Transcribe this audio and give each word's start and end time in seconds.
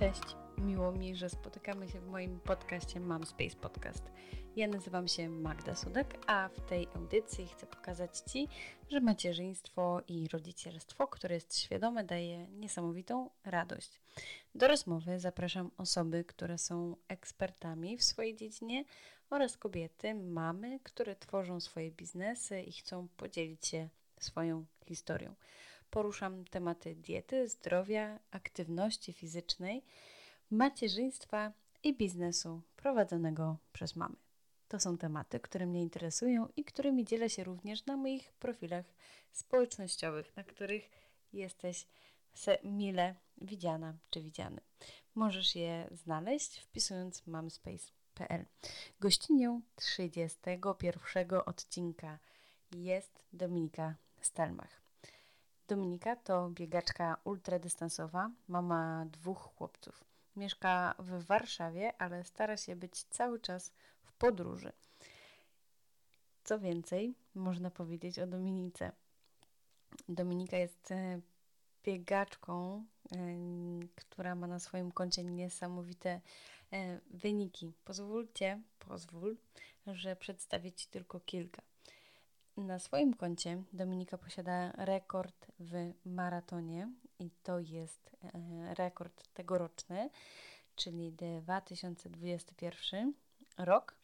Cześć, 0.00 0.36
miło 0.58 0.92
mi, 0.92 1.16
że 1.16 1.30
spotykamy 1.30 1.88
się 1.88 2.00
w 2.00 2.06
moim 2.06 2.40
podcaście 2.40 3.00
Mam 3.00 3.26
Space 3.26 3.56
Podcast. 3.56 4.02
Ja 4.56 4.68
nazywam 4.68 5.08
się 5.08 5.28
Magda 5.28 5.74
Sudek, 5.74 6.18
a 6.26 6.48
w 6.48 6.60
tej 6.60 6.88
audycji 6.94 7.48
chcę 7.48 7.66
pokazać 7.66 8.18
Ci, 8.18 8.48
że 8.90 9.00
macierzyństwo 9.00 10.00
i 10.08 10.28
rodzicielstwo, 10.28 11.06
które 11.06 11.34
jest 11.34 11.58
świadome, 11.58 12.04
daje 12.04 12.48
niesamowitą 12.48 13.30
radość. 13.44 14.00
Do 14.54 14.68
rozmowy 14.68 15.18
zapraszam 15.18 15.70
osoby, 15.76 16.24
które 16.24 16.58
są 16.58 16.96
ekspertami 17.08 17.96
w 17.96 18.04
swojej 18.04 18.36
dziedzinie 18.36 18.84
oraz 19.30 19.56
kobiety, 19.56 20.14
mamy, 20.14 20.80
które 20.82 21.16
tworzą 21.16 21.60
swoje 21.60 21.90
biznesy 21.90 22.60
i 22.60 22.72
chcą 22.72 23.08
podzielić 23.16 23.66
się 23.66 23.88
swoją 24.20 24.64
historią. 24.86 25.34
Poruszam 25.90 26.44
tematy 26.44 26.94
diety, 26.94 27.48
zdrowia, 27.48 28.18
aktywności 28.30 29.12
fizycznej, 29.12 29.84
macierzyństwa 30.50 31.52
i 31.82 31.96
biznesu 31.96 32.62
prowadzonego 32.76 33.56
przez 33.72 33.96
mamy. 33.96 34.16
To 34.68 34.80
są 34.80 34.98
tematy, 34.98 35.40
które 35.40 35.66
mnie 35.66 35.82
interesują 35.82 36.48
i 36.56 36.64
którymi 36.64 37.04
dzielę 37.04 37.30
się 37.30 37.44
również 37.44 37.86
na 37.86 37.96
moich 37.96 38.32
profilach 38.32 38.86
społecznościowych, 39.32 40.36
na 40.36 40.44
których 40.44 40.90
jesteś 41.32 41.86
mile 42.64 43.14
widziana 43.40 43.94
czy 44.10 44.20
widziany. 44.22 44.60
Możesz 45.14 45.56
je 45.56 45.88
znaleźć 45.92 46.60
wpisując 46.60 47.26
mamspace.pl. 47.26 48.46
Gościnią 49.00 49.60
31 49.76 51.40
odcinka 51.46 52.18
jest 52.72 53.24
Dominika 53.32 53.94
Stelmach. 54.20 54.79
Dominika 55.70 56.16
to 56.16 56.50
biegaczka 56.50 57.16
ultradystansowa, 57.24 58.30
mama 58.48 59.06
dwóch 59.06 59.38
chłopców. 59.38 60.04
Mieszka 60.36 60.94
w 60.98 61.24
Warszawie, 61.24 62.02
ale 62.02 62.24
stara 62.24 62.56
się 62.56 62.76
być 62.76 63.02
cały 63.02 63.40
czas 63.40 63.72
w 64.02 64.12
podróży. 64.12 64.72
Co 66.44 66.58
więcej, 66.58 67.14
można 67.34 67.70
powiedzieć 67.70 68.18
o 68.18 68.26
Dominice. 68.26 68.92
Dominika 70.08 70.56
jest 70.56 70.90
e, 70.90 71.20
biegaczką, 71.84 72.84
e, 73.12 73.16
która 73.94 74.34
ma 74.34 74.46
na 74.46 74.58
swoim 74.58 74.92
koncie 74.92 75.24
niesamowite 75.24 76.20
e, 76.72 77.00
wyniki. 77.10 77.72
Pozwólcie, 77.84 78.62
pozwól, 78.78 79.36
że 79.86 80.16
przedstawię 80.16 80.72
Ci 80.72 80.88
tylko 80.88 81.20
kilka. 81.20 81.69
Na 82.66 82.78
swoim 82.78 83.14
koncie 83.14 83.62
Dominika 83.72 84.18
posiada 84.18 84.72
rekord 84.72 85.46
w 85.60 85.92
maratonie 86.04 86.92
i 87.18 87.30
to 87.42 87.58
jest 87.58 88.16
e, 88.22 88.74
rekord 88.74 89.28
tegoroczny, 89.34 90.10
czyli 90.76 91.12
2021 91.12 93.14
rok. 93.58 93.96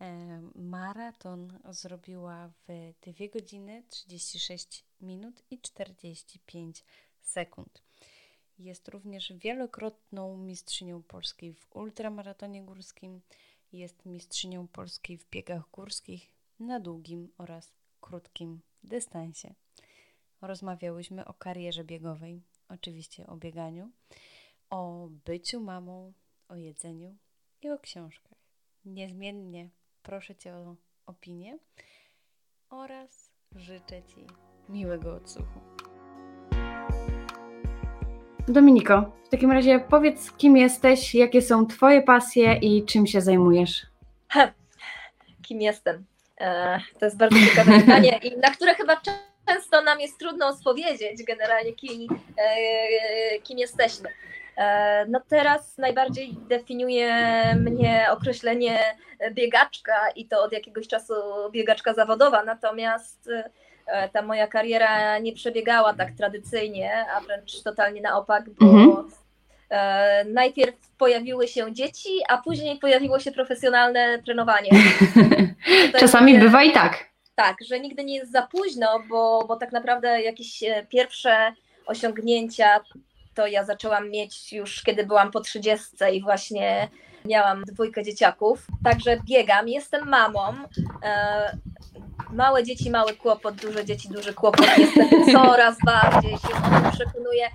E, 0.00 0.40
maraton 0.54 1.58
zrobiła 1.70 2.48
w 2.48 2.92
2 3.00 3.12
godziny 3.32 3.82
36 3.88 4.84
minut 5.00 5.42
i 5.50 5.60
45 5.60 6.84
sekund. 7.20 7.82
Jest 8.58 8.88
również 8.88 9.32
wielokrotną 9.32 10.36
mistrzynią 10.36 11.02
Polskiej 11.02 11.54
w 11.54 11.76
ultramaratonie 11.76 12.62
górskim. 12.62 13.20
Jest 13.72 14.06
mistrzynią 14.06 14.68
Polskiej 14.68 15.18
w 15.18 15.30
biegach 15.30 15.70
górskich 15.70 16.36
na 16.60 16.80
długim 16.80 17.32
oraz 17.38 17.75
krótkim 18.06 18.60
dystansie. 18.84 19.54
Rozmawiałyśmy 20.42 21.24
o 21.24 21.34
karierze 21.34 21.84
biegowej, 21.84 22.42
oczywiście 22.68 23.26
o 23.26 23.36
bieganiu, 23.36 23.90
o 24.70 25.08
byciu 25.24 25.60
mamą, 25.60 26.12
o 26.48 26.56
jedzeniu 26.56 27.16
i 27.62 27.70
o 27.70 27.78
książkach. 27.78 28.38
Niezmiennie 28.84 29.70
proszę 30.02 30.36
Cię 30.36 30.54
o 30.54 30.76
opinię 31.06 31.58
oraz 32.70 33.32
życzę 33.56 34.02
Ci 34.02 34.26
miłego 34.68 35.14
odsłuchu. 35.14 35.60
Dominiko, 38.48 39.12
w 39.24 39.28
takim 39.28 39.52
razie 39.52 39.80
powiedz, 39.80 40.32
kim 40.32 40.56
jesteś, 40.56 41.14
jakie 41.14 41.42
są 41.42 41.66
Twoje 41.66 42.02
pasje 42.02 42.58
i 42.62 42.84
czym 42.84 43.06
się 43.06 43.20
zajmujesz? 43.20 43.86
Ha, 44.28 44.52
kim 45.46 45.60
jestem? 45.60 46.06
E, 46.40 46.80
to 46.98 47.04
jest 47.04 47.16
bardzo 47.16 47.36
ciekawe 47.38 47.78
pytanie, 47.80 48.20
i 48.22 48.36
na 48.36 48.50
które 48.50 48.74
chyba 48.74 49.00
często 49.46 49.82
nam 49.82 50.00
jest 50.00 50.18
trudno 50.18 50.56
spowiedzieć 50.56 51.24
generalnie, 51.24 51.72
kim, 51.72 52.08
e, 52.38 53.38
kim 53.38 53.58
jesteśmy. 53.58 54.08
E, 54.56 55.06
no 55.08 55.20
teraz 55.28 55.78
najbardziej 55.78 56.36
definiuje 56.48 57.14
mnie 57.60 58.06
określenie 58.10 58.78
biegaczka 59.32 60.10
i 60.16 60.28
to 60.28 60.42
od 60.42 60.52
jakiegoś 60.52 60.88
czasu 60.88 61.14
biegaczka 61.50 61.94
zawodowa, 61.94 62.44
natomiast 62.44 63.30
ta 64.12 64.22
moja 64.22 64.46
kariera 64.46 65.18
nie 65.18 65.32
przebiegała 65.32 65.94
tak 65.94 66.12
tradycyjnie, 66.12 67.06
a 67.16 67.20
wręcz 67.20 67.62
totalnie 67.62 68.00
na 68.00 68.18
opak, 68.18 68.50
bo 68.50 68.66
mhm. 68.66 69.10
E, 69.70 70.24
najpierw 70.24 70.74
pojawiły 70.98 71.48
się 71.48 71.74
dzieci, 71.74 72.08
a 72.28 72.38
później 72.38 72.78
pojawiło 72.78 73.18
się 73.18 73.32
profesjonalne 73.32 74.22
trenowanie. 74.22 74.70
Czasami 76.00 76.38
bywa 76.38 76.62
i 76.62 76.72
tak. 76.72 77.06
Tak, 77.34 77.56
że 77.68 77.80
nigdy 77.80 78.04
nie 78.04 78.14
jest 78.14 78.32
za 78.32 78.46
późno, 78.46 79.02
bo, 79.08 79.44
bo 79.48 79.56
tak 79.56 79.72
naprawdę 79.72 80.22
jakieś 80.22 80.62
e, 80.62 80.86
pierwsze 80.88 81.52
osiągnięcia 81.86 82.80
to 83.34 83.46
ja 83.46 83.64
zaczęłam 83.64 84.10
mieć 84.10 84.52
już 84.52 84.82
kiedy 84.82 85.06
byłam 85.06 85.30
po 85.30 85.40
30 85.40 85.86
i 86.12 86.22
właśnie 86.22 86.88
miałam 87.24 87.64
dwójkę 87.64 88.04
dzieciaków. 88.04 88.66
Także 88.84 89.20
biegam, 89.28 89.68
jestem 89.68 90.08
mamą. 90.08 90.54
Małe 92.32 92.64
dzieci, 92.64 92.90
mały 92.90 93.14
kłopot, 93.14 93.54
duże 93.54 93.84
dzieci, 93.84 94.08
duży 94.08 94.34
kłopot. 94.34 94.66
Niestety 94.78 95.16
coraz 95.32 95.76
bardziej 95.84 96.30
się 96.30 96.48
o 96.48 96.80
tym 96.80 96.90
przekonuję 96.92 97.46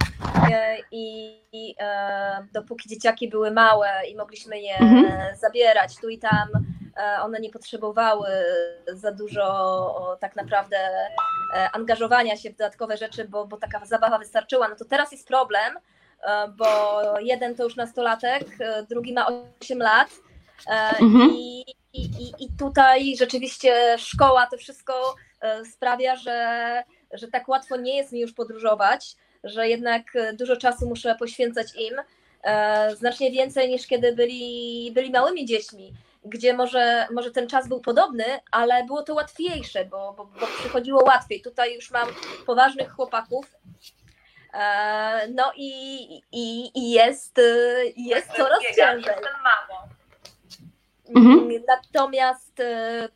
e, 0.51 0.77
i, 0.91 1.35
i 1.51 1.75
e, 1.79 2.47
dopóki 2.53 2.89
dzieciaki 2.89 3.29
były 3.29 3.51
małe 3.51 3.89
i 4.09 4.15
mogliśmy 4.15 4.59
je 4.61 4.77
mhm. 4.77 5.37
zabierać 5.37 5.97
tu 5.97 6.09
i 6.09 6.17
tam, 6.17 6.47
e, 6.97 7.21
one 7.21 7.39
nie 7.39 7.49
potrzebowały 7.49 8.27
za 8.93 9.11
dużo 9.11 10.17
tak 10.19 10.35
naprawdę 10.35 10.77
e, 11.55 11.69
angażowania 11.73 12.37
się 12.37 12.49
w 12.49 12.57
dodatkowe 12.57 12.97
rzeczy, 12.97 13.27
bo, 13.27 13.47
bo 13.47 13.57
taka 13.57 13.85
zabawa 13.85 14.17
wystarczyła. 14.17 14.67
No 14.67 14.75
to 14.75 14.85
teraz 14.85 15.11
jest 15.11 15.27
problem, 15.27 15.73
bo 16.57 17.01
jeden 17.19 17.55
to 17.55 17.63
już 17.63 17.75
nastolatek, 17.75 18.57
drugi 18.89 19.13
ma 19.13 19.27
8 19.61 19.79
lat 19.79 20.09
mhm. 20.99 21.31
i 21.33 21.63
i, 21.93 22.01
i, 22.01 22.45
I 22.45 22.49
tutaj 22.59 23.17
rzeczywiście 23.17 23.95
szkoła 23.97 24.47
to 24.51 24.57
wszystko 24.57 25.15
e, 25.41 25.65
sprawia, 25.65 26.15
że, 26.15 26.83
że 27.13 27.27
tak 27.27 27.47
łatwo 27.47 27.77
nie 27.77 27.97
jest 27.97 28.11
mi 28.11 28.19
już 28.19 28.33
podróżować, 28.33 29.15
że 29.43 29.67
jednak 29.67 30.03
dużo 30.33 30.57
czasu 30.57 30.89
muszę 30.89 31.15
poświęcać 31.15 31.67
im, 31.75 31.95
e, 32.43 32.95
znacznie 32.95 33.31
więcej 33.31 33.69
niż 33.69 33.87
kiedy 33.87 34.15
byli, 34.15 34.91
byli 34.93 35.11
małymi 35.11 35.45
dziećmi, 35.45 35.93
gdzie 36.25 36.53
może, 36.53 37.07
może 37.13 37.31
ten 37.31 37.47
czas 37.47 37.67
był 37.67 37.81
podobny, 37.81 38.25
ale 38.51 38.83
było 38.83 39.03
to 39.03 39.13
łatwiejsze, 39.13 39.85
bo, 39.85 40.13
bo, 40.17 40.25
bo 40.25 40.47
przychodziło 40.59 41.03
łatwiej. 41.03 41.41
Tutaj 41.41 41.75
już 41.75 41.91
mam 41.91 42.07
poważnych 42.45 42.91
chłopaków, 42.91 43.45
e, 44.53 45.27
no 45.27 45.51
i, 45.55 46.03
i, 46.31 46.71
i 46.75 46.91
jest, 46.91 47.41
jest 47.97 48.31
coraz 48.31 48.59
ciężej. 48.75 49.13
Jestem 49.15 49.33
mamą. 49.43 49.90
Mhm. 51.15 51.63
Natomiast 51.67 52.59
e, 52.59 53.09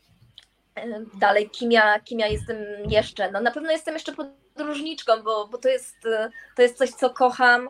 e, 0.75 1.05
dalej, 1.19 1.49
kim 1.49 1.71
ja, 1.71 1.99
kim 1.99 2.19
ja 2.19 2.27
jestem 2.27 2.57
jeszcze? 2.89 3.31
No 3.31 3.41
na 3.41 3.51
pewno 3.51 3.71
jestem 3.71 3.93
jeszcze 3.93 4.13
podróżniczką, 4.13 5.23
bo, 5.23 5.47
bo 5.47 5.57
to, 5.57 5.69
jest, 5.69 6.05
e, 6.05 6.29
to 6.55 6.61
jest 6.61 6.77
coś, 6.77 6.89
co 6.89 7.09
kocham, 7.09 7.69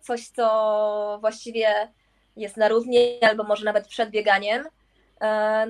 coś, 0.00 0.28
co 0.28 1.18
właściwie 1.20 1.92
jest 2.36 2.56
na 2.56 2.68
równi, 2.68 3.22
albo 3.22 3.44
może 3.44 3.64
nawet 3.64 3.88
przed 3.88 4.10
bieganiem. 4.10 4.64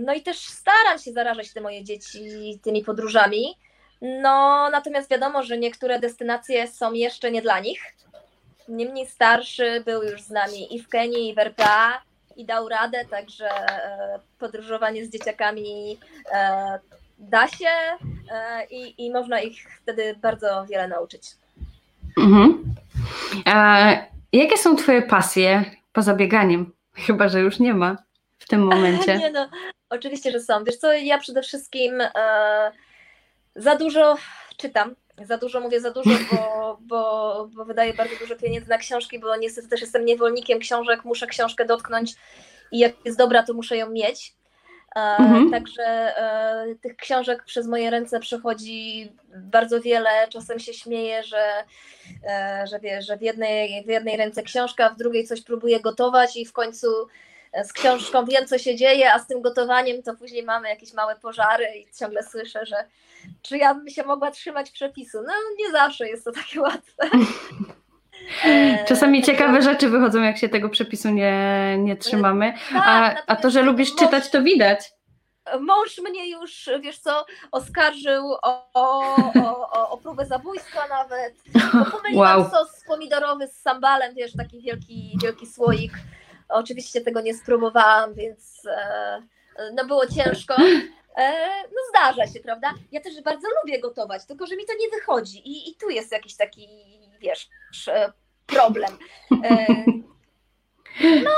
No 0.07 0.15
i 0.15 0.23
też 0.23 0.39
staram 0.39 0.99
się 0.99 1.13
zarażać 1.13 1.53
te 1.53 1.61
moje 1.61 1.85
dzieci 1.85 2.61
tymi 2.63 2.85
podróżami. 2.85 3.55
No 4.03 4.69
natomiast 4.71 5.11
wiadomo, 5.11 5.43
że 5.43 5.59
niektóre 5.59 6.01
destynacje 6.01 6.69
są 6.69 6.93
jeszcze 6.93 7.31
nie 7.31 7.43
dla 7.43 7.61
nich. 7.61 7.81
Niemniej 8.69 9.07
starszy 9.07 9.83
był 9.85 10.03
już 10.03 10.23
z 10.23 10.31
nami 10.31 10.75
i 10.75 10.83
w 10.83 10.89
Kenii, 10.89 11.29
i 11.29 11.35
w 11.35 11.39
RPA 11.39 12.03
i 12.37 12.45
dał 12.45 12.69
radę, 12.69 13.05
także 13.05 13.49
e, 13.51 14.19
podróżowanie 14.39 15.05
z 15.07 15.11
dzieciakami 15.11 15.99
e, 16.33 16.79
da 17.19 17.49
się 17.49 17.69
e, 18.31 18.67
i, 18.71 19.07
i 19.07 19.11
można 19.11 19.41
ich 19.41 19.81
wtedy 19.83 20.15
bardzo 20.23 20.67
wiele 20.71 20.89
nauczyć. 20.89 21.23
Mhm. 22.19 22.65
E, 23.47 24.07
jakie 24.33 24.59
są 24.59 24.77
Twoje 24.77 25.03
pasje 25.03 25.65
poza 25.93 26.15
bieganiem? 26.15 26.73
Chyba, 26.95 27.29
że 27.29 27.41
już 27.41 27.59
nie 27.59 27.75
ma 27.75 27.97
w 28.39 28.49
tym 28.49 28.61
momencie. 28.71 29.19
nie 29.19 29.31
no, 29.31 29.49
oczywiście, 29.91 30.31
że 30.33 30.41
są. 30.41 30.65
Wiesz 30.65 30.77
co, 30.77 30.93
ja 30.93 31.19
przede 31.19 31.43
wszystkim 31.43 32.03
za 33.57 33.77
dużo 33.77 34.17
czytam, 34.57 34.95
za 35.25 35.39
dużo 35.39 35.61
mówię 35.61 35.81
za 35.81 35.91
dużo, 35.91 36.11
bo, 36.33 36.79
bo, 36.81 37.49
bo 37.55 37.65
wydaję 37.65 37.95
bardzo 37.95 38.17
dużo 38.21 38.37
pieniędzy 38.37 38.69
na 38.69 38.79
książki, 38.79 39.19
bo 39.19 39.37
niestety 39.37 39.69
też 39.69 39.81
jestem 39.81 40.05
niewolnikiem 40.05 40.59
książek, 40.59 41.05
muszę 41.05 41.27
książkę 41.27 41.65
dotknąć 41.65 42.15
i 42.73 42.79
jak 42.79 42.93
jest 43.05 43.19
dobra, 43.19 43.43
to 43.43 43.55
muszę 43.55 43.77
ją 43.77 43.91
mieć. 43.91 44.35
E, 44.97 45.17
mhm. 45.19 45.51
Także 45.51 45.83
e, 45.83 46.75
tych 46.83 46.97
książek 46.97 47.45
przez 47.45 47.67
moje 47.67 47.91
ręce 47.91 48.21
przechodzi 48.21 49.13
bardzo 49.37 49.81
wiele. 49.81 50.29
Czasem 50.29 50.59
się 50.59 50.75
śmieję, 50.75 51.23
że, 51.23 51.65
e, 52.29 52.65
że, 52.67 52.81
wiesz, 52.81 53.07
że 53.07 53.17
w, 53.17 53.23
jednej, 53.23 53.85
w 53.85 53.89
jednej 53.89 54.17
ręce 54.17 54.43
książka, 54.43 54.91
w 54.91 54.97
drugiej 54.97 55.27
coś 55.27 55.43
próbuję 55.43 55.81
gotować 55.81 56.37
i 56.37 56.47
w 56.47 56.53
końcu 56.53 56.87
z 57.65 57.73
książką 57.73 58.25
wiem, 58.25 58.47
co 58.47 58.59
się 58.59 58.77
dzieje, 58.77 59.13
a 59.13 59.19
z 59.19 59.27
tym 59.27 59.43
gotowaniem 59.43 60.03
to 60.03 60.15
później 60.15 60.43
mamy 60.43 60.69
jakieś 60.69 60.93
małe 60.93 61.17
pożary 61.17 61.67
i 61.77 61.95
ciągle 61.99 62.23
słyszę, 62.23 62.67
że 62.67 62.77
czy 63.43 63.59
ja 63.59 63.75
bym 63.75 63.89
się 63.89 64.05
mogła 64.05 64.31
trzymać 64.31 64.71
przepisu. 64.71 65.19
No 65.27 65.33
nie 65.59 65.71
zawsze 65.71 66.09
jest 66.09 66.25
to 66.25 66.33
takie 66.33 66.61
łatwe. 66.61 67.11
Czasami 68.89 69.23
ciekawe 69.23 69.63
rzeczy 69.63 69.89
wychodzą, 69.89 70.23
jak 70.23 70.39
się 70.39 70.49
tego 70.49 70.69
przepisu 70.69 71.11
nie, 71.11 71.77
nie 71.79 71.97
trzymamy. 71.97 72.53
Tak, 72.73 72.83
a, 72.87 73.23
a 73.27 73.37
to, 73.37 73.51
że 73.51 73.63
lubisz 73.63 73.95
czytać, 73.95 74.31
to 74.31 74.43
widać. 74.43 74.93
Mąż 75.61 75.99
mnie 75.99 76.31
już, 76.31 76.71
wiesz 76.81 76.99
co, 76.99 77.27
oskarżył 77.53 78.33
o, 78.43 78.71
o, 78.75 79.17
o, 79.73 79.91
o 79.91 79.99
próbę 79.99 80.27
zabójstwa 80.27 80.81
nawet. 80.89 81.35
Bo 81.85 81.91
pomyliłam 81.91 82.41
wow. 82.41 82.51
sos 82.51 82.85
pomidorowy 82.87 83.49
z 83.49 83.61
sambalem, 83.61 84.15
wiesz, 84.15 84.33
taki 84.37 84.61
wielki, 84.61 85.19
wielki 85.23 85.47
słoik. 85.47 85.93
Oczywiście 86.49 87.01
tego 87.01 87.21
nie 87.21 87.35
spróbowałam, 87.35 88.15
więc 88.15 88.67
e, 88.67 89.23
no 89.75 89.85
było 89.85 90.07
ciężko. 90.07 90.57
E, 91.17 91.63
no 91.63 91.79
zdarza 91.91 92.33
się, 92.33 92.41
prawda? 92.41 92.75
Ja 92.93 93.01
też 93.01 93.23
bardzo 93.23 93.49
lubię 93.63 93.81
gotować, 93.81 94.27
tylko 94.27 94.47
że 94.47 94.57
mi 94.57 94.67
to 94.67 94.73
nie 94.81 94.89
wychodzi 94.89 95.39
i, 95.39 95.71
i 95.71 95.75
tu 95.75 95.91
jest 95.91 96.13
jakiś 96.13 96.37
taki, 96.37 96.69
wiesz, 97.21 97.49
e, 97.89 98.13
problem. 98.47 98.99
No, 101.25 101.31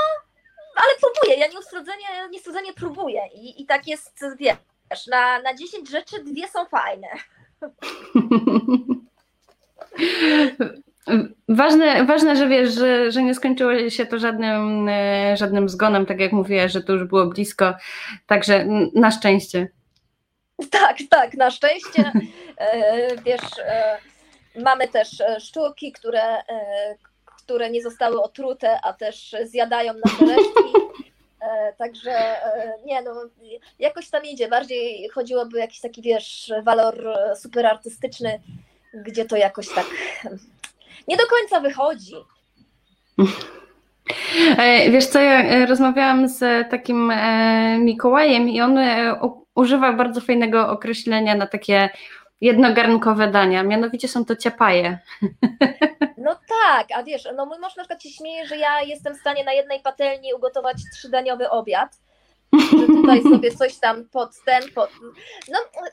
ale 0.75 0.93
próbuję, 1.01 1.39
ja 1.39 1.47
nieustrodzenie, 1.47 2.05
nieustrodzenie 2.31 2.73
próbuję 2.73 3.21
i, 3.33 3.61
i 3.61 3.65
tak 3.65 3.87
jest, 3.87 4.25
wiesz, 4.39 5.07
na, 5.07 5.41
na 5.41 5.53
10 5.53 5.89
rzeczy 5.89 6.23
dwie 6.23 6.47
są 6.47 6.65
fajne. 6.65 7.07
Ważne, 11.49 12.05
ważne, 12.05 12.35
że 12.35 12.47
wiesz, 12.47 12.73
że, 12.73 13.11
że 13.11 13.23
nie 13.23 13.35
skończyło 13.35 13.89
się 13.89 14.05
to 14.05 14.19
żadnym, 14.19 14.89
e, 14.89 15.37
żadnym 15.37 15.69
zgonem, 15.69 16.05
tak 16.05 16.19
jak 16.19 16.31
mówiłaś, 16.31 16.71
że 16.71 16.83
to 16.83 16.93
już 16.93 17.03
było 17.03 17.25
blisko, 17.25 17.73
także 18.27 18.65
na 18.95 19.11
szczęście. 19.11 19.67
Tak, 20.71 20.97
tak, 21.09 21.33
na 21.33 21.51
szczęście. 21.51 22.11
E, 22.57 23.07
wiesz, 23.25 23.59
e, 23.65 23.97
mamy 24.55 24.87
też 24.87 25.23
szczurki, 25.39 25.91
które, 25.91 26.21
które 27.25 27.69
nie 27.69 27.81
zostały 27.81 28.21
otrute, 28.21 28.79
a 28.83 28.93
też 28.93 29.35
zjadają 29.43 29.93
nasze 30.05 30.25
resztki. 30.25 30.79
Także 31.77 32.35
nie 32.85 33.01
no, 33.01 33.11
jakoś 33.79 34.09
tam 34.09 34.23
idzie. 34.25 34.47
Bardziej 34.47 35.09
chodziłoby 35.09 35.59
jakiś 35.59 35.79
taki, 35.79 36.01
wiesz, 36.01 36.53
walor 36.63 37.17
super 37.35 37.65
artystyczny, 37.65 38.39
gdzie 38.93 39.25
to 39.25 39.35
jakoś 39.35 39.69
tak 39.69 39.85
nie 41.09 41.17
do 41.17 41.23
końca 41.27 41.59
wychodzi. 41.59 42.15
E, 44.57 44.91
wiesz 44.91 45.05
co, 45.05 45.19
ja 45.19 45.43
e, 45.43 45.65
rozmawiałam 45.65 46.27
z 46.27 46.69
takim 46.69 47.11
e, 47.11 47.77
Mikołajem 47.79 48.49
i 48.49 48.61
on 48.61 48.79
używa 49.55 49.93
bardzo 49.93 50.21
fajnego 50.21 50.69
określenia 50.69 51.35
na 51.35 51.47
takie 51.47 51.89
jednogarnkowe 52.41 53.27
dania, 53.27 53.63
mianowicie 53.63 54.07
są 54.07 54.25
to 54.25 54.35
ciapaje. 54.35 54.99
No 56.21 56.35
tak, 56.65 56.87
a 56.95 57.03
wiesz, 57.03 57.27
no 57.35 57.45
mój 57.45 57.59
mąż 57.59 57.75
na 57.75 57.83
przykład 57.83 58.03
się 58.03 58.09
śmieje, 58.09 58.47
że 58.47 58.57
ja 58.57 58.81
jestem 58.81 59.15
w 59.15 59.19
stanie 59.19 59.43
na 59.43 59.53
jednej 59.53 59.79
patelni 59.79 60.33
ugotować 60.33 60.77
trzydaniowy 60.93 61.49
obiad, 61.49 61.99
że 62.53 62.87
tutaj 62.87 63.21
sobie 63.23 63.51
coś 63.51 63.79
tam 63.79 64.05
pod 64.05 64.29
ten, 64.45 64.63
pod... 64.75 64.89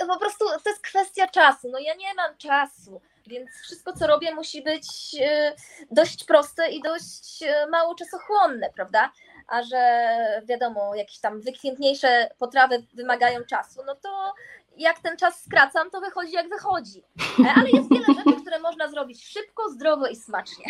no 0.01 0.07
po 0.15 0.21
prostu 0.21 0.45
to 0.65 0.71
jest 0.71 0.83
kwestia 0.83 1.29
czasu, 1.29 1.69
no 1.71 1.79
ja 1.79 1.95
nie 1.95 2.15
mam 2.17 2.37
czasu, 2.37 3.01
więc 3.29 3.51
wszystko, 3.63 3.93
co 3.93 4.07
robię, 4.07 4.35
musi 4.35 4.63
być 4.63 4.87
e, 5.21 5.53
dość 5.91 6.25
proste 6.25 6.71
i 6.71 6.83
dość 6.83 7.43
e, 7.43 7.67
mało 7.71 7.95
czasochłonne, 7.95 8.71
prawda? 8.75 9.13
A 9.49 9.63
że 9.63 10.09
wiadomo, 10.45 10.95
jakieś 10.95 11.19
tam 11.19 11.41
wykwintniejsze 11.41 12.29
potrawy 12.39 12.87
wymagają 12.95 13.41
czasu, 13.45 13.81
no 13.87 13.95
to 13.95 14.35
jak 14.77 14.99
ten 14.99 15.17
czas 15.17 15.45
skracam, 15.45 15.91
to 15.91 16.01
wychodzi 16.01 16.33
jak 16.33 16.49
wychodzi. 16.49 17.03
E, 17.47 17.53
ale 17.57 17.71
jest 17.71 17.91
wiele 17.91 18.07
rzeczy, 18.07 18.41
które 18.41 18.59
można 18.61 18.89
zrobić 18.89 19.25
szybko, 19.25 19.71
zdrowo 19.71 20.07
i 20.07 20.17
smacznie. 20.17 20.65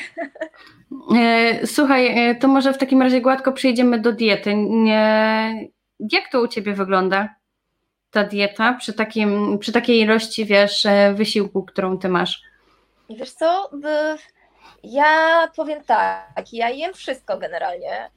Słuchaj, 1.65 2.37
to 2.41 2.49
może 2.49 2.73
w 2.73 2.79
takim 2.79 3.03
razie 3.03 3.21
gładko 3.21 3.53
przejdziemy 3.53 4.01
do 4.01 4.13
diety. 4.13 4.55
Jak 5.99 6.29
to 6.33 6.41
u 6.41 6.49
Ciebie 6.49 6.73
wygląda? 6.73 7.36
Ta 8.17 8.25
dieta 8.25 8.73
przy, 8.73 8.93
takim, 8.93 9.59
przy 9.59 9.73
takiej 9.73 10.01
ilości, 10.01 10.45
wiesz, 10.45 10.87
wysiłku, 11.15 11.63
którą 11.63 11.99
ty 11.99 12.09
masz? 12.09 12.43
Wiesz 13.11 13.31
co, 13.31 13.71
ja 14.83 15.49
powiem 15.57 15.85
tak, 15.85 16.53
ja 16.53 16.71
jem 16.71 16.95
wszystko 16.95 17.39
generalnie. 17.39 18.11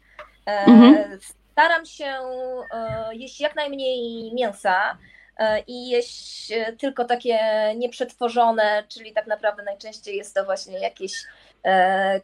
E, 0.45 0.65
mhm. 0.65 1.19
Staram 1.51 1.85
się 1.85 2.05
e, 2.05 3.15
jeść 3.15 3.41
jak 3.41 3.55
najmniej 3.55 4.31
mięsa 4.33 4.97
e, 5.37 5.59
i 5.67 5.89
jeść 5.89 6.53
tylko 6.79 7.05
takie 7.05 7.39
nieprzetworzone, 7.75 8.83
czyli 8.87 9.13
tak 9.13 9.27
naprawdę 9.27 9.63
najczęściej 9.63 10.17
jest 10.17 10.35
to 10.35 10.45
właśnie 10.45 10.79
jakieś 10.79 11.13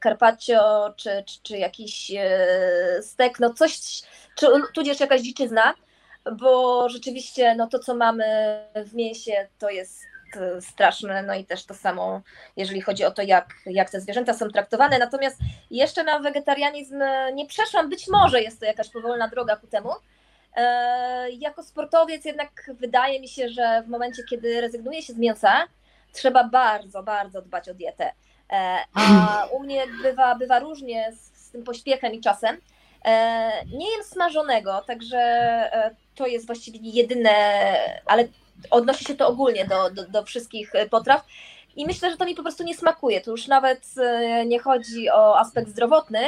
carpaccio 0.04 0.94
czy, 0.98 1.24
czy, 1.26 1.40
czy 1.44 1.58
jakiś 1.58 2.12
stek, 3.02 3.40
no 3.40 3.54
coś, 3.54 3.78
czy 4.36 4.48
tudzież 4.74 5.00
jakaś 5.00 5.22
dziczyzna, 5.22 5.74
bo 6.32 6.90
rzeczywiście 6.90 7.56
no 7.56 7.68
to, 7.68 7.80
co 7.80 7.96
mamy 7.96 8.26
w 8.76 8.94
mięsie, 8.94 9.48
to 9.60 9.70
jest 9.70 10.02
e, 10.38 10.62
straszne, 10.62 11.24
no 11.24 11.36
i 11.36 11.46
też 11.46 11.66
to 11.66 11.74
samo, 11.74 12.22
jeżeli 12.58 12.82
chodzi 12.82 13.06
o 13.06 13.12
to, 13.12 13.22
jak, 13.22 13.54
jak 13.66 13.90
te 13.90 14.02
zwierzęta 14.02 14.34
są 14.34 14.50
traktowane. 14.50 15.00
Natomiast 15.00 15.38
jeszcze 15.72 16.04
na 16.04 16.20
wegetarianizm 16.20 17.04
nie 17.34 17.46
przeszłam, 17.46 17.90
być 17.90 18.08
może 18.08 18.42
jest 18.42 18.60
to 18.60 18.66
jakaś 18.66 18.90
powolna 18.90 19.28
droga 19.28 19.56
ku 19.56 19.68
temu. 19.68 19.90
E, 20.56 21.32
jako 21.32 21.64
sportowiec 21.64 22.26
jednak 22.26 22.72
wydaje 22.74 23.22
mi 23.22 23.28
się, 23.28 23.50
że 23.50 23.84
w 23.86 23.90
momencie, 23.90 24.24
kiedy 24.30 24.62
rezygnuje 24.62 25.02
się 25.02 25.14
z 25.14 25.18
mięsa, 25.18 25.68
trzeba 26.14 26.44
bardzo, 26.44 27.04
bardzo 27.04 27.42
dbać 27.42 27.70
o 27.70 27.74
dietę. 27.74 28.12
E, 28.52 28.78
a 28.94 29.46
u 29.52 29.60
mnie 29.60 29.84
bywa, 30.02 30.36
bywa 30.36 30.60
różnie 30.60 31.12
z, 31.14 31.46
z 31.46 31.52
tym 31.52 31.64
pośpiechem 31.64 32.14
i 32.14 32.22
czasem. 32.22 32.58
Nie 33.74 33.92
jem 33.92 34.04
smażonego, 34.04 34.84
także 34.88 35.22
to 36.16 36.28
jest 36.28 36.46
właściwie 36.46 36.80
jedyne, 36.80 37.32
ale 38.06 38.28
odnosi 38.72 39.06
się 39.06 39.16
to 39.16 39.28
ogólnie 39.28 39.66
do, 39.66 39.90
do, 39.90 40.08
do 40.08 40.24
wszystkich 40.24 40.72
potraw. 40.90 41.26
I 41.76 41.86
myślę, 41.86 42.12
że 42.12 42.18
to 42.18 42.26
mi 42.26 42.36
po 42.36 42.42
prostu 42.42 42.64
nie 42.64 42.76
smakuje. 42.76 43.22
Tu 43.22 43.32
już 43.32 43.48
nawet 43.48 43.86
e, 43.98 44.46
nie 44.46 44.60
chodzi 44.60 45.10
o 45.10 45.40
aspekt 45.40 45.70
zdrowotny, 45.70 46.20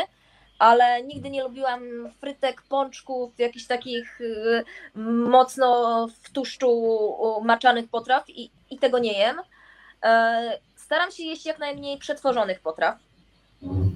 ale 0.60 1.04
nigdy 1.04 1.30
nie 1.30 1.44
lubiłam 1.44 1.82
frytek, 2.20 2.62
pączków, 2.62 3.40
jakichś 3.40 3.66
takich 3.66 4.20
e, 4.22 5.00
mocno 5.30 6.08
w 6.24 6.30
tłuszczu 6.30 6.98
maczanych 7.44 7.90
potraw 7.90 8.30
i, 8.30 8.52
i 8.70 8.80
tego 8.80 9.00
nie 9.00 9.20
jem. 9.20 9.40
E, 10.04 10.60
staram 10.76 11.12
się 11.12 11.24
jeść 11.24 11.46
jak 11.46 11.60
najmniej 11.60 11.98
przetworzonych 11.98 12.60
potraw. 12.60 12.98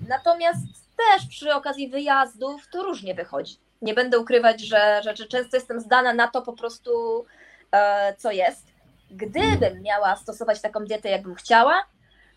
Natomiast 0.08 0.81
też 1.08 1.28
przy 1.30 1.54
okazji 1.54 1.90
wyjazdów 1.90 2.68
to 2.72 2.84
różnie 2.84 3.16
wychodzi 3.16 3.58
nie 3.82 3.94
będę 3.94 4.20
ukrywać, 4.20 4.62
że, 4.62 5.02
że, 5.04 5.16
że 5.16 5.26
często 5.26 5.58
jestem 5.58 5.80
zdana 5.80 6.14
na 6.14 6.28
to 6.28 6.42
po 6.42 6.54
prostu, 6.54 7.26
e, 7.72 8.16
co 8.18 8.32
jest. 8.32 8.68
Gdybym 9.12 9.82
miała 9.82 10.16
stosować 10.16 10.62
taką 10.62 10.86
dietę, 10.86 11.10
jakbym 11.10 11.36
chciała, 11.36 11.86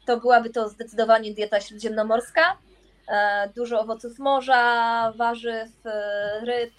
to 0.07 0.17
byłaby 0.17 0.51
to 0.51 0.69
zdecydowanie 0.69 1.35
dieta 1.35 1.61
śródziemnomorska. 1.61 2.57
E, 3.09 3.49
dużo 3.57 3.81
owoców 3.81 4.19
morza, 4.19 5.13
warzyw, 5.17 5.87
e, 5.87 6.41
ryb, 6.45 6.73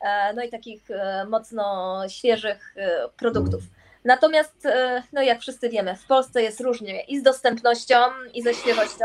e, 0.00 0.34
no 0.34 0.42
i 0.42 0.50
takich 0.50 0.90
e, 0.90 1.24
mocno 1.28 2.02
świeżych 2.08 2.74
e, 2.76 3.08
produktów. 3.16 3.62
Natomiast, 4.04 4.68
no 5.12 5.22
jak 5.22 5.40
wszyscy 5.40 5.68
wiemy, 5.68 5.96
w 5.96 6.06
Polsce 6.06 6.42
jest 6.42 6.60
różnie 6.60 7.00
i 7.02 7.20
z 7.20 7.22
dostępnością, 7.22 7.96
i 8.34 8.42
ze 8.42 8.54
świeżością. 8.54 9.04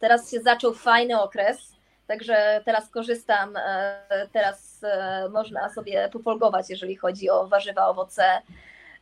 Teraz 0.00 0.30
się 0.30 0.40
zaczął 0.40 0.74
fajny 0.74 1.20
okres, 1.20 1.78
Także 2.08 2.60
teraz 2.64 2.90
korzystam, 2.90 3.56
e, 3.56 4.28
teraz 4.32 4.84
e, 4.84 5.28
można 5.28 5.68
sobie 5.68 6.08
popolgować, 6.12 6.70
jeżeli 6.70 6.96
chodzi 6.96 7.30
o 7.30 7.46
warzywa, 7.46 7.88
owoce. 7.88 8.42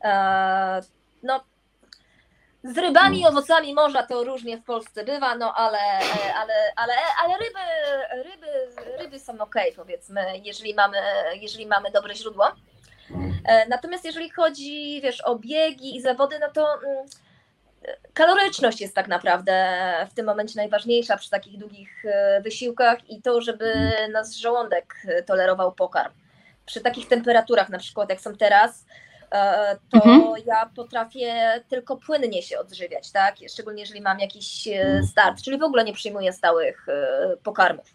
E, 0.04 0.80
no, 1.22 1.44
z 2.64 2.78
rybami 2.78 3.20
i 3.20 3.26
owocami 3.26 3.74
morza 3.74 4.02
to 4.02 4.24
różnie 4.24 4.58
w 4.58 4.64
Polsce 4.64 5.04
bywa, 5.04 5.36
no 5.36 5.54
ale, 5.54 5.78
ale, 6.36 6.54
ale, 6.76 6.94
ale 7.24 7.34
ryby, 7.38 7.58
ryby, 8.30 8.46
ryby 8.98 9.20
są 9.20 9.40
ok, 9.40 9.54
powiedzmy, 9.76 10.38
jeżeli 10.44 10.74
mamy, 10.74 10.98
jeżeli 11.34 11.66
mamy 11.66 11.90
dobre 11.90 12.14
źródło. 12.14 12.44
Natomiast 13.68 14.04
jeżeli 14.04 14.30
chodzi, 14.30 15.00
wiesz, 15.02 15.20
o 15.20 15.36
biegi 15.36 15.96
i 15.96 16.02
zawody, 16.02 16.38
no 16.38 16.50
to 16.50 16.74
mm, 16.74 17.06
kaloryczność 18.14 18.80
jest 18.80 18.94
tak 18.94 19.08
naprawdę 19.08 19.74
w 20.10 20.14
tym 20.14 20.26
momencie 20.26 20.54
najważniejsza 20.56 21.16
przy 21.16 21.30
takich 21.30 21.58
długich 21.58 22.04
wysiłkach 22.44 23.10
i 23.10 23.22
to, 23.22 23.40
żeby 23.40 23.74
nasz 24.12 24.36
żołądek 24.36 24.94
tolerował 25.26 25.72
pokarm. 25.72 26.12
Przy 26.66 26.80
takich 26.80 27.08
temperaturach, 27.08 27.68
na 27.68 27.78
przykład 27.78 28.10
jak 28.10 28.20
są 28.20 28.36
teraz, 28.36 28.84
E, 29.30 29.76
to 29.90 30.04
mhm. 30.04 30.34
ja 30.46 30.70
potrafię 30.76 31.62
tylko 31.68 31.96
płynnie 31.96 32.42
się 32.42 32.58
odżywiać, 32.58 33.12
tak? 33.12 33.36
Szczególnie 33.48 33.80
jeżeli 33.80 34.00
mam 34.00 34.18
jakiś 34.18 34.68
e, 34.68 35.02
start, 35.02 35.42
czyli 35.42 35.58
w 35.58 35.62
ogóle 35.62 35.84
nie 35.84 35.92
przyjmuję 35.92 36.32
stałych 36.32 36.88
e, 36.88 37.36
pokarmów. 37.36 37.94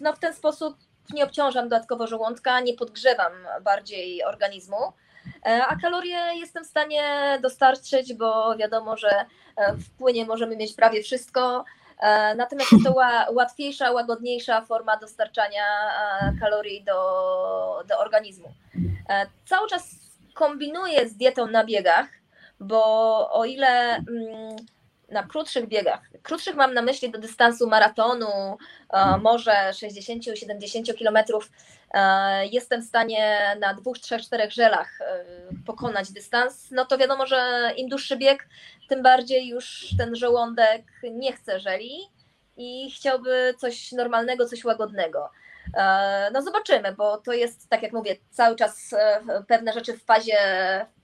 No 0.00 0.12
w 0.12 0.18
ten 0.18 0.34
sposób 0.34 0.76
nie 1.10 1.24
obciążam 1.24 1.68
dodatkowo 1.68 2.06
żołądka, 2.06 2.60
nie 2.60 2.74
podgrzewam 2.74 3.32
bardziej 3.62 4.24
organizmu, 4.24 4.92
a 5.68 5.76
kalorie 5.76 6.18
jestem 6.34 6.64
w 6.64 6.66
stanie 6.66 7.02
dostarczyć, 7.42 8.14
bo 8.14 8.56
wiadomo, 8.56 8.96
że 8.96 9.24
w 9.56 9.90
płynie 9.98 10.26
możemy 10.26 10.56
mieć 10.56 10.74
prawie 10.74 11.02
wszystko, 11.02 11.64
Natomiast 12.36 12.72
jest 12.72 12.84
to 12.84 12.94
łatwiejsza, 13.32 13.92
łagodniejsza 13.92 14.60
forma 14.60 14.96
dostarczania 14.96 15.64
kalorii 16.40 16.84
do, 16.84 17.84
do 17.88 17.98
organizmu. 17.98 18.52
E, 19.08 19.26
cały 19.44 19.68
czas 19.68 19.94
kombinuję 20.34 21.08
z 21.08 21.14
dietą 21.14 21.46
na 21.46 21.64
biegach, 21.64 22.06
bo 22.60 23.32
o 23.32 23.44
ile 23.44 23.96
mm, 23.96 24.56
na 25.08 25.22
krótszych 25.22 25.68
biegach, 25.68 26.00
krótszych 26.22 26.56
mam 26.56 26.74
na 26.74 26.82
myśli 26.82 27.10
do 27.10 27.18
dystansu 27.18 27.66
maratonu, 27.66 28.58
e, 28.92 29.18
może 29.18 29.72
60-70 29.72 30.94
kilometrów, 30.94 31.50
e, 31.94 32.46
jestem 32.46 32.82
w 32.82 32.84
stanie 32.84 33.56
na 33.60 33.74
dwóch, 33.74 33.98
trzech, 33.98 34.22
czterech 34.22 34.52
żelach 34.52 34.98
pokonać 35.66 36.12
dystans, 36.12 36.70
no 36.70 36.84
to 36.84 36.98
wiadomo, 36.98 37.26
że 37.26 37.72
im 37.76 37.88
dłuższy 37.88 38.16
bieg, 38.16 38.48
tym 38.88 39.02
bardziej 39.02 39.48
już 39.48 39.86
ten 39.98 40.16
żołądek 40.16 40.82
nie 41.12 41.32
chce 41.32 41.60
żeli 41.60 42.00
i 42.56 42.90
chciałby 42.90 43.54
coś 43.58 43.92
normalnego, 43.92 44.46
coś 44.46 44.64
łagodnego. 44.64 45.30
E, 45.74 46.30
no 46.32 46.42
zobaczymy, 46.42 46.94
bo 46.94 47.18
to 47.18 47.32
jest, 47.32 47.68
tak 47.68 47.82
jak 47.82 47.92
mówię, 47.92 48.16
cały 48.30 48.56
czas 48.56 48.92
e, 48.92 49.20
pewne 49.48 49.72
rzeczy 49.72 49.92
w 49.92 50.04
fazie, 50.04 50.38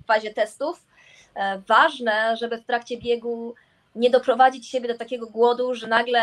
w 0.02 0.06
fazie 0.06 0.34
testów. 0.34 0.86
E, 1.34 1.62
ważne, 1.68 2.36
żeby 2.36 2.58
w 2.58 2.66
trakcie 2.66 2.96
biegu 2.98 3.54
nie 3.94 4.10
doprowadzić 4.10 4.68
siebie 4.68 4.88
do 4.88 4.98
takiego 4.98 5.26
głodu, 5.26 5.74
że 5.74 5.86
nagle 5.86 6.22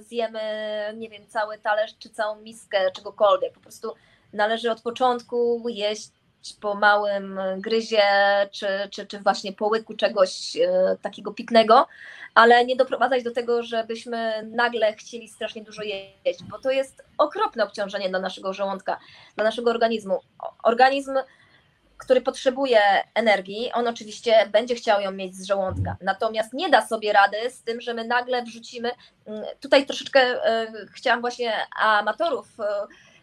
zjemy, 0.00 0.40
nie 0.96 1.08
wiem, 1.10 1.26
cały 1.26 1.58
talerz 1.58 1.94
czy 1.98 2.10
całą 2.10 2.40
miskę 2.40 2.90
czegokolwiek. 2.90 3.54
Po 3.54 3.60
prostu 3.60 3.94
należy 4.32 4.70
od 4.70 4.80
początku 4.80 5.68
jeść 5.68 6.10
po 6.60 6.74
małym 6.74 7.40
gryzie, 7.58 8.02
czy, 8.52 8.66
czy, 8.90 9.06
czy 9.06 9.18
właśnie 9.18 9.52
po 9.52 9.66
łyku 9.66 9.94
czegoś 9.94 10.56
takiego 11.02 11.32
pitnego, 11.32 11.86
ale 12.34 12.64
nie 12.64 12.76
doprowadzać 12.76 13.22
do 13.22 13.30
tego, 13.30 13.62
żebyśmy 13.62 14.48
nagle 14.50 14.92
chcieli 14.92 15.28
strasznie 15.28 15.62
dużo 15.62 15.82
jeść, 15.82 16.42
bo 16.50 16.58
to 16.58 16.70
jest 16.70 17.02
okropne 17.18 17.64
obciążenie 17.64 18.08
dla 18.08 18.18
naszego 18.18 18.52
żołądka, 18.52 18.98
dla 19.34 19.44
naszego 19.44 19.70
organizmu. 19.70 20.20
Organizm, 20.62 21.12
który 22.04 22.20
potrzebuje 22.20 22.80
energii, 23.14 23.72
on 23.72 23.88
oczywiście 23.88 24.48
będzie 24.52 24.74
chciał 24.74 25.00
ją 25.00 25.10
mieć 25.10 25.36
z 25.36 25.46
żołądka, 25.46 25.96
natomiast 26.00 26.52
nie 26.52 26.68
da 26.68 26.86
sobie 26.86 27.12
rady 27.12 27.36
z 27.50 27.62
tym, 27.62 27.80
że 27.80 27.94
my 27.94 28.04
nagle 28.04 28.42
wrzucimy. 28.42 28.90
Mm, 29.26 29.44
tutaj 29.60 29.86
troszeczkę 29.86 30.20
e, 30.20 30.66
chciałam 30.92 31.20
właśnie 31.20 31.52
amatorów 31.80 32.46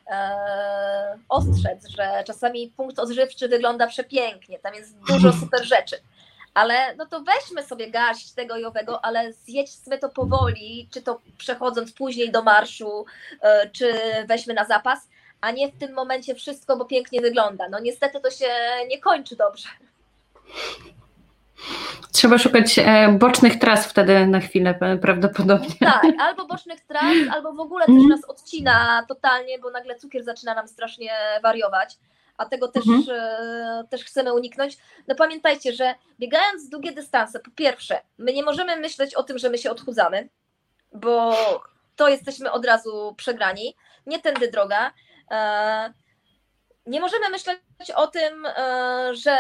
e, 0.07 1.17
ostrzec, 1.29 1.87
że 1.97 2.23
czasami 2.27 2.73
punkt 2.77 2.99
odżywczy 2.99 3.47
wygląda 3.47 3.87
przepięknie, 3.87 4.59
tam 4.59 4.75
jest 4.75 4.97
dużo 4.97 5.33
super 5.41 5.65
rzeczy 5.65 5.95
ale 6.53 6.95
no 6.95 7.05
to 7.05 7.23
weźmy 7.23 7.63
sobie 7.63 7.91
garść 7.91 8.31
tego 8.31 8.57
i 8.57 8.65
owego, 8.65 9.05
ale 9.05 9.33
zjedźmy 9.33 9.97
to 9.97 10.09
powoli, 10.09 10.89
czy 10.91 11.01
to 11.01 11.21
przechodząc 11.37 11.93
później 11.93 12.31
do 12.31 12.41
marszu, 12.41 13.05
e, 13.41 13.69
czy 13.69 13.93
weźmy 14.27 14.53
na 14.53 14.65
zapas, 14.65 15.07
a 15.41 15.51
nie 15.51 15.71
w 15.71 15.77
tym 15.77 15.93
momencie 15.93 16.35
wszystko, 16.35 16.77
bo 16.77 16.85
pięknie 16.85 17.21
wygląda. 17.21 17.69
No 17.69 17.79
niestety 17.79 18.19
to 18.19 18.31
się 18.31 18.47
nie 18.87 18.99
kończy 18.99 19.35
dobrze. 19.35 19.69
Trzeba 22.11 22.37
szukać 22.37 22.79
e, 22.79 23.15
bocznych 23.19 23.59
tras 23.59 23.87
wtedy 23.87 24.27
na 24.27 24.39
chwilę 24.39 24.79
prawdopodobnie. 25.01 25.75
Tak, 25.79 26.05
albo 26.19 26.47
bocznych 26.47 26.81
tras, 26.81 27.15
albo 27.31 27.53
w 27.53 27.59
ogóle 27.59 27.85
coś 27.85 28.07
nas 28.09 28.25
odcina 28.25 29.05
totalnie, 29.07 29.59
bo 29.59 29.71
nagle 29.71 29.95
cukier 29.95 30.23
zaczyna 30.23 30.53
nam 30.55 30.67
strasznie 30.67 31.11
wariować 31.43 31.97
a 32.41 32.45
tego 32.45 32.67
też, 32.67 32.87
mhm. 32.87 33.19
e, 33.19 33.87
też 33.89 34.03
chcemy 34.03 34.33
uniknąć. 34.33 34.77
No 35.07 35.15
pamiętajcie, 35.15 35.73
że 35.73 35.95
biegając 36.19 36.69
długie 36.69 36.91
dystanse, 36.91 37.39
po 37.39 37.51
pierwsze, 37.51 38.01
my 38.17 38.33
nie 38.33 38.43
możemy 38.43 38.75
myśleć 38.75 39.15
o 39.15 39.23
tym, 39.23 39.37
że 39.37 39.49
my 39.49 39.57
się 39.57 39.71
odchudzamy, 39.71 40.29
bo 40.93 41.35
to 41.95 42.07
jesteśmy 42.07 42.51
od 42.51 42.65
razu 42.65 43.13
przegrani. 43.17 43.75
Nie 44.05 44.19
tędy 44.19 44.51
droga. 44.51 44.91
E, 45.31 45.93
nie 46.85 46.99
możemy 46.99 47.29
myśleć 47.29 47.57
o 47.95 48.07
tym, 48.07 48.45
e, 48.45 49.09
że 49.15 49.37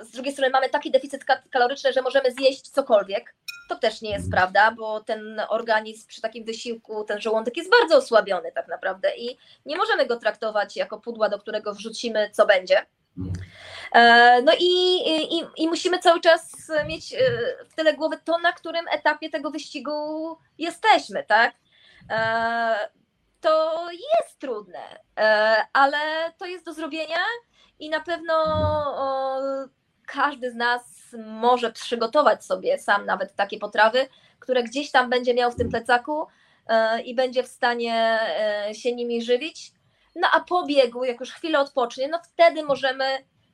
z 0.00 0.10
drugiej 0.10 0.32
strony 0.32 0.50
mamy 0.50 0.68
taki 0.68 0.90
deficyt 0.90 1.24
kaloryczny, 1.50 1.92
że 1.92 2.02
możemy 2.02 2.32
zjeść 2.32 2.68
cokolwiek. 2.68 3.34
To 3.68 3.76
też 3.76 4.02
nie 4.02 4.10
jest 4.10 4.30
prawda, 4.30 4.70
bo 4.70 5.00
ten 5.00 5.42
organizm 5.48 6.08
przy 6.08 6.20
takim 6.20 6.44
wysiłku, 6.44 7.04
ten 7.04 7.20
żołądek 7.20 7.56
jest 7.56 7.70
bardzo 7.70 7.96
osłabiony 7.96 8.52
tak 8.52 8.68
naprawdę 8.68 9.16
i 9.16 9.38
nie 9.66 9.76
możemy 9.76 10.06
go 10.06 10.16
traktować 10.16 10.76
jako 10.76 11.00
pudła, 11.00 11.28
do 11.28 11.38
którego 11.38 11.74
wrzucimy 11.74 12.30
co 12.32 12.46
będzie. 12.46 12.86
E, 13.92 14.42
no 14.42 14.52
i, 14.58 14.96
i, 15.38 15.44
i 15.56 15.68
musimy 15.68 15.98
cały 15.98 16.20
czas 16.20 16.52
mieć 16.86 17.14
w 17.68 17.74
tyle 17.74 17.94
głowy 17.94 18.18
to, 18.24 18.38
na 18.38 18.52
którym 18.52 18.88
etapie 18.88 19.30
tego 19.30 19.50
wyścigu 19.50 20.36
jesteśmy, 20.58 21.24
tak? 21.24 21.54
To 23.40 23.86
jest 23.90 24.38
trudne, 24.38 25.00
e, 25.18 25.56
ale 25.72 26.32
to 26.38 26.46
jest 26.46 26.64
do 26.64 26.72
zrobienia 26.72 27.24
i 27.78 27.90
na 27.90 28.00
pewno 28.00 28.34
każdy 30.06 30.50
z 30.50 30.54
nas 30.54 30.82
może 31.26 31.72
przygotować 31.72 32.44
sobie 32.44 32.78
sam 32.78 33.06
nawet 33.06 33.36
takie 33.36 33.58
potrawy, 33.58 34.06
które 34.38 34.62
gdzieś 34.62 34.90
tam 34.90 35.10
będzie 35.10 35.34
miał 35.34 35.50
w 35.50 35.56
tym 35.56 35.68
plecaku 35.68 36.26
e, 36.66 37.02
i 37.02 37.14
będzie 37.14 37.42
w 37.42 37.48
stanie 37.48 38.18
e, 38.68 38.74
się 38.74 38.94
nimi 38.94 39.22
żywić. 39.22 39.72
No 40.16 40.28
a 40.32 40.40
po 40.40 40.66
biegu, 40.66 41.04
jak 41.04 41.20
już 41.20 41.32
chwilę 41.32 41.60
odpocznie, 41.60 42.08
no 42.08 42.20
wtedy 42.24 42.62
możemy 42.62 43.04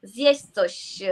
zjeść 0.03 0.53
coś 0.53 1.03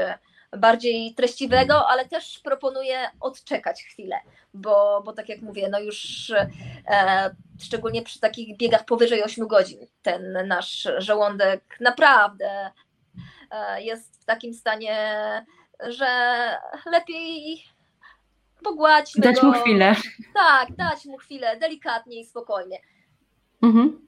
bardziej 0.59 1.15
treściwego, 1.15 1.89
ale 1.89 2.09
też 2.09 2.39
proponuję 2.39 3.11
odczekać 3.21 3.83
chwilę, 3.83 4.17
bo, 4.55 5.03
bo 5.05 5.13
tak 5.13 5.29
jak 5.29 5.43
mówię, 5.43 5.69
no 5.69 5.81
już 5.81 6.31
e, 6.87 7.35
szczególnie 7.63 8.03
przy 8.03 8.21
takich 8.21 8.57
biegach 8.57 8.85
powyżej 8.85 9.23
8 9.23 9.47
godzin, 9.47 9.79
ten 10.03 10.49
nasz 10.49 10.89
żołądek 10.99 11.77
naprawdę 11.81 12.71
e, 13.51 13.83
jest 13.83 14.23
w 14.23 14.25
takim 14.25 14.55
stanie, 14.55 14.97
że 15.89 16.07
lepiej 16.87 17.65
pogładźmy 18.65 19.23
Dać 19.23 19.41
go. 19.41 19.47
mu 19.47 19.53
chwilę. 19.53 19.95
Tak, 20.35 20.77
dać 20.77 21.05
mu 21.05 21.17
chwilę, 21.17 21.57
delikatnie 21.57 22.21
i 22.21 22.27
spokojnie. 22.27 22.79
Mhm. 23.63 24.07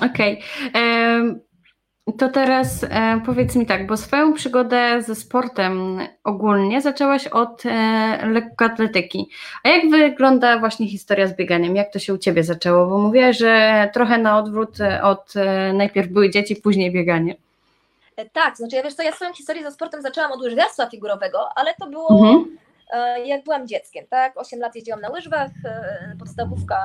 Okej. 0.00 0.42
Okay. 0.68 1.47
To 2.16 2.28
teraz 2.28 2.84
e, 2.84 3.20
powiedz 3.26 3.56
mi 3.56 3.66
tak, 3.66 3.86
bo 3.86 3.96
swoją 3.96 4.34
przygodę 4.34 5.02
ze 5.02 5.14
sportem 5.14 5.98
ogólnie 6.24 6.80
zaczęłaś 6.80 7.26
od 7.26 7.66
e, 7.66 8.26
lekkoatletyki. 8.26 9.30
A 9.64 9.68
jak 9.68 9.90
wygląda 9.90 10.58
właśnie 10.58 10.88
historia 10.88 11.26
z 11.26 11.36
bieganiem? 11.36 11.76
Jak 11.76 11.92
to 11.92 11.98
się 11.98 12.14
u 12.14 12.18
Ciebie 12.18 12.44
zaczęło? 12.44 12.86
Bo 12.86 12.98
mówiłaś, 12.98 13.38
że 13.38 13.90
trochę 13.94 14.18
na 14.18 14.38
odwrót 14.38 14.80
e, 14.80 15.02
od 15.02 15.36
e, 15.36 15.72
najpierw 15.72 16.08
były 16.08 16.30
dzieci, 16.30 16.56
później 16.56 16.92
bieganie. 16.92 17.36
E, 18.16 18.26
tak, 18.26 18.56
znaczy 18.56 18.76
ja 18.76 18.82
wiesz 18.82 18.94
co, 18.94 19.02
ja 19.02 19.12
swoją 19.12 19.32
historię 19.32 19.62
ze 19.62 19.72
sportem 19.72 20.02
zaczęłam 20.02 20.32
od 20.32 20.40
łyżwiarstwa 20.40 20.90
figurowego, 20.90 21.48
ale 21.56 21.74
to 21.74 21.86
było 21.86 22.10
mhm. 22.10 22.58
E, 22.92 23.26
jak 23.26 23.44
byłam 23.44 23.68
dzieckiem, 23.68 24.06
tak? 24.10 24.36
Osiem 24.36 24.60
lat 24.60 24.74
jeździłam 24.74 25.00
na 25.00 25.10
łyżwach, 25.10 25.50
podstawówka 26.18 26.76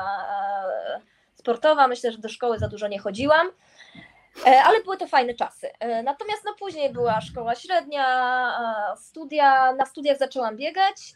sportowa, 1.35 1.87
myślę, 1.87 2.11
że 2.11 2.17
do 2.17 2.29
szkoły 2.29 2.59
za 2.59 2.67
dużo 2.67 2.87
nie 2.87 2.99
chodziłam. 2.99 3.47
E, 4.45 4.63
ale 4.63 4.83
były 4.83 4.97
to 4.97 5.07
fajne 5.07 5.33
czasy. 5.33 5.69
E, 5.79 6.03
natomiast 6.03 6.45
no, 6.45 6.53
później 6.59 6.89
była 6.89 7.21
szkoła 7.21 7.55
średnia, 7.55 8.05
studia, 8.97 9.73
na 9.73 9.85
studiach 9.85 10.17
zaczęłam 10.17 10.57
biegać, 10.57 11.13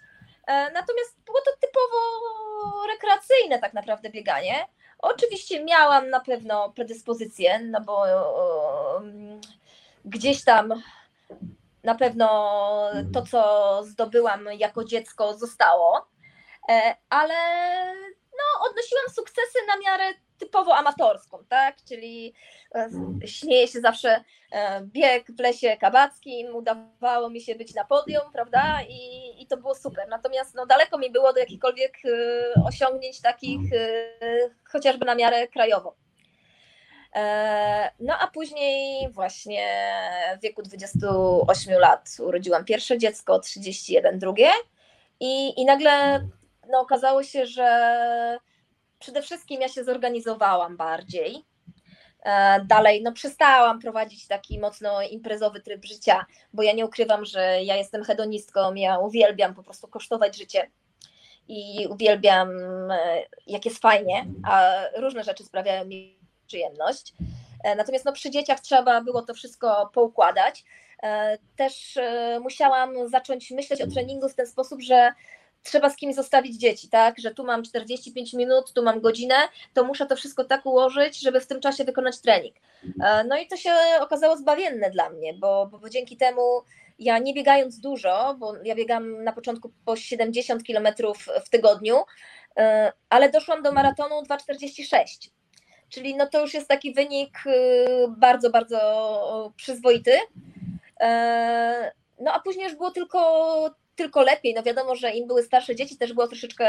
e, 0.47 0.71
natomiast 0.71 1.17
było 1.25 1.37
to 1.45 1.51
typowo 1.61 2.87
rekreacyjne 2.87 3.59
tak 3.59 3.73
naprawdę 3.73 4.09
bieganie. 4.09 4.67
Oczywiście 4.99 5.63
miałam 5.63 6.09
na 6.09 6.19
pewno 6.19 6.69
predyspozycję, 6.69 7.59
no 7.59 7.81
bo 7.81 8.05
gdzieś 10.05 10.43
tam 10.43 10.83
na 11.83 11.95
pewno 11.95 12.89
to, 13.13 13.21
co 13.21 13.81
zdobyłam 13.83 14.45
jako 14.57 14.83
dziecko, 14.83 15.37
zostało, 15.37 16.07
ale 17.09 17.33
no, 18.37 18.69
odnosiłam 18.69 19.05
sukcesy 19.15 19.59
na 19.67 19.77
miarę 19.77 20.13
typowo 20.37 20.75
amatorską, 20.75 21.37
tak? 21.49 21.75
Czyli 21.87 22.33
e, 22.75 22.89
śmieję 23.27 23.67
się 23.67 23.81
zawsze 23.81 24.23
e, 24.51 24.81
bieg 24.81 25.31
w 25.31 25.39
lesie 25.39 25.77
kabackim, 25.77 26.55
udawało 26.55 27.29
mi 27.29 27.41
się 27.41 27.55
być 27.55 27.73
na 27.73 27.83
podium, 27.83 28.31
prawda? 28.33 28.79
I, 28.89 29.31
i 29.41 29.47
to 29.47 29.57
było 29.57 29.75
super. 29.75 30.07
Natomiast 30.09 30.55
no, 30.55 30.65
daleko 30.65 30.97
mi 30.97 31.11
było 31.11 31.33
do 31.33 31.39
jakichkolwiek 31.39 31.97
e, 32.05 32.63
osiągnięć 32.63 33.21
takich 33.21 33.61
chociażby 34.63 35.05
na 35.05 35.15
miarę 35.15 35.47
krajową. 35.47 35.91
No 37.99 38.13
a 38.19 38.27
później 38.27 39.09
właśnie 39.11 39.67
w 40.37 40.41
wieku 40.41 40.61
28 40.61 41.79
lat 41.79 42.09
urodziłam 42.19 42.65
pierwsze 42.65 42.97
dziecko, 42.97 43.39
31 43.39 44.19
drugie 44.19 44.49
i, 45.19 45.61
i 45.61 45.65
nagle 45.65 46.21
no, 46.69 46.79
okazało 46.79 47.23
się, 47.23 47.45
że 47.45 48.39
przede 48.99 49.21
wszystkim 49.21 49.61
ja 49.61 49.67
się 49.67 49.83
zorganizowałam 49.83 50.77
bardziej. 50.77 51.45
E, 52.23 52.65
dalej, 52.65 53.03
no 53.03 53.11
przestałam 53.11 53.79
prowadzić 53.79 54.27
taki 54.27 54.59
mocno 54.59 55.01
imprezowy 55.01 55.61
tryb 55.61 55.85
życia, 55.85 56.25
bo 56.53 56.63
ja 56.63 56.73
nie 56.73 56.85
ukrywam, 56.85 57.25
że 57.25 57.63
ja 57.63 57.75
jestem 57.75 58.03
hedonistką, 58.03 58.73
ja 58.73 58.99
uwielbiam 58.99 59.55
po 59.55 59.63
prostu 59.63 59.87
kosztować 59.87 60.37
życie 60.37 60.71
i 61.47 61.87
uwielbiam, 61.89 62.49
e, 62.91 63.23
jak 63.47 63.65
jest 63.65 63.81
fajnie, 63.81 64.25
a 64.45 64.71
różne 64.97 65.23
rzeczy 65.23 65.43
sprawiają 65.43 65.85
mi 65.85 66.19
przyjemność. 66.47 67.13
E, 67.63 67.75
natomiast 67.75 68.05
no, 68.05 68.11
przy 68.11 68.29
dzieciach 68.29 68.59
trzeba 68.59 69.01
było 69.01 69.21
to 69.21 69.33
wszystko 69.33 69.89
poukładać. 69.93 70.65
Też 71.55 71.97
musiałam 72.41 73.09
zacząć 73.09 73.51
myśleć 73.51 73.81
o 73.81 73.87
treningu 73.87 74.29
w 74.29 74.35
ten 74.35 74.47
sposób, 74.47 74.81
że 74.81 75.11
trzeba 75.67 75.89
z 75.89 75.95
kimś 75.95 76.15
zostawić 76.15 76.55
dzieci, 76.55 76.89
tak? 76.89 77.19
Że 77.19 77.33
tu 77.33 77.43
mam 77.43 77.63
45 77.63 78.33
minut, 78.33 78.73
tu 78.73 78.83
mam 78.83 79.01
godzinę, 79.01 79.35
to 79.73 79.83
muszę 79.83 80.05
to 80.05 80.15
wszystko 80.15 80.43
tak 80.43 80.65
ułożyć, 80.65 81.19
żeby 81.19 81.39
w 81.39 81.47
tym 81.47 81.61
czasie 81.61 81.83
wykonać 81.83 82.21
trening. 82.21 82.55
E, 83.03 83.23
no 83.23 83.37
i 83.37 83.47
to 83.47 83.57
się 83.57 83.71
okazało 84.01 84.37
zbawienne 84.37 84.91
dla 84.91 85.09
mnie, 85.09 85.33
bo, 85.33 85.67
bo 85.81 85.89
dzięki 85.89 86.17
temu 86.17 86.61
ja 86.99 87.19
nie 87.19 87.33
biegając 87.33 87.79
dużo, 87.79 88.35
bo 88.39 88.53
ja 88.63 88.75
biegam 88.75 89.23
na 89.23 89.33
początku 89.33 89.71
po 89.85 89.95
70 89.95 90.63
km 90.67 90.87
w 91.45 91.49
tygodniu, 91.49 91.97
e, 92.57 92.91
ale 93.09 93.29
doszłam 93.29 93.63
do 93.63 93.71
maratonu 93.71 94.21
2,46. 94.21 95.29
Czyli 95.89 96.15
no 96.15 96.27
to 96.27 96.41
już 96.41 96.53
jest 96.53 96.67
taki 96.67 96.93
wynik 96.93 97.37
e, 97.45 97.51
bardzo, 98.07 98.49
bardzo 98.49 99.53
przyzwoity. 99.55 100.11
No 102.19 102.33
a 102.33 102.39
później 102.39 102.65
już 102.65 102.75
było 102.75 102.91
tylko 102.91 103.19
tylko 103.97 104.21
lepiej. 104.21 104.53
No 104.53 104.63
wiadomo, 104.63 104.95
że 104.95 105.11
im 105.11 105.27
były 105.27 105.43
starsze 105.43 105.75
dzieci, 105.75 105.97
też 105.97 106.13
było 106.13 106.27
troszeczkę 106.27 106.67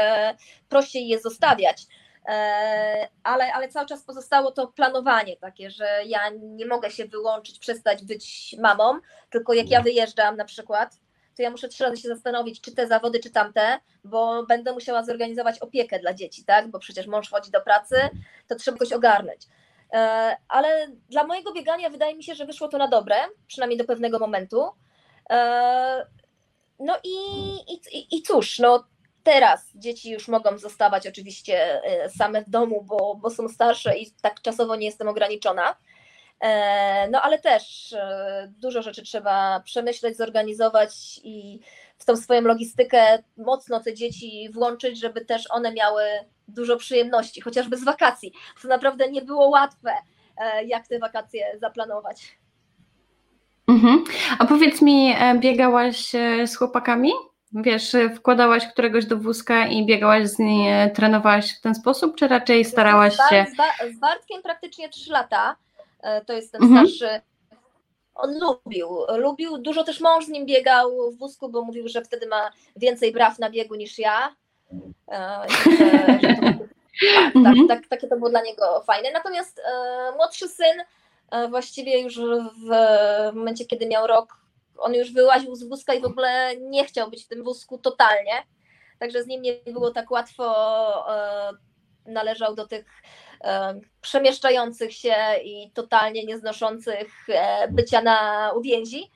prościej 0.69 1.07
je 1.07 1.19
zostawiać. 1.19 1.85
E, 2.27 3.07
ale, 3.23 3.53
ale 3.53 3.69
cały 3.69 3.87
czas 3.87 4.03
pozostało 4.03 4.51
to 4.51 4.67
planowanie 4.67 5.37
takie, 5.37 5.71
że 5.71 5.87
ja 6.05 6.29
nie 6.41 6.65
mogę 6.65 6.91
się 6.91 7.05
wyłączyć, 7.05 7.59
przestać 7.59 8.03
być 8.03 8.55
mamą, 8.59 8.99
tylko 9.29 9.53
jak 9.53 9.69
ja 9.69 9.81
wyjeżdżam 9.81 10.37
na 10.37 10.45
przykład, 10.45 10.99
to 11.37 11.43
ja 11.43 11.49
muszę 11.49 11.67
trzy 11.67 11.83
razy 11.83 11.97
się 11.97 12.07
zastanowić, 12.07 12.61
czy 12.61 12.75
te 12.75 12.87
zawody, 12.87 13.19
czy 13.19 13.29
tamte, 13.29 13.79
bo 14.03 14.45
będę 14.45 14.73
musiała 14.73 15.03
zorganizować 15.03 15.59
opiekę 15.59 15.99
dla 15.99 16.13
dzieci, 16.13 16.45
tak? 16.45 16.67
Bo 16.67 16.79
przecież 16.79 17.07
mąż 17.07 17.29
chodzi 17.29 17.51
do 17.51 17.61
pracy, 17.61 17.95
to 18.47 18.55
trzeba 18.55 18.75
jakoś 18.75 18.93
ogarnąć. 18.93 19.41
E, 19.93 20.37
ale 20.47 20.87
dla 21.09 21.23
mojego 21.23 21.53
biegania 21.53 21.89
wydaje 21.89 22.15
mi 22.15 22.23
się, 22.23 22.35
że 22.35 22.45
wyszło 22.45 22.67
to 22.67 22.77
na 22.77 22.87
dobre, 22.87 23.15
przynajmniej 23.47 23.77
do 23.77 23.85
pewnego 23.85 24.19
momentu. 24.19 24.63
No 26.79 26.97
i, 27.03 27.15
i, 27.73 28.17
i 28.17 28.21
cóż, 28.21 28.59
no 28.59 28.87
teraz 29.23 29.71
dzieci 29.75 30.11
już 30.11 30.27
mogą 30.27 30.57
zostawać 30.57 31.07
oczywiście 31.07 31.83
e, 31.83 32.09
same 32.09 32.41
w 32.41 32.49
domu, 32.49 32.83
bo, 32.83 33.15
bo 33.15 33.29
są 33.29 33.49
starsze 33.49 33.97
i 33.97 34.11
tak 34.21 34.41
czasowo 34.41 34.75
nie 34.75 34.85
jestem 34.85 35.07
ograniczona. 35.07 35.75
E, 36.39 37.09
no 37.09 37.21
ale 37.21 37.39
też 37.39 37.93
e, 37.93 38.51
dużo 38.57 38.81
rzeczy 38.81 39.01
trzeba 39.01 39.59
przemyśleć, 39.59 40.17
zorganizować 40.17 41.19
i 41.23 41.59
w 41.97 42.05
tą 42.05 42.17
swoją 42.17 42.41
logistykę 42.41 43.23
mocno 43.37 43.79
te 43.79 43.93
dzieci 43.93 44.49
włączyć, 44.53 44.99
żeby 44.99 45.25
też 45.25 45.51
one 45.51 45.73
miały 45.73 46.03
dużo 46.47 46.77
przyjemności, 46.77 47.41
chociażby 47.41 47.77
z 47.77 47.83
wakacji. 47.83 48.33
To 48.61 48.67
naprawdę 48.67 49.11
nie 49.11 49.21
było 49.21 49.49
łatwe, 49.49 49.93
jak 50.65 50.87
te 50.87 50.99
wakacje 50.99 51.57
zaplanować. 51.59 52.38
Mhm. 53.69 54.03
A 54.39 54.45
powiedz 54.45 54.81
mi, 54.81 55.15
e, 55.19 55.35
biegałaś 55.35 56.15
e, 56.15 56.47
z 56.47 56.57
chłopakami? 56.57 57.11
Wiesz, 57.51 57.95
e, 57.95 58.09
wkładałaś 58.09 58.67
któregoś 58.67 59.05
do 59.05 59.17
wózka 59.17 59.67
i 59.67 59.85
biegałaś 59.85 60.27
z 60.27 60.39
nim, 60.39 60.65
trenowałaś 60.93 61.57
w 61.57 61.61
ten 61.61 61.75
sposób, 61.75 62.15
czy 62.15 62.27
raczej 62.27 62.65
starałaś 62.65 63.15
się? 63.29 63.45
Z, 63.49 63.95
z 63.95 63.99
Bartkiem 63.99 64.41
praktycznie 64.41 64.89
3 64.89 65.11
lata, 65.11 65.55
to 66.25 66.33
jest 66.33 66.51
ten 66.51 66.63
mhm. 66.63 66.87
starszy. 66.87 67.21
On 68.15 68.39
lubił, 68.39 68.89
lubił, 69.17 69.57
dużo 69.57 69.83
też 69.83 69.99
mąż 69.99 70.25
z 70.25 70.29
nim 70.29 70.45
biegał 70.45 71.11
w 71.11 71.17
wózku, 71.17 71.49
bo 71.49 71.61
mówił, 71.61 71.87
że 71.87 72.01
wtedy 72.01 72.27
ma 72.27 72.51
więcej 72.75 73.11
braw 73.11 73.39
na 73.39 73.49
biegu 73.49 73.75
niż 73.75 73.99
ja. 73.99 74.35
Że, 75.49 76.19
że 76.21 76.35
to, 76.35 76.41
tak, 77.43 77.43
tak, 77.43 77.55
tak, 77.67 77.87
takie 77.87 78.07
to 78.07 78.17
było 78.17 78.29
dla 78.29 78.41
niego 78.41 78.83
fajne. 78.87 79.11
Natomiast 79.11 79.59
e, 79.59 80.11
młodszy 80.15 80.47
syn 80.47 80.83
właściwie 81.49 82.01
już 82.01 82.19
w 82.19 82.69
momencie, 83.33 83.65
kiedy 83.65 83.87
miał 83.87 84.07
rok, 84.07 84.39
on 84.77 84.93
już 84.93 85.13
wyłaził 85.13 85.55
z 85.55 85.63
wózka 85.63 85.93
i 85.93 86.01
w 86.01 86.05
ogóle 86.05 86.57
nie 86.57 86.85
chciał 86.85 87.09
być 87.09 87.25
w 87.25 87.27
tym 87.27 87.43
wózku 87.43 87.77
totalnie. 87.77 88.33
Także 88.99 89.23
z 89.23 89.27
nim 89.27 89.41
nie 89.41 89.53
było 89.53 89.91
tak 89.91 90.11
łatwo. 90.11 90.45
E, 91.15 91.51
należał 92.05 92.55
do 92.55 92.67
tych 92.67 92.85
e, 93.43 93.79
przemieszczających 94.01 94.93
się 94.93 95.15
i 95.43 95.71
totalnie 95.73 96.25
nieznoszących 96.25 97.27
bycia 97.69 98.01
na 98.01 98.51
uwięzi. 98.55 99.11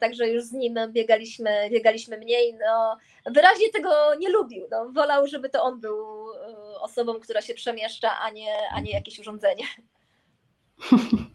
Także 0.00 0.28
już 0.28 0.44
z 0.44 0.52
nim 0.52 0.74
biegaliśmy, 0.88 1.70
biegaliśmy 1.70 2.18
mniej. 2.18 2.58
No, 2.66 2.96
wyraźnie 3.26 3.70
tego 3.70 4.14
nie 4.18 4.28
lubił. 4.28 4.66
No, 4.70 4.92
wolał, 4.92 5.26
żeby 5.26 5.50
to 5.50 5.62
on 5.62 5.80
był 5.80 6.26
osobą, 6.80 7.20
która 7.20 7.42
się 7.42 7.54
przemieszcza, 7.54 8.18
a 8.18 8.30
nie, 8.30 8.56
a 8.74 8.80
nie 8.80 8.92
jakieś 8.92 9.18
urządzenie. 9.18 9.64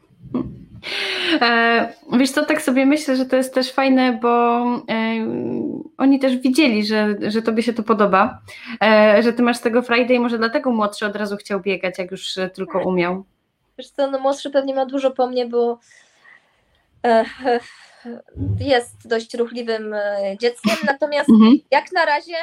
E, 1.41 1.93
wiesz 2.13 2.31
co, 2.31 2.45
tak 2.45 2.61
sobie 2.61 2.85
myślę, 2.85 3.15
że 3.15 3.25
to 3.25 3.35
jest 3.35 3.53
też 3.53 3.71
fajne, 3.71 4.19
bo 4.21 4.63
e, 4.65 5.27
oni 5.97 6.19
też 6.19 6.37
widzieli, 6.37 6.85
że, 6.85 7.15
że 7.27 7.41
tobie 7.41 7.63
się 7.63 7.73
to 7.73 7.83
podoba, 7.83 8.41
e, 8.83 9.23
że 9.23 9.33
ty 9.33 9.43
masz 9.43 9.59
tego 9.59 9.81
Friday 9.81 10.15
i 10.15 10.19
może 10.19 10.37
dlatego 10.37 10.71
młodszy 10.71 11.05
od 11.05 11.15
razu 11.15 11.37
chciał 11.37 11.59
biegać, 11.59 11.97
jak 11.97 12.11
już 12.11 12.35
tylko 12.53 12.79
umiał. 12.79 13.23
Wiesz 13.77 13.89
co, 13.89 14.11
no 14.11 14.19
młodszy 14.19 14.49
pewnie 14.49 14.75
ma 14.75 14.85
dużo 14.85 15.11
po 15.11 15.27
mnie, 15.27 15.45
bo 15.45 15.79
jest 18.59 19.07
dość 19.07 19.33
ruchliwym 19.33 19.95
dzieckiem, 20.39 20.75
natomiast 20.85 21.29
mhm. 21.29 21.57
jak 21.71 21.91
na 21.91 22.05
razie 22.05 22.35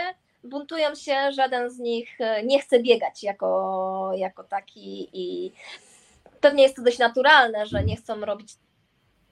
buntują 0.44 0.94
się, 0.94 1.32
żaden 1.32 1.70
z 1.70 1.78
nich 1.78 2.18
nie 2.44 2.60
chce 2.60 2.82
biegać 2.82 3.22
jako, 3.22 4.10
jako 4.14 4.44
taki 4.44 5.08
i 5.12 5.52
pewnie 6.44 6.62
jest 6.62 6.76
to 6.76 6.82
dość 6.82 6.98
naturalne, 6.98 7.66
że 7.66 7.84
nie 7.84 7.96
chcą 7.96 8.20
robić 8.20 8.52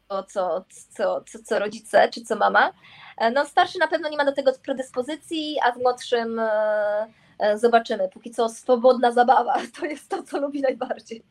to, 0.09 0.23
co, 0.23 0.65
co, 0.97 1.25
co, 1.27 1.39
co 1.45 1.59
rodzice 1.59 2.09
czy 2.09 2.21
co 2.21 2.37
mama. 2.37 2.73
E, 3.19 3.31
no, 3.31 3.47
starszy 3.47 3.79
na 3.79 3.89
pewno 3.89 4.09
nie 4.09 4.17
ma 4.17 4.25
do 4.25 4.33
tego 4.33 4.53
predyspozycji, 4.65 5.57
a 5.65 5.73
w 5.73 5.77
młodszym 5.77 6.39
e, 6.39 7.07
e, 7.39 7.59
zobaczymy. 7.59 8.09
Póki 8.09 8.31
co 8.31 8.49
swobodna 8.49 9.13
zabawa 9.13 9.55
to 9.81 9.87
jest 9.87 10.09
to, 10.09 10.23
co 10.23 10.41
lubi 10.41 10.61
najbardziej. 10.61 11.23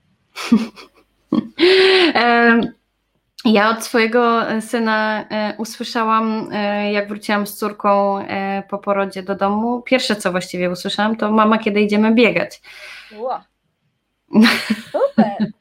Ja 3.46 3.70
od 3.70 3.84
swojego 3.84 4.42
syna 4.62 5.26
usłyszałam, 5.58 6.50
jak 6.92 7.08
wróciłam 7.08 7.48
z 7.48 7.58
córką 7.58 8.26
po 8.70 8.78
porodzie 8.78 9.24
do 9.24 9.36
domu. 9.36 9.82
Pierwsze, 9.82 10.16
co 10.16 10.32
właściwie 10.32 10.70
usłyszałam, 10.70 11.16
to 11.16 11.32
mama, 11.32 11.58
kiedy 11.58 11.82
idziemy 11.82 12.14
biegać. 12.14 12.62
Wow. 13.18 13.51
Super. 14.92 15.52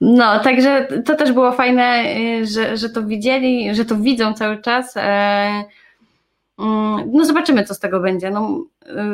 No, 0.00 0.40
także 0.40 0.88
to 1.04 1.16
też 1.16 1.32
było 1.32 1.52
fajne, 1.52 2.04
y, 2.16 2.46
że, 2.46 2.76
że 2.76 2.90
to 2.90 3.02
widzieli, 3.02 3.74
że 3.74 3.84
to 3.84 3.96
widzą 3.96 4.34
cały 4.34 4.62
czas. 4.62 4.96
E, 4.96 5.00
mm, 6.58 7.10
no 7.12 7.24
zobaczymy, 7.24 7.64
co 7.64 7.74
z 7.74 7.78
tego 7.78 8.00
będzie. 8.00 8.30
No, 8.30 8.64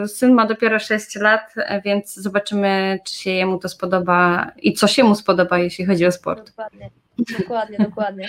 y, 0.05 0.09
syn 0.09 0.35
ma 0.35 0.47
dopiero 0.47 0.79
6 0.79 1.17
lat, 1.17 1.55
więc 1.85 2.15
zobaczymy, 2.15 2.99
czy 3.07 3.15
się 3.15 3.31
jemu 3.31 3.59
to 3.59 3.69
spodoba 3.69 4.51
i 4.63 4.73
co 4.73 4.87
się 4.87 5.05
mu 5.05 5.15
spodoba, 5.15 5.59
jeśli 5.59 5.87
chodzi 5.87 6.07
o 6.07 6.13
sport. 6.13 6.51
Dokładnie, 6.51 6.91
dokładnie, 7.39 7.79
dokładnie. 7.79 8.29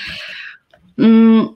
Mm, 1.00 1.48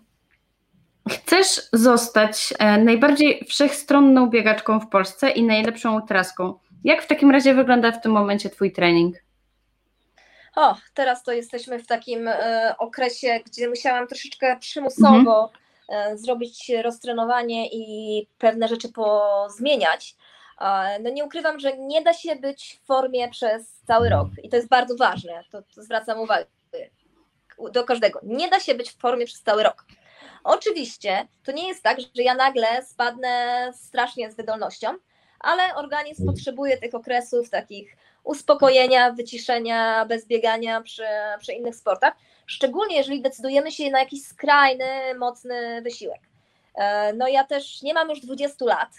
chcesz 1.10 1.62
zostać 1.74 2.54
e, 2.60 2.78
najbardziej 2.78 3.46
wszechstronną 3.48 4.30
biegaczką 4.30 4.80
w 4.80 4.90
Polsce 4.90 5.30
i 5.30 5.44
najlepszą 5.44 6.02
traską. 6.02 6.54
Jak 6.86 7.04
w 7.04 7.08
takim 7.08 7.32
razie 7.32 7.54
wygląda 7.54 7.92
w 7.92 8.02
tym 8.02 8.12
momencie 8.12 8.50
Twój 8.50 8.72
trening? 8.72 9.16
O, 10.56 10.76
teraz 10.94 11.24
to 11.24 11.32
jesteśmy 11.32 11.80
w 11.80 11.88
takim 11.88 12.28
e, 12.28 12.76
okresie, 12.80 13.40
gdzie 13.46 13.70
musiałam 13.70 14.08
troszeczkę 14.08 14.58
przymusowo 14.60 15.52
mhm. 15.90 16.14
e, 16.14 16.18
zrobić 16.18 16.72
roztrenowanie 16.84 17.70
i 17.72 18.28
pewne 18.38 18.68
rzeczy 18.68 18.90
pozmieniać, 18.92 20.16
No 21.04 21.10
nie 21.10 21.26
ukrywam, 21.26 21.60
że 21.60 21.78
nie 21.78 22.02
da 22.02 22.14
się 22.14 22.36
być 22.36 22.80
w 22.84 22.86
formie 22.86 23.30
przez 23.30 23.82
cały 23.88 24.10
rok 24.10 24.28
i 24.44 24.50
to 24.50 24.56
jest 24.56 24.70
bardzo 24.70 24.96
ważne, 24.96 25.44
to, 25.52 25.62
to 25.76 25.84
zwracam 25.84 26.20
uwagę 26.20 26.46
do 27.72 27.84
każdego. 27.84 28.20
Nie 28.24 28.50
da 28.50 28.60
się 28.60 28.76
być 28.76 28.90
w 28.90 28.98
formie 28.98 29.26
przez 29.26 29.42
cały 29.42 29.64
rok. 29.64 29.86
Oczywiście 30.44 31.28
to 31.44 31.52
nie 31.52 31.68
jest 31.68 31.84
tak, 31.84 32.00
że 32.00 32.24
ja 32.24 32.36
nagle 32.36 32.86
spadnę 32.86 33.72
strasznie 33.74 34.32
z 34.32 34.36
wydolnością, 34.36 34.98
ale 35.46 35.76
organizm 35.76 36.22
mm. 36.24 36.34
potrzebuje 36.34 36.78
tych 36.78 36.96
okresów 36.96 37.50
takich 37.50 37.98
uspokojenia, 38.24 39.12
wyciszenia, 39.12 40.06
bez 40.06 40.28
biegania 40.28 40.82
przy, 40.82 41.04
przy 41.40 41.54
innych 41.54 41.76
sportach, 41.76 42.14
szczególnie 42.46 42.98
jeżeli 42.98 43.22
decydujemy 43.22 43.72
się 43.72 43.92
na 43.92 44.00
jakiś 44.00 44.28
skrajny, 44.28 45.16
mocny 45.20 45.82
wysiłek. 45.82 46.22
E, 46.76 47.14
no 47.14 47.28
ja 47.28 47.44
też 47.44 47.82
nie 47.82 47.94
mam 47.94 48.10
już 48.10 48.20
20 48.20 48.66
lat, 48.66 48.90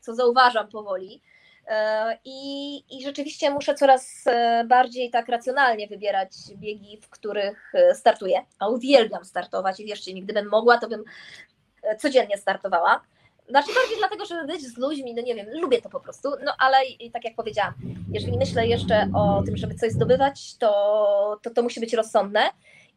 co 0.00 0.14
zauważam 0.14 0.68
powoli, 0.68 1.22
e, 1.66 2.18
i, 2.24 2.76
I 2.90 3.02
rzeczywiście 3.02 3.50
muszę 3.50 3.74
coraz 3.74 4.26
e, 4.26 4.64
bardziej 4.64 5.10
tak 5.10 5.28
racjonalnie 5.28 5.88
wybierać 5.88 6.30
biegi, 6.56 7.00
w 7.02 7.08
których 7.08 7.72
startuję. 7.94 8.44
A 8.58 8.68
uwielbiam 8.68 9.24
startować 9.24 9.80
i 9.80 9.84
wierzcie 9.84 10.14
mi, 10.14 10.22
gdybym 10.22 10.48
mogła, 10.48 10.78
to 10.78 10.88
bym 10.88 11.04
codziennie 11.98 12.38
startowała. 12.38 13.00
Znaczy 13.48 13.74
bardziej 13.74 13.96
dlatego, 13.98 14.24
żeby 14.24 14.46
być 14.46 14.62
z 14.62 14.78
ludźmi, 14.78 15.14
no 15.14 15.22
nie 15.22 15.34
wiem, 15.34 15.46
lubię 15.52 15.82
to 15.82 15.88
po 15.88 16.00
prostu, 16.00 16.28
no 16.44 16.52
ale 16.58 16.86
i, 16.86 17.10
tak 17.10 17.24
jak 17.24 17.34
powiedziałam, 17.34 17.74
jeżeli 18.12 18.38
myślę 18.38 18.66
jeszcze 18.66 19.08
o 19.14 19.42
tym, 19.42 19.56
żeby 19.56 19.74
coś 19.74 19.92
zdobywać, 19.92 20.56
to, 20.56 21.40
to, 21.42 21.50
to 21.50 21.62
musi 21.62 21.80
być 21.80 21.94
rozsądne 21.94 22.40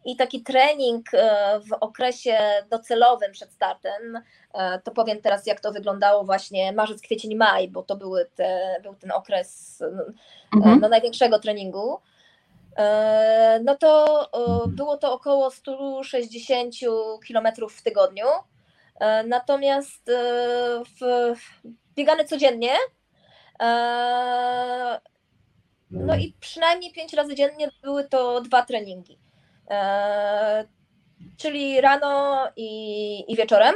i 0.05 0.15
taki 0.15 0.43
trening 0.43 1.13
e, 1.13 1.59
w 1.59 1.73
okresie 1.73 2.37
docelowym 2.69 3.31
przed 3.31 3.51
startem, 3.51 4.21
e, 4.53 4.79
to 4.79 4.91
powiem 4.91 5.21
teraz, 5.21 5.47
jak 5.47 5.59
to 5.59 5.71
wyglądało 5.71 6.23
właśnie 6.23 6.71
marzec, 6.71 7.01
kwiecień, 7.01 7.35
maj, 7.35 7.67
bo 7.67 7.83
to 7.83 7.95
były 7.95 8.25
te, 8.35 8.79
był 8.83 8.95
ten 8.95 9.11
okres 9.11 9.79
no, 10.53 10.57
mhm. 10.57 10.79
no, 10.81 10.89
największego 10.89 11.39
treningu. 11.39 11.99
No 13.63 13.75
to 13.75 14.29
było 14.67 14.97
to 14.97 15.13
około 15.13 15.51
160 15.51 16.75
km 17.27 17.47
w 17.69 17.81
tygodniu. 17.81 18.25
E, 18.99 19.23
natomiast 19.23 20.09
e, 20.09 20.13
w, 20.83 21.35
biegane 21.95 22.25
codziennie. 22.25 22.73
E, 23.61 25.01
no 25.91 26.15
i 26.15 26.35
przynajmniej 26.39 26.91
pięć 26.93 27.13
razy 27.13 27.35
dziennie 27.35 27.69
były 27.83 28.09
to 28.09 28.41
dwa 28.41 28.65
treningi. 28.65 29.19
Czyli 31.37 31.81
rano 31.81 32.47
i, 32.55 33.31
i 33.31 33.35
wieczorem. 33.35 33.75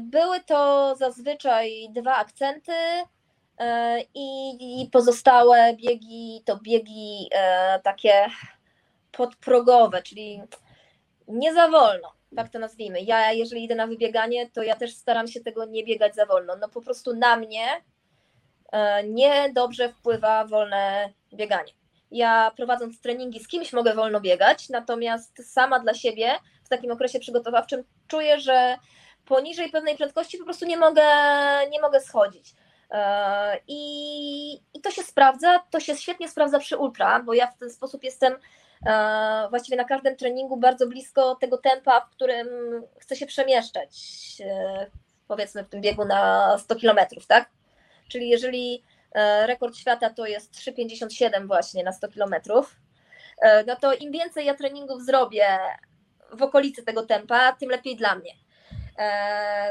Były 0.00 0.40
to 0.40 0.94
zazwyczaj 0.96 1.88
dwa 1.90 2.16
akcenty 2.16 2.72
i 4.14 4.88
pozostałe 4.92 5.76
biegi 5.76 6.42
to 6.44 6.56
biegi 6.56 7.30
takie 7.82 8.26
podprogowe, 9.12 10.02
czyli 10.02 10.42
nie 11.28 11.54
za 11.54 11.68
wolno 11.68 12.21
tak 12.36 12.48
to 12.48 12.58
nazwijmy. 12.58 13.00
Ja, 13.00 13.32
jeżeli 13.32 13.64
idę 13.64 13.74
na 13.74 13.86
wybieganie, 13.86 14.50
to 14.50 14.62
ja 14.62 14.76
też 14.76 14.94
staram 14.94 15.28
się 15.28 15.40
tego 15.40 15.64
nie 15.64 15.84
biegać 15.84 16.14
za 16.14 16.26
wolno. 16.26 16.56
No 16.56 16.68
po 16.68 16.80
prostu 16.80 17.16
na 17.16 17.36
mnie 17.36 17.66
e, 18.72 19.04
niedobrze 19.04 19.88
wpływa 19.88 20.44
wolne 20.44 21.12
bieganie. 21.34 21.72
Ja 22.10 22.52
prowadząc 22.56 23.00
treningi 23.00 23.40
z 23.40 23.48
kimś 23.48 23.72
mogę 23.72 23.94
wolno 23.94 24.20
biegać, 24.20 24.68
natomiast 24.68 25.52
sama 25.52 25.80
dla 25.80 25.94
siebie 25.94 26.32
w 26.64 26.68
takim 26.68 26.90
okresie 26.90 27.20
przygotowawczym 27.20 27.84
czuję, 28.08 28.40
że 28.40 28.76
poniżej 29.24 29.70
pewnej 29.70 29.96
prędkości 29.96 30.38
po 30.38 30.44
prostu 30.44 30.66
nie 30.66 30.76
mogę, 30.76 31.02
nie 31.70 31.80
mogę 31.80 32.00
schodzić. 32.00 32.54
E, 32.90 33.58
I, 33.68 34.52
I 34.74 34.80
to 34.82 34.90
się 34.90 35.02
sprawdza, 35.02 35.58
to 35.70 35.80
się 35.80 35.96
świetnie 35.96 36.28
sprawdza 36.28 36.58
przy 36.58 36.76
ultra, 36.76 37.22
bo 37.22 37.34
ja 37.34 37.46
w 37.46 37.58
ten 37.58 37.70
sposób 37.70 38.04
jestem 38.04 38.34
właściwie 39.50 39.76
na 39.76 39.84
każdym 39.84 40.16
treningu 40.16 40.56
bardzo 40.56 40.86
blisko 40.86 41.34
tego 41.34 41.58
tempa, 41.58 42.00
w 42.00 42.10
którym 42.10 42.48
chcę 42.98 43.16
się 43.16 43.26
przemieszczać, 43.26 43.90
e, 44.40 44.86
powiedzmy 45.28 45.64
w 45.64 45.68
tym 45.68 45.80
biegu 45.80 46.04
na 46.04 46.58
100 46.58 46.76
km, 46.76 46.98
tak? 47.28 47.50
Czyli 48.08 48.28
jeżeli 48.28 48.82
e, 49.12 49.46
rekord 49.46 49.76
świata 49.76 50.10
to 50.10 50.26
jest 50.26 50.52
3,57 50.52 51.46
właśnie 51.46 51.84
na 51.84 51.92
100 51.92 52.08
km, 52.08 52.34
no 53.66 53.76
to 53.76 53.94
im 53.94 54.12
więcej 54.12 54.46
ja 54.46 54.54
treningów 54.54 55.02
zrobię 55.02 55.58
w 56.32 56.42
okolicy 56.42 56.82
tego 56.82 57.06
tempa, 57.06 57.52
tym 57.52 57.70
lepiej 57.70 57.96
dla 57.96 58.14
mnie. 58.14 58.32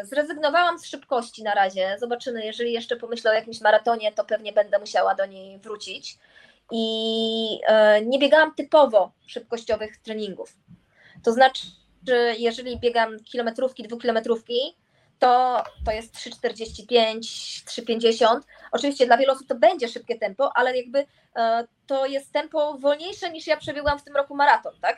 Zrezygnowałam 0.03 0.79
z 0.79 0.85
szybkości 0.85 1.43
na 1.43 1.53
razie. 1.53 1.95
Zobaczymy, 1.99 2.45
jeżeli 2.45 2.73
jeszcze 2.73 2.95
pomyślę 2.95 3.31
o 3.31 3.33
jakimś 3.33 3.61
maratonie, 3.61 4.11
to 4.11 4.25
pewnie 4.25 4.53
będę 4.53 4.79
musiała 4.79 5.15
do 5.15 5.25
niej 5.25 5.59
wrócić 5.59 6.17
i 6.71 7.59
e, 7.67 8.01
nie 8.05 8.19
biegałam 8.19 8.55
typowo 8.55 9.11
szybkościowych 9.27 9.97
treningów. 9.97 10.57
To 11.23 11.31
znaczy, 11.33 11.67
że 12.07 12.35
jeżeli 12.37 12.79
biegam 12.79 13.19
kilometrówki, 13.23 13.83
dwukilometrówki, 13.83 14.77
to, 15.19 15.63
to 15.85 15.91
jest 15.91 16.15
3,45, 16.15 17.19
3,50. 17.19 18.39
Oczywiście 18.71 19.05
dla 19.05 19.17
wielu 19.17 19.33
osób 19.33 19.47
to 19.47 19.55
będzie 19.55 19.87
szybkie 19.87 20.19
tempo, 20.19 20.51
ale 20.55 20.77
jakby 20.77 21.05
e, 21.35 21.67
to 21.87 22.05
jest 22.05 22.31
tempo 22.31 22.77
wolniejsze 22.77 23.31
niż 23.31 23.47
ja 23.47 23.57
przebiegłam 23.57 23.99
w 23.99 24.03
tym 24.03 24.15
roku 24.15 24.35
maraton, 24.35 24.73
tak? 24.81 24.97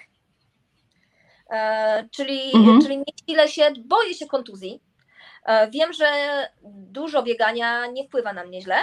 E, 1.49 2.09
czyli, 2.11 2.55
mhm. 2.55 2.81
czyli 2.81 2.97
nie 2.97 3.13
sile 3.29 3.47
się, 3.47 3.71
boję 3.85 4.13
się 4.13 4.27
kontuzji. 4.27 4.81
Wiem, 5.71 5.93
że 5.93 6.07
dużo 6.63 7.23
biegania 7.23 7.87
nie 7.87 8.07
wpływa 8.07 8.33
na 8.33 8.43
mnie 8.43 8.61
źle. 8.61 8.75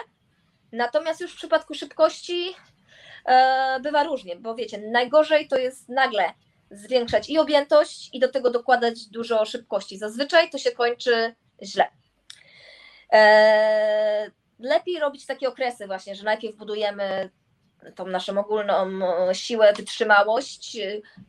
Natomiast 0.72 1.20
już 1.20 1.32
w 1.32 1.36
przypadku 1.36 1.74
szybkości 1.74 2.54
bywa 3.82 4.04
różnie, 4.04 4.36
bo 4.36 4.54
wiecie, 4.54 4.78
najgorzej 4.78 5.48
to 5.48 5.58
jest 5.58 5.88
nagle 5.88 6.24
zwiększać 6.70 7.30
i 7.30 7.38
objętość, 7.38 8.10
i 8.12 8.20
do 8.20 8.28
tego 8.28 8.50
dokładać 8.50 9.06
dużo 9.06 9.44
szybkości. 9.44 9.98
Zazwyczaj 9.98 10.50
to 10.50 10.58
się 10.58 10.72
kończy 10.72 11.34
źle. 11.62 11.84
E, 13.12 14.30
lepiej 14.58 14.98
robić 14.98 15.26
takie 15.26 15.48
okresy 15.48 15.86
właśnie, 15.86 16.14
że 16.14 16.24
najpierw 16.24 16.56
budujemy 16.56 17.30
tą 17.94 18.06
naszą 18.06 18.38
ogólną 18.38 18.90
siłę, 19.32 19.72
wytrzymałość, 19.72 20.78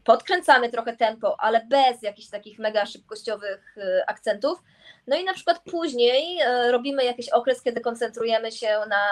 podkręcamy 0.03 0.69
trochę 0.69 0.97
tempo, 0.97 1.39
ale 1.39 1.65
bez 1.65 2.01
jakichś 2.01 2.29
takich 2.29 2.59
mega 2.59 2.85
szybkościowych 2.85 3.77
e, 3.77 4.09
akcentów. 4.09 4.59
No 5.07 5.17
i 5.17 5.23
na 5.23 5.33
przykład 5.33 5.59
później 5.71 6.39
robimy 6.71 7.05
jakiś 7.05 7.29
okres, 7.29 7.61
kiedy 7.61 7.81
koncentrujemy 7.81 8.51
się 8.51 8.79
na, 8.89 9.03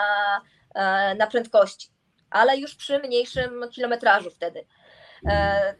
na 1.15 1.27
prędkości 1.27 1.89
ale 2.31 2.57
już 2.57 2.75
przy 2.75 2.99
mniejszym 2.99 3.69
kilometrażu 3.71 4.31
wtedy. 4.31 4.65
E, 5.29 5.75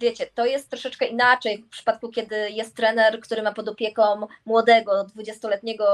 wiecie, 0.00 0.26
to 0.34 0.46
jest 0.46 0.70
troszeczkę 0.70 1.06
inaczej 1.06 1.58
w 1.58 1.68
przypadku, 1.68 2.08
kiedy 2.08 2.50
jest 2.50 2.76
trener, 2.76 3.20
który 3.20 3.42
ma 3.42 3.52
pod 3.52 3.68
opieką 3.68 4.26
młodego, 4.44 5.04
dwudziestoletniego, 5.04 5.84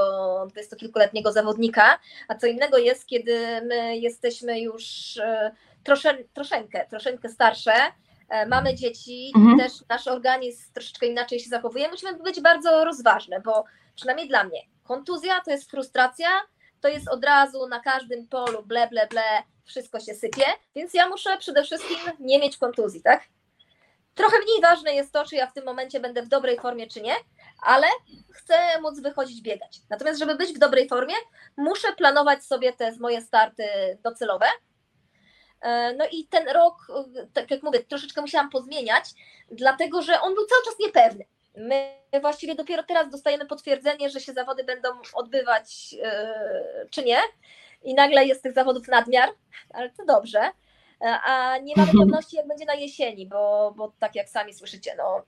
dwudziestokilkuletniego 0.49 1.31
zawodnika, 1.31 1.99
a 2.27 2.35
co 2.35 2.47
innego 2.47 2.77
jest, 2.77 3.05
kiedy 3.05 3.61
my 3.61 3.97
jesteśmy 3.97 4.61
już 4.61 5.17
e, 5.17 5.51
trosze, 5.83 6.17
troszeczkę, 6.33 6.87
troszeczkę 6.89 7.29
starsze, 7.29 7.73
e, 8.29 8.45
mamy 8.45 8.75
dzieci, 8.75 9.31
mhm. 9.35 9.57
też 9.57 9.73
nasz 9.89 10.07
organizm 10.07 10.73
troszeczkę 10.73 11.05
inaczej 11.05 11.39
się 11.39 11.49
zachowuje, 11.49 11.89
musimy 11.89 12.13
być 12.13 12.41
bardzo 12.41 12.85
rozważne, 12.85 13.41
bo 13.41 13.63
przynajmniej 13.95 14.27
dla 14.27 14.43
mnie 14.43 14.59
kontuzja 14.83 15.41
to 15.45 15.51
jest 15.51 15.71
frustracja, 15.71 16.27
to 16.81 16.87
jest 16.87 17.07
od 17.07 17.25
razu 17.25 17.67
na 17.67 17.79
każdym 17.79 18.27
polu 18.27 18.63
ble, 18.63 18.87
ble, 18.87 19.07
ble, 19.07 19.43
wszystko 19.67 19.99
się 19.99 20.15
sypie, 20.15 20.45
więc 20.75 20.93
ja 20.93 21.09
muszę 21.09 21.37
przede 21.37 21.63
wszystkim 21.63 21.97
nie 22.19 22.39
mieć 22.39 22.57
kontuzji, 22.57 23.01
tak? 23.01 23.27
Trochę 24.15 24.37
mniej 24.39 24.61
ważne 24.61 24.93
jest 24.93 25.13
to, 25.13 25.25
czy 25.25 25.35
ja 25.35 25.47
w 25.47 25.53
tym 25.53 25.65
momencie 25.65 25.99
będę 25.99 26.21
w 26.21 26.27
dobrej 26.27 26.59
formie, 26.59 26.87
czy 26.87 27.01
nie, 27.01 27.15
ale 27.63 27.87
chcę 28.33 28.81
móc 28.81 28.99
wychodzić 28.99 29.41
biegać. 29.41 29.79
Natomiast, 29.89 30.19
żeby 30.19 30.35
być 30.35 30.53
w 30.53 30.57
dobrej 30.57 30.87
formie, 30.87 31.13
muszę 31.57 31.93
planować 31.93 32.43
sobie 32.43 32.73
te 32.73 32.91
moje 32.99 33.21
starty 33.21 33.63
docelowe. 34.03 34.45
E, 35.61 35.93
no 35.93 36.05
i 36.11 36.27
ten 36.27 36.49
rok, 36.49 36.87
tak 37.33 37.51
jak 37.51 37.63
mówię, 37.63 37.83
troszeczkę 37.83 38.21
musiałam 38.21 38.49
pozmieniać, 38.49 39.03
dlatego 39.51 40.01
że 40.01 40.21
on 40.21 40.35
był 40.35 40.45
cały 40.45 40.63
czas 40.63 40.75
niepewny. 40.79 41.25
My 41.57 41.97
właściwie 42.21 42.55
dopiero 42.55 42.83
teraz 42.83 43.09
dostajemy 43.09 43.45
potwierdzenie, 43.45 44.09
że 44.09 44.19
się 44.19 44.33
zawody 44.33 44.63
będą 44.63 44.89
odbywać, 45.13 45.95
e, 46.03 46.87
czy 46.91 47.03
nie 47.03 47.19
i 47.83 47.93
nagle 47.93 48.25
jest 48.25 48.43
tych 48.43 48.53
zawodów 48.53 48.87
nadmiar, 48.87 49.29
ale 49.69 49.89
to 49.89 50.05
dobrze. 50.05 50.39
E, 51.01 51.19
a 51.23 51.57
nie 51.57 51.73
mamy 51.75 51.91
mhm. 51.91 52.07
pewności, 52.07 52.37
jak 52.37 52.47
będzie 52.47 52.65
na 52.65 52.73
jesieni, 52.73 53.27
bo, 53.27 53.73
bo 53.77 53.93
tak 53.99 54.15
jak 54.15 54.29
sami 54.29 54.53
słyszycie, 54.53 54.95
no, 54.97 55.21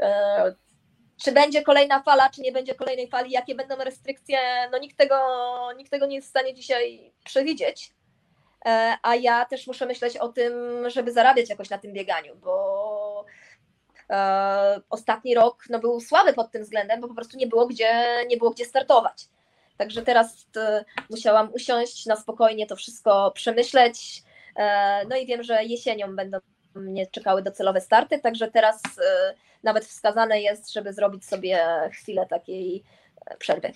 e, 0.00 0.54
czy 1.24 1.32
będzie 1.32 1.62
kolejna 1.62 2.02
fala, 2.02 2.30
czy 2.30 2.40
nie 2.40 2.52
będzie 2.52 2.74
kolejnej 2.74 3.08
fali, 3.08 3.30
jakie 3.30 3.54
będą 3.54 3.76
restrykcje, 3.76 4.38
no 4.72 4.78
nikt 4.78 4.96
tego, 4.96 5.16
nikt 5.76 5.90
tego 5.90 6.06
nie 6.06 6.16
jest 6.16 6.28
w 6.28 6.30
stanie 6.30 6.54
dzisiaj 6.54 7.12
przewidzieć. 7.24 7.94
E, 8.66 8.96
a 9.02 9.14
ja 9.14 9.44
też 9.44 9.66
muszę 9.66 9.86
myśleć 9.86 10.16
o 10.16 10.28
tym, 10.28 10.52
żeby 10.90 11.12
zarabiać 11.12 11.48
jakoś 11.50 11.70
na 11.70 11.78
tym 11.78 11.92
bieganiu, 11.92 12.36
bo 12.36 13.24
e, 14.10 14.80
ostatni 14.90 15.34
rok 15.34 15.64
no, 15.70 15.78
był 15.78 16.00
słaby 16.00 16.32
pod 16.32 16.50
tym 16.50 16.62
względem, 16.62 17.00
bo 17.00 17.08
po 17.08 17.14
prostu 17.14 17.36
nie 17.36 17.46
było 17.46 17.66
gdzie, 17.66 18.04
nie 18.28 18.36
było 18.36 18.50
gdzie 18.50 18.64
startować. 18.64 19.28
Także 19.76 20.02
teraz 20.02 20.46
musiałam 21.10 21.52
usiąść 21.52 22.06
na 22.06 22.16
spokojnie, 22.16 22.66
to 22.66 22.76
wszystko 22.76 23.30
przemyśleć. 23.34 24.22
No 25.10 25.16
i 25.16 25.26
wiem, 25.26 25.42
że 25.42 25.64
jesienią 25.64 26.16
będą 26.16 26.38
mnie 26.74 27.06
czekały 27.06 27.42
docelowe 27.42 27.80
starty, 27.80 28.18
także 28.18 28.50
teraz 28.50 28.82
nawet 29.62 29.84
wskazane 29.84 30.40
jest, 30.40 30.72
żeby 30.72 30.92
zrobić 30.92 31.24
sobie 31.24 31.58
chwilę 31.92 32.26
takiej 32.26 32.84
przerwy. 33.38 33.72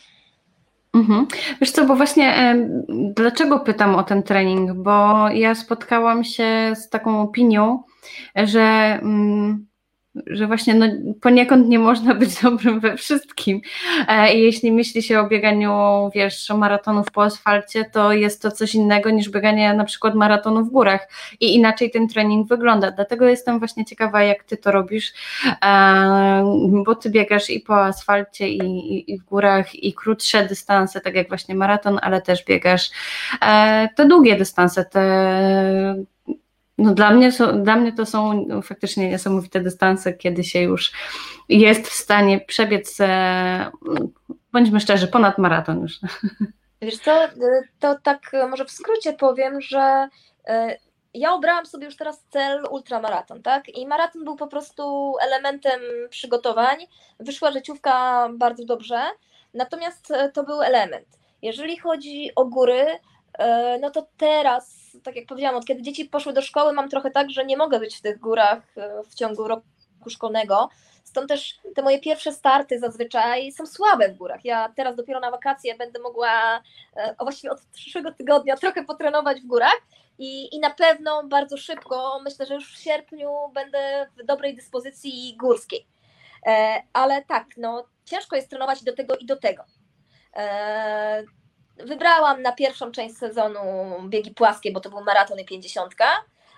Mhm. 0.95 1.27
Wiesz 1.61 1.71
co, 1.71 1.85
bo 1.85 1.97
właśnie 1.97 2.37
e, 2.37 2.69
dlaczego 3.17 3.61
pytam 3.61 3.95
o 3.95 4.03
ten 4.03 4.23
trening? 4.23 4.73
Bo 4.73 5.29
ja 5.29 5.55
spotkałam 5.55 6.25
się 6.25 6.73
z 6.75 6.89
taką 6.89 7.23
opinią, 7.23 7.83
że 8.37 8.61
mm, 9.03 9.67
że 10.27 10.47
właśnie 10.47 10.75
no, 10.75 10.87
poniekąd 11.21 11.69
nie 11.69 11.79
można 11.79 12.15
być 12.15 12.35
dobrym 12.43 12.81
we 12.81 12.97
wszystkim. 12.97 13.61
E, 14.09 14.35
I 14.35 14.43
jeśli 14.43 14.73
myśli 14.73 15.03
się 15.03 15.21
o 15.21 15.29
bieganiu, 15.29 15.73
wiesz, 16.15 16.51
maratonów 16.51 17.11
po 17.11 17.23
asfalcie, 17.23 17.85
to 17.85 18.13
jest 18.13 18.43
to 18.43 18.51
coś 18.51 18.75
innego 18.75 19.11
niż 19.11 19.29
bieganie 19.29 19.75
na 19.75 19.85
przykład 19.85 20.15
maratonu 20.15 20.65
w 20.65 20.71
górach 20.71 21.09
i 21.41 21.55
inaczej 21.55 21.91
ten 21.91 22.09
trening 22.09 22.49
wygląda. 22.49 22.91
Dlatego 22.91 23.29
jestem 23.29 23.59
właśnie 23.59 23.85
ciekawa, 23.85 24.23
jak 24.23 24.45
ty 24.45 24.57
to 24.57 24.73
robisz, 24.73 25.13
e, 25.65 26.83
bo 26.85 26.95
ty 26.95 27.11
biegasz 27.11 27.51
i 27.51 27.61
po 27.61 27.85
asfalcie, 27.85 28.49
i, 28.49 28.59
i, 28.59 29.13
i 29.13 29.19
w 29.19 29.25
górach, 29.25 29.75
i 29.75 29.93
krótsze 29.93 30.47
dystanse, 30.47 31.01
tak 31.01 31.15
jak 31.15 31.29
właśnie 31.29 31.55
maraton, 31.55 31.99
ale 32.03 32.23
też 32.23 32.45
biegasz 32.45 32.91
e, 33.43 33.89
te 33.97 34.07
długie 34.07 34.37
dystanse, 34.37 34.85
te 34.85 36.05
no 36.79 36.95
dla 36.95 37.11
mnie, 37.11 37.31
dla 37.63 37.77
mnie 37.77 37.93
to 37.93 38.07
są 38.07 38.47
faktycznie 38.63 39.11
niesamowite 39.11 39.61
dystanse, 39.61 40.13
kiedy 40.13 40.45
się 40.45 40.61
już 40.61 40.93
jest 41.49 41.89
w 41.89 41.93
stanie 41.93 42.41
przebiec, 42.41 42.97
e, 43.01 43.71
bądźmy 44.53 44.81
szczerzy, 44.81 45.09
ponad 45.09 45.39
maraton 45.39 45.83
już. 45.83 45.99
Wiesz 46.83 46.99
co, 46.99 47.21
to 47.79 47.97
tak 48.03 48.33
może 48.51 48.65
w 48.65 48.71
skrócie 48.71 49.13
powiem, 49.13 49.61
że 49.61 50.09
e, 50.47 50.77
ja 51.15 51.33
obrałam 51.33 51.67
sobie 51.67 51.85
już 51.85 51.97
teraz 51.97 52.25
cel 52.31 52.65
ultramaraton, 52.71 53.43
tak? 53.43 53.69
I 53.69 53.87
maraton 53.87 54.25
był 54.25 54.37
po 54.37 54.47
prostu 54.47 55.15
elementem 55.21 55.81
przygotowań. 56.11 56.77
Wyszła 57.21 57.53
życiówka 57.53 58.29
bardzo 58.35 58.65
dobrze, 58.65 59.01
natomiast 59.55 60.11
e, 60.11 60.33
to 60.33 60.45
był 60.45 60.63
element. 60.63 61.07
Jeżeli 61.43 61.79
chodzi 61.79 62.31
o 62.37 62.45
góry, 62.45 62.87
no 63.81 63.91
to 63.91 64.09
teraz 64.17 64.79
tak 65.03 65.17
jak 65.17 65.27
powiedziałam, 65.27 65.57
od 65.57 65.65
kiedy 65.65 65.83
dzieci 65.83 66.05
poszły 66.05 66.33
do 66.33 66.43
szkoły, 66.43 66.73
mam 66.73 66.89
trochę 66.89 67.11
tak, 67.11 67.31
że 67.31 67.45
nie 67.45 67.57
mogę 67.57 67.81
być 67.81 67.97
w 67.97 68.03
tych 68.03 68.19
górach 68.19 68.63
e, 68.77 69.03
w 69.11 69.15
ciągu 69.15 69.49
roku 69.49 69.65
szkolnego. 70.11 70.69
Stąd 71.05 71.29
też 71.29 71.59
te 71.75 71.83
moje 71.83 72.01
pierwsze 72.01 72.33
starty 72.33 72.79
zazwyczaj 72.79 73.53
są 73.53 73.67
słabe 73.67 74.09
w 74.09 74.17
górach. 74.17 74.45
Ja 74.45 74.73
teraz 74.77 74.97
dopiero 74.97 75.21
na 75.21 75.31
wakacje 75.31 75.77
będę 75.77 76.01
mogła, 76.01 76.63
e, 76.97 77.15
o 77.19 77.25
właściwie 77.25 77.51
od 77.51 77.61
przyszłego 77.61 78.13
tygodnia, 78.13 78.57
trochę 78.57 78.85
potrenować 78.85 79.41
w 79.41 79.47
górach 79.47 79.81
i, 80.19 80.57
i 80.57 80.61
na 80.61 80.71
pewno 80.71 81.23
bardzo 81.25 81.57
szybko, 81.57 82.21
myślę, 82.25 82.47
że 82.47 82.55
już 82.55 82.75
w 82.75 82.83
sierpniu 82.83 83.31
będę 83.55 84.07
w 84.17 84.27
dobrej 84.27 84.55
dyspozycji 84.55 85.37
górskiej. 85.41 85.87
E, 86.47 86.83
ale 86.93 87.25
tak, 87.25 87.47
no 87.57 87.85
ciężko 88.05 88.37
jest 88.37 88.51
trenować 88.51 88.85
do 88.85 88.93
tego 88.93 89.17
i 89.17 89.27
do 89.27 89.37
tego 89.37 89.65
wybrałam 91.85 92.43
na 92.43 92.53
pierwszą 92.53 92.93
część 92.93 93.17
sezonu 93.17 93.61
biegi 94.09 94.31
płaskie, 94.31 94.73
bo 94.73 94.81
to 94.81 94.91
był 94.91 95.05
maraton 95.05 95.39
i 95.39 95.45
pięćdziesiątka. 95.45 96.05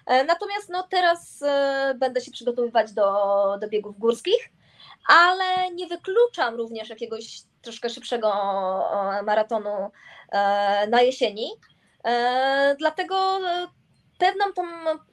E, 0.06 0.24
natomiast 0.24 0.68
no, 0.68 0.83
teraz 0.90 1.42
e, 1.42 1.94
będę 1.98 2.20
się 2.20 2.30
przygotowywać 2.30 2.92
do, 2.92 3.59
do 3.61 3.68
biegów 3.68 3.98
górskich, 3.98 4.50
ale 5.09 5.70
nie 5.74 5.87
wykluczam 5.87 6.54
również 6.54 6.88
jakiegoś 6.88 7.42
troszkę 7.62 7.90
szybszego 7.90 8.28
maratonu 9.24 9.90
e, 10.33 10.87
na 10.87 11.02
jesieni. 11.02 11.50
Dlatego 12.78 13.38
pewną 14.18 14.52
tą 14.52 14.62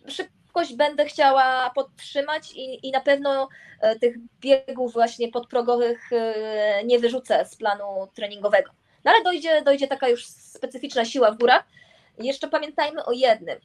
szybkość 0.08 0.74
będę 0.74 1.06
chciała 1.06 1.72
podtrzymać 1.76 2.52
i, 2.56 2.88
i 2.88 2.92
na 2.92 3.02
pewno 3.02 3.48
tych 4.02 4.16
biegów 4.40 4.94
właśnie 4.94 5.32
podprogowych 5.32 6.10
nie 6.86 7.00
wyrzucę 7.00 7.46
z 7.46 7.56
planu 7.56 8.08
treningowego. 8.16 8.77
No 9.08 9.14
ale 9.14 9.24
dojdzie, 9.24 9.62
dojdzie 9.62 9.88
taka 9.88 10.10
już 10.10 10.26
specyficzna 10.28 11.06
siła 11.06 11.32
w 11.32 11.38
górach. 11.38 11.64
Jeszcze 12.20 12.48
pamiętajmy 12.48 13.06
o 13.06 13.12
jednym. 13.12 13.60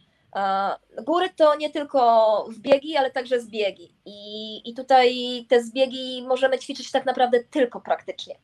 Góry 1.02 1.31
to 1.37 1.55
nie 1.57 1.70
tylko 1.70 2.44
zbiegi, 2.50 2.96
ale 2.96 3.11
także 3.11 3.40
zbiegi. 3.40 3.94
I, 4.05 4.70
I 4.70 4.74
tutaj 4.74 5.14
te 5.48 5.62
zbiegi 5.62 6.24
możemy 6.28 6.59
ćwiczyć 6.59 6.90
tak 6.90 7.07
naprawdę 7.07 7.44
tylko 7.44 7.81
praktycznie. 7.81 8.35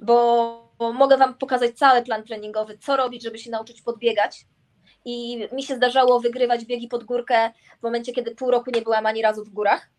Bo, 0.00 0.68
bo 0.78 0.92
mogę 0.92 1.16
Wam 1.16 1.34
pokazać 1.34 1.78
cały 1.78 2.02
plan 2.02 2.24
treningowy, 2.24 2.78
co 2.78 2.96
robić, 2.96 3.22
żeby 3.22 3.38
się 3.38 3.50
nauczyć 3.50 3.82
podbiegać. 3.82 4.46
I 5.04 5.48
mi 5.52 5.62
się 5.62 5.76
zdarzało 5.76 6.20
wygrywać 6.20 6.64
biegi 6.64 6.88
pod 6.88 7.04
górkę 7.04 7.50
w 7.80 7.82
momencie, 7.82 8.12
kiedy 8.12 8.34
pół 8.34 8.50
roku 8.50 8.70
nie 8.74 8.82
byłam 8.82 9.06
ani 9.06 9.22
razu 9.22 9.44
w 9.44 9.50
górach. 9.50 9.90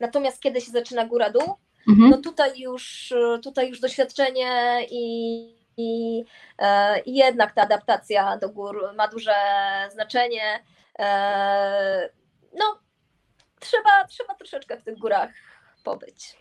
Natomiast 0.00 0.42
kiedy 0.42 0.60
się 0.60 0.70
zaczyna 0.70 1.06
góra-dół, 1.06 1.54
mhm. 1.88 2.10
no 2.10 2.16
tutaj 2.18 2.60
już, 2.60 3.14
tutaj 3.42 3.68
już 3.68 3.80
doświadczenie 3.80 4.80
i, 4.90 5.63
i, 5.76 6.24
e, 6.58 7.00
i 7.00 7.14
jednak 7.14 7.52
ta 7.52 7.62
adaptacja 7.62 8.36
do 8.36 8.48
gór 8.48 8.94
ma 8.96 9.08
duże 9.08 9.34
znaczenie. 9.92 10.64
E, 10.98 12.10
no, 12.58 12.78
trzeba, 13.60 14.04
trzeba 14.08 14.34
troszeczkę 14.34 14.76
w 14.76 14.84
tych 14.84 14.98
górach 14.98 15.30
pobyć. 15.84 16.36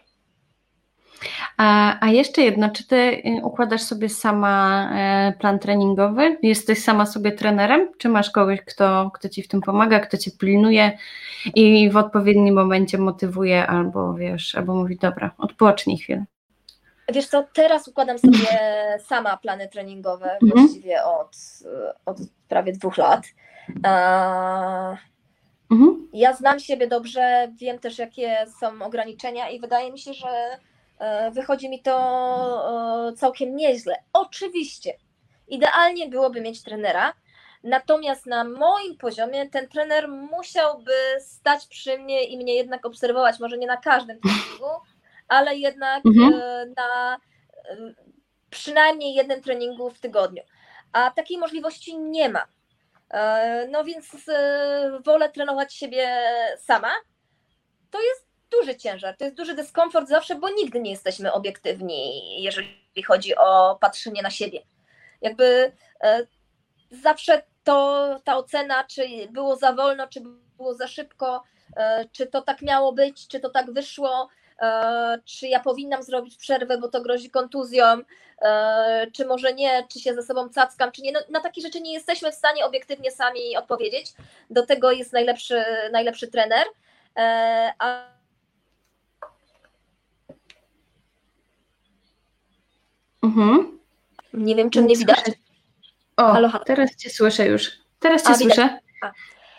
A, 1.57 1.97
a, 2.05 2.09
jeszcze 2.09 2.41
jedno, 2.41 2.69
czy 2.69 2.87
ty 2.87 2.95
y, 2.95 3.41
układasz 3.43 3.81
sobie 3.81 4.09
sama 4.09 4.89
e, 4.95 5.33
plan 5.39 5.59
treningowy? 5.59 6.37
Jesteś 6.41 6.83
sama 6.83 7.05
sobie 7.05 7.31
trenerem? 7.31 7.91
Czy 7.97 8.09
masz 8.09 8.31
kogoś, 8.31 8.61
kto, 8.61 9.11
kto 9.13 9.29
ci 9.29 9.43
w 9.43 9.47
tym 9.47 9.61
pomaga, 9.61 9.99
kto 9.99 10.17
cię 10.17 10.31
pilnuje 10.31 10.97
i 11.55 11.89
w 11.89 11.97
odpowiednim 11.97 12.55
momencie 12.55 12.97
motywuje, 12.97 13.67
albo 13.67 14.13
wiesz, 14.13 14.55
albo 14.55 14.75
mówi, 14.75 14.97
dobra, 14.97 15.31
odpocznij 15.37 15.97
chwilę? 15.97 16.25
Wiesz 17.09 17.27
co, 17.27 17.43
teraz 17.53 17.87
układam 17.87 18.19
sobie 18.19 18.47
sama 19.09 19.37
plany 19.37 19.69
treningowe 19.69 20.31
mhm. 20.31 20.51
właściwie 20.51 21.03
od, 21.03 21.37
od 22.05 22.17
prawie 22.47 22.73
dwóch 22.73 22.97
lat. 22.97 23.23
Mhm. 25.71 26.09
Ja 26.13 26.33
znam 26.33 26.59
siebie 26.59 26.87
dobrze, 26.87 27.51
wiem 27.55 27.79
też 27.79 27.99
jakie 27.99 28.45
są 28.59 28.81
ograniczenia 28.81 29.49
i 29.49 29.59
wydaje 29.59 29.91
mi 29.91 29.99
się, 29.99 30.13
że 30.13 30.57
e, 30.99 31.31
wychodzi 31.31 31.69
mi 31.69 31.81
to 31.81 33.09
e, 33.09 33.13
całkiem 33.13 33.55
nieźle. 33.55 33.95
Oczywiście, 34.13 34.93
idealnie 35.47 36.09
byłoby 36.09 36.41
mieć 36.41 36.63
trenera, 36.63 37.13
natomiast 37.63 38.25
na 38.25 38.43
moim 38.43 38.97
poziomie 38.97 39.49
ten 39.49 39.67
trener 39.67 40.09
musiałby 40.09 40.93
stać 41.19 41.67
przy 41.67 41.97
mnie 41.97 42.23
i 42.23 42.37
mnie 42.37 42.55
jednak 42.55 42.85
obserwować, 42.85 43.39
może 43.39 43.57
nie 43.57 43.67
na 43.67 43.77
każdym 43.77 44.19
treningu, 44.19 44.69
ale 45.33 45.55
jednak 45.55 46.05
mhm. 46.05 46.33
E, 46.33 46.65
na 46.77 47.17
e, 47.69 47.93
przynajmniej 48.49 49.13
jednym 49.13 49.41
treningu 49.41 49.89
w 49.89 49.99
tygodniu. 49.99 50.43
A 50.91 51.11
takiej 51.11 51.37
możliwości 51.37 51.97
nie 51.97 52.29
ma. 52.29 52.47
E, 53.09 53.67
no 53.71 53.83
więc 53.83 54.15
wolę 55.05 55.29
trenować 55.29 55.73
siebie 55.73 56.07
sama. 56.59 56.91
To 57.91 58.01
jest 58.01 58.27
duży 58.51 58.75
ciężar, 58.75 59.17
to 59.17 59.25
jest 59.25 59.37
duży 59.37 59.53
dyskomfort 59.53 60.07
zawsze, 60.07 60.35
bo 60.35 60.49
nigdy 60.49 60.79
nie 60.79 60.91
jesteśmy 60.91 61.33
obiektywni, 61.33 62.21
jeżeli 62.43 63.03
chodzi 63.07 63.35
o 63.35 63.77
patrzenie 63.81 64.21
na 64.21 64.29
siebie. 64.29 64.59
Jakby 65.21 65.71
zawsze 66.91 67.43
to 67.63 68.19
ta 68.23 68.37
ocena, 68.37 68.83
czy 68.83 69.07
było 69.31 69.55
za 69.55 69.73
wolno, 69.73 70.07
czy 70.07 70.21
było 70.57 70.73
za 70.73 70.87
szybko, 70.87 71.43
czy 72.11 72.27
to 72.27 72.41
tak 72.41 72.61
miało 72.61 72.93
być, 72.93 73.27
czy 73.27 73.39
to 73.39 73.49
tak 73.49 73.73
wyszło, 73.73 74.29
czy 75.25 75.47
ja 75.47 75.59
powinnam 75.59 76.03
zrobić 76.03 76.37
przerwę, 76.37 76.77
bo 76.77 76.87
to 76.87 77.01
grozi 77.01 77.29
kontuzją, 77.29 77.85
e, 78.41 79.07
czy 79.13 79.25
może 79.25 79.53
nie, 79.53 79.87
czy 79.89 79.99
się 79.99 80.13
ze 80.13 80.23
sobą 80.23 80.49
cackam, 80.49 80.91
czy 80.91 81.01
nie. 81.01 81.11
No, 81.11 81.19
na 81.29 81.39
takie 81.39 81.61
rzeczy 81.61 81.81
nie 81.81 81.93
jesteśmy 81.93 82.31
w 82.31 82.35
stanie 82.35 82.65
obiektywnie 82.65 83.11
sami 83.11 83.57
odpowiedzieć. 83.57 84.13
Do 84.49 84.65
tego 84.65 84.91
jest 84.91 85.13
najlepszy, 85.13 85.63
najlepszy 85.91 86.27
trener. 86.27 86.67
E, 87.17 87.73
a 87.79 88.13
Mhm. 93.23 93.79
Nie 94.33 94.55
wiem, 94.55 94.69
czy 94.69 94.81
mnie 94.81 94.95
widać. 94.95 95.31
O, 96.17 96.33
halo, 96.33 96.49
teraz 96.65 96.95
Cię 96.95 97.09
słyszę 97.09 97.47
już. 97.47 97.71
Teraz 97.99 98.23
Cię 98.23 98.29
A, 98.29 98.35
słyszę. 98.35 98.79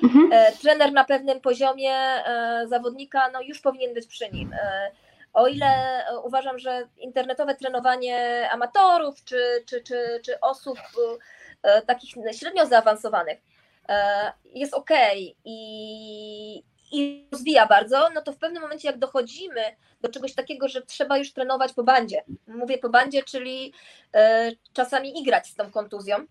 Mhm. 0.05 0.33
E, 0.33 0.53
trener 0.53 0.93
na 0.93 1.05
pewnym 1.05 1.40
poziomie 1.40 1.95
e, 1.95 2.64
zawodnika 2.69 3.31
no, 3.31 3.40
już 3.40 3.61
powinien 3.61 3.95
być 3.95 4.07
przy 4.07 4.31
nim. 4.31 4.53
E, 4.53 4.90
o 5.33 5.47
ile 5.47 5.67
uważam, 6.25 6.59
że 6.59 6.88
internetowe 6.97 7.55
trenowanie 7.55 8.49
amatorów 8.53 9.25
czy, 9.25 9.64
czy, 9.67 9.83
czy, 9.83 10.21
czy 10.25 10.40
osób 10.40 10.79
takich 11.87 12.14
średnio 12.33 12.67
zaawansowanych 12.67 13.38
jest 14.45 14.75
ok 14.75 14.90
i, 15.45 16.62
i 16.93 17.29
rozwija 17.33 17.67
bardzo, 17.67 18.09
no 18.14 18.23
to 18.23 18.33
w 18.33 18.38
pewnym 18.38 18.62
momencie 18.62 18.88
jak 18.88 18.99
dochodzimy 18.99 19.61
do 20.01 20.09
czegoś 20.09 20.35
takiego, 20.35 20.69
że 20.69 20.83
trzeba 20.83 21.19
już 21.19 21.33
trenować 21.33 21.73
po 21.73 21.83
bandzie, 21.83 22.25
mówię 22.47 22.79
po 22.79 22.88
bandzie, 22.88 23.23
czyli 23.23 23.73
czasami 24.73 25.21
igrać 25.21 25.47
z 25.47 25.55
tą 25.55 25.71
kontuzją, 25.71 26.27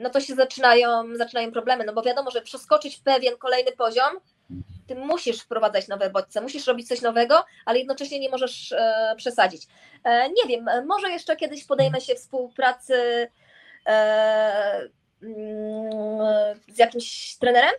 no 0.00 0.10
to 0.10 0.20
się 0.20 0.34
zaczynają, 0.34 1.16
zaczynają 1.16 1.52
problemy, 1.52 1.84
no 1.84 1.92
bo 1.92 2.02
wiadomo, 2.02 2.30
że 2.30 2.42
przeskoczyć 2.42 2.96
pewien 2.96 3.36
kolejny 3.36 3.72
poziom, 3.72 4.20
ty 4.86 4.94
musisz 4.94 5.40
wprowadzać 5.40 5.88
nowe 5.88 6.10
bodźce, 6.10 6.40
musisz 6.40 6.66
robić 6.66 6.88
coś 6.88 7.02
nowego, 7.02 7.44
ale 7.64 7.78
jednocześnie 7.78 8.20
nie 8.20 8.30
możesz 8.30 8.72
e, 8.72 9.14
przesadzić. 9.16 9.66
E, 10.04 10.28
nie 10.28 10.48
wiem, 10.48 10.86
może 10.86 11.10
jeszcze 11.10 11.36
kiedyś 11.36 11.64
podejmę 11.64 12.00
się 12.00 12.14
współpracy 12.14 13.28
e, 13.86 14.88
mm, 15.22 16.60
z 16.68 16.78
jakimś 16.78 17.36
trenerem, 17.36 17.74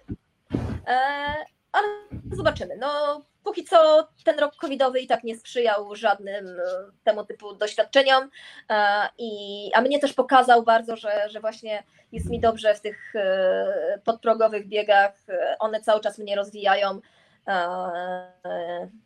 e, 0.87 1.35
ale 1.71 1.87
zobaczymy. 2.31 2.77
No, 2.77 3.21
póki 3.43 3.63
co 3.63 4.07
ten 4.25 4.39
rok 4.39 4.55
covidowy 4.55 4.99
i 4.99 5.07
tak 5.07 5.23
nie 5.23 5.35
sprzyjał 5.35 5.95
żadnym 5.95 6.47
e, 6.47 6.63
temu 7.03 7.25
typu 7.25 7.53
doświadczeniom, 7.53 8.29
e, 8.69 9.09
i, 9.17 9.71
a 9.73 9.81
mnie 9.81 9.99
też 9.99 10.13
pokazał 10.13 10.63
bardzo, 10.63 10.95
że, 10.95 11.29
że 11.29 11.39
właśnie 11.39 11.83
jest 12.11 12.29
mi 12.29 12.39
dobrze 12.39 12.75
w 12.75 12.81
tych 12.81 13.15
e, 13.15 13.99
podprogowych 14.03 14.67
biegach, 14.67 15.13
one 15.59 15.81
cały 15.81 16.01
czas 16.01 16.19
mnie 16.19 16.35
rozwijają, 16.35 17.01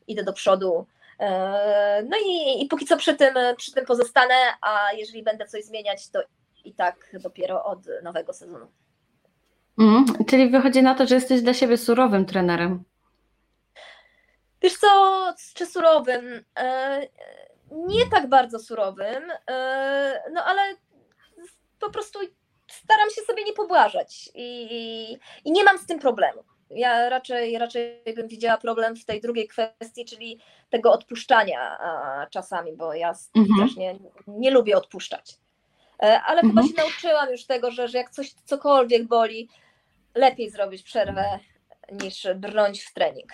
idę 0.08 0.24
do 0.24 0.34
przodu. 0.34 0.88
No 2.10 2.18
i, 2.26 2.64
i 2.64 2.68
póki 2.68 2.86
co 2.86 2.98
przy 2.98 3.16
tym, 3.16 3.34
przy 3.58 3.72
tym 3.72 3.86
pozostanę, 3.86 4.36
a 4.62 4.94
jeżeli 4.94 5.24
będę 5.24 5.46
coś 5.46 5.64
zmieniać, 5.64 6.10
to 6.10 6.20
i 6.66 6.74
tak 6.74 7.10
dopiero 7.14 7.64
od 7.64 7.80
nowego 8.04 8.34
sezonu. 8.34 8.68
Mm, 9.80 10.06
czyli 10.28 10.50
wychodzi 10.50 10.84
na 10.84 10.96
to, 10.96 11.08
że 11.08 11.16
jesteś 11.16 11.42
dla 11.42 11.54
siebie 11.54 11.78
surowym 11.78 12.26
trenerem. 12.26 12.84
Wiesz 14.62 14.78
co, 14.78 14.88
czy 15.54 15.66
surowym? 15.66 16.46
E, 16.60 17.02
nie 17.72 18.06
tak 18.12 18.30
bardzo 18.30 18.60
surowym, 18.60 19.24
e, 19.50 20.24
no 20.34 20.44
ale 20.44 20.62
po 21.80 21.90
prostu 21.90 22.20
staram 22.68 23.10
się 23.10 23.22
sobie 23.22 23.44
nie 23.44 23.54
pobłażać 23.54 24.30
i, 24.36 25.18
i 25.46 25.52
nie 25.52 25.64
mam 25.64 25.78
z 25.78 25.86
tym 25.86 26.00
problemu. 26.00 26.44
Ja 26.70 27.10
raczej, 27.10 27.58
raczej 27.58 28.04
bym 28.16 28.28
widziała 28.28 28.58
problem 28.58 28.96
w 28.96 29.06
tej 29.06 29.22
drugiej 29.22 29.48
kwestii, 29.48 30.06
czyli 30.06 30.40
tego 30.70 30.92
odpuszczania 30.92 31.78
czasami, 32.32 32.74
bo 32.74 32.94
ja 32.94 33.14
mhm. 33.36 33.68
też 33.68 33.78
nie, 33.78 33.96
nie 34.28 34.52
lubię 34.52 34.78
odpuszczać. 34.78 35.38
E, 36.04 36.22
ale 36.22 36.42
mhm. 36.42 36.50
chyba 36.50 36.68
się 36.68 36.74
nauczyłam 36.84 37.32
już 37.32 37.46
tego, 37.46 37.72
że, 37.72 37.88
że 37.88 37.98
jak 37.98 38.10
coś 38.10 38.34
cokolwiek 38.46 39.08
boli, 39.08 39.50
lepiej 40.16 40.50
zrobić 40.50 40.84
przerwę 40.84 41.40
niż 41.92 42.28
brnąć 42.36 42.84
w 42.84 42.94
trening. 42.94 43.34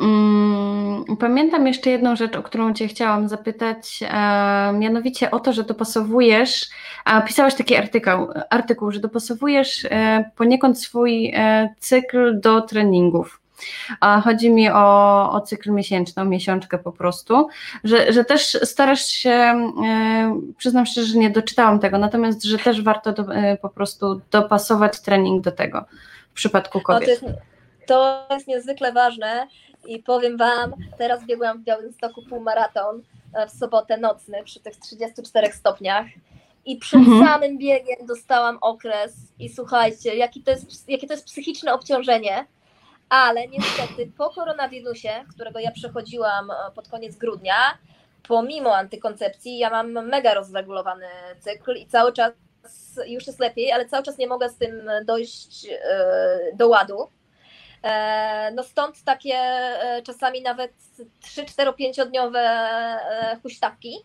Mm, 0.00 1.04
pamiętam 1.20 1.66
jeszcze 1.66 1.90
jedną 1.90 2.16
rzecz, 2.16 2.36
o 2.36 2.42
którą 2.42 2.74
Cię 2.74 2.88
chciałam 2.88 3.28
zapytać, 3.28 4.00
e, 4.02 4.72
mianowicie 4.72 5.30
o 5.30 5.40
to, 5.40 5.52
że 5.52 5.64
dopasowujesz, 5.64 6.68
a 7.04 7.20
pisałaś 7.20 7.54
taki 7.54 7.76
artykuł, 7.76 8.28
artykuł 8.50 8.90
że 8.90 9.00
dopasowujesz 9.00 9.84
e, 9.84 10.30
poniekąd 10.36 10.80
swój 10.80 11.32
e, 11.34 11.74
cykl 11.78 12.40
do 12.40 12.60
treningów. 12.60 13.43
A 14.00 14.20
chodzi 14.20 14.50
mi 14.50 14.70
o, 14.70 15.30
o 15.32 15.40
cykl 15.40 15.72
miesięczny, 15.72 16.22
o 16.22 16.24
miesiączkę 16.24 16.78
po 16.78 16.92
prostu, 16.92 17.48
że, 17.84 18.12
że 18.12 18.24
też 18.24 18.58
starasz 18.62 19.06
się, 19.06 19.70
przyznam 20.56 20.86
szczerze, 20.86 21.06
że 21.06 21.18
nie 21.18 21.30
doczytałam 21.30 21.78
tego, 21.78 21.98
natomiast, 21.98 22.44
że 22.44 22.58
też 22.58 22.82
warto 22.82 23.12
do, 23.12 23.24
po 23.62 23.68
prostu 23.68 24.20
dopasować 24.30 25.00
trening 25.00 25.44
do 25.44 25.52
tego 25.52 25.84
w 26.30 26.34
przypadku 26.34 26.80
kobiet. 26.80 27.20
to, 27.20 27.26
jest, 27.26 27.38
to 27.86 28.26
jest 28.30 28.48
niezwykle 28.48 28.92
ważne 28.92 29.46
i 29.86 29.98
powiem 29.98 30.36
Wam, 30.36 30.74
teraz 30.98 31.26
biegłam 31.26 31.58
w 31.58 31.64
Białymstoku 31.64 32.22
półmaraton 32.22 33.02
e, 33.34 33.46
w 33.46 33.50
sobotę 33.50 33.98
nocny 33.98 34.44
przy 34.44 34.60
tych 34.60 34.76
34 34.76 35.52
stopniach 35.52 36.06
i 36.64 36.76
przed 36.76 37.00
mhm. 37.00 37.26
samym 37.26 37.58
biegiem 37.58 38.06
dostałam 38.06 38.58
okres 38.60 39.12
i 39.38 39.48
słuchajcie, 39.48 40.14
jaki 40.14 40.42
to 40.42 40.50
jest, 40.50 40.88
jakie 40.88 41.06
to 41.06 41.12
jest 41.12 41.26
psychiczne 41.26 41.74
obciążenie, 41.74 42.46
ale 43.08 43.48
niestety 43.48 44.12
po 44.18 44.30
koronawirusie, 44.30 45.24
którego 45.34 45.58
ja 45.58 45.70
przechodziłam 45.70 46.50
e, 46.50 46.54
pod 46.74 46.88
koniec 46.88 47.16
grudnia, 47.16 47.78
pomimo 48.28 48.76
antykoncepcji, 48.76 49.58
ja 49.58 49.70
mam 49.70 50.08
mega 50.08 50.34
rozregulowany 50.34 51.06
cykl 51.40 51.74
i 51.76 51.86
cały 51.86 52.12
czas 52.12 52.32
już 53.06 53.26
jest 53.26 53.40
lepiej, 53.40 53.72
ale 53.72 53.86
cały 53.86 54.02
czas 54.02 54.18
nie 54.18 54.26
mogę 54.26 54.48
z 54.48 54.56
tym 54.56 54.90
dojść 55.04 55.66
e, 55.66 56.38
do 56.54 56.68
ładu. 56.68 57.08
E, 57.82 58.52
no 58.54 58.62
stąd 58.62 59.04
takie 59.04 59.38
czasami 60.04 60.42
nawet 60.42 60.72
3, 61.20 61.44
4, 61.44 61.72
5 61.72 61.96
dniowe 62.08 62.68
huśtawki, 63.42 63.98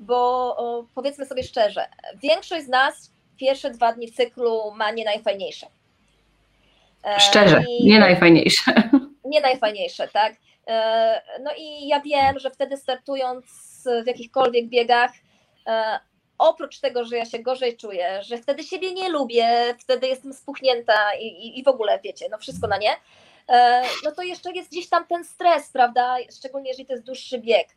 bo 0.00 0.86
powiedzmy 0.94 1.26
sobie 1.26 1.42
szczerze, 1.42 1.86
większość 2.22 2.66
z 2.66 2.68
nas 2.68 3.12
pierwsze 3.36 3.70
dwa 3.70 3.92
dni 3.92 4.12
cyklu 4.12 4.72
ma 4.76 4.90
nie 4.90 5.04
najfajniejsze. 5.04 5.66
E, 7.04 7.20
szczerze, 7.20 7.64
I 7.68 7.86
nie 7.86 8.00
najfajniejsze. 8.00 8.72
Nie 9.24 9.40
najfajniejsze, 9.40 10.08
tak. 10.08 10.34
No 11.42 11.50
i 11.58 11.88
ja 11.88 12.00
wiem, 12.00 12.38
że 12.38 12.50
wtedy 12.50 12.76
startując 12.76 13.44
w 14.04 14.06
jakichkolwiek 14.06 14.68
biegach, 14.68 15.10
oprócz 16.38 16.80
tego, 16.80 17.04
że 17.04 17.16
ja 17.16 17.24
się 17.24 17.38
gorzej 17.38 17.76
czuję, 17.76 18.22
że 18.22 18.38
wtedy 18.38 18.62
siebie 18.62 18.92
nie 18.92 19.08
lubię, 19.08 19.74
wtedy 19.78 20.08
jestem 20.08 20.32
spuchnięta 20.32 21.14
i, 21.20 21.26
i, 21.26 21.58
i 21.58 21.62
w 21.62 21.68
ogóle 21.68 22.00
wiecie, 22.04 22.26
no 22.30 22.38
wszystko 22.38 22.66
na 22.66 22.78
nie, 22.78 22.92
e, 23.48 23.82
no 24.04 24.12
to 24.12 24.22
jeszcze 24.22 24.52
jest 24.52 24.70
gdzieś 24.70 24.88
tam 24.88 25.06
ten 25.06 25.24
stres, 25.24 25.70
prawda? 25.70 26.16
Szczególnie 26.38 26.70
jeżeli 26.70 26.86
to 26.86 26.92
jest 26.92 27.04
dłuższy 27.06 27.38
bieg. 27.38 27.68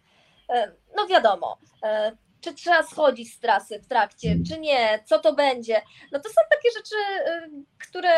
E, 0.49 0.71
no 0.95 1.07
wiadomo, 1.07 1.57
e, 1.83 2.11
czy 2.41 2.53
trzeba 2.53 2.83
schodzić 2.83 3.33
z 3.33 3.39
trasy 3.39 3.79
w 3.79 3.87
trakcie, 3.87 4.35
czy 4.49 4.59
nie, 4.59 4.99
co 5.05 5.19
to 5.19 5.33
będzie. 5.33 5.81
No 6.11 6.19
to 6.19 6.29
są 6.29 6.41
takie 6.49 6.69
rzeczy, 6.77 6.95
które 7.89 8.11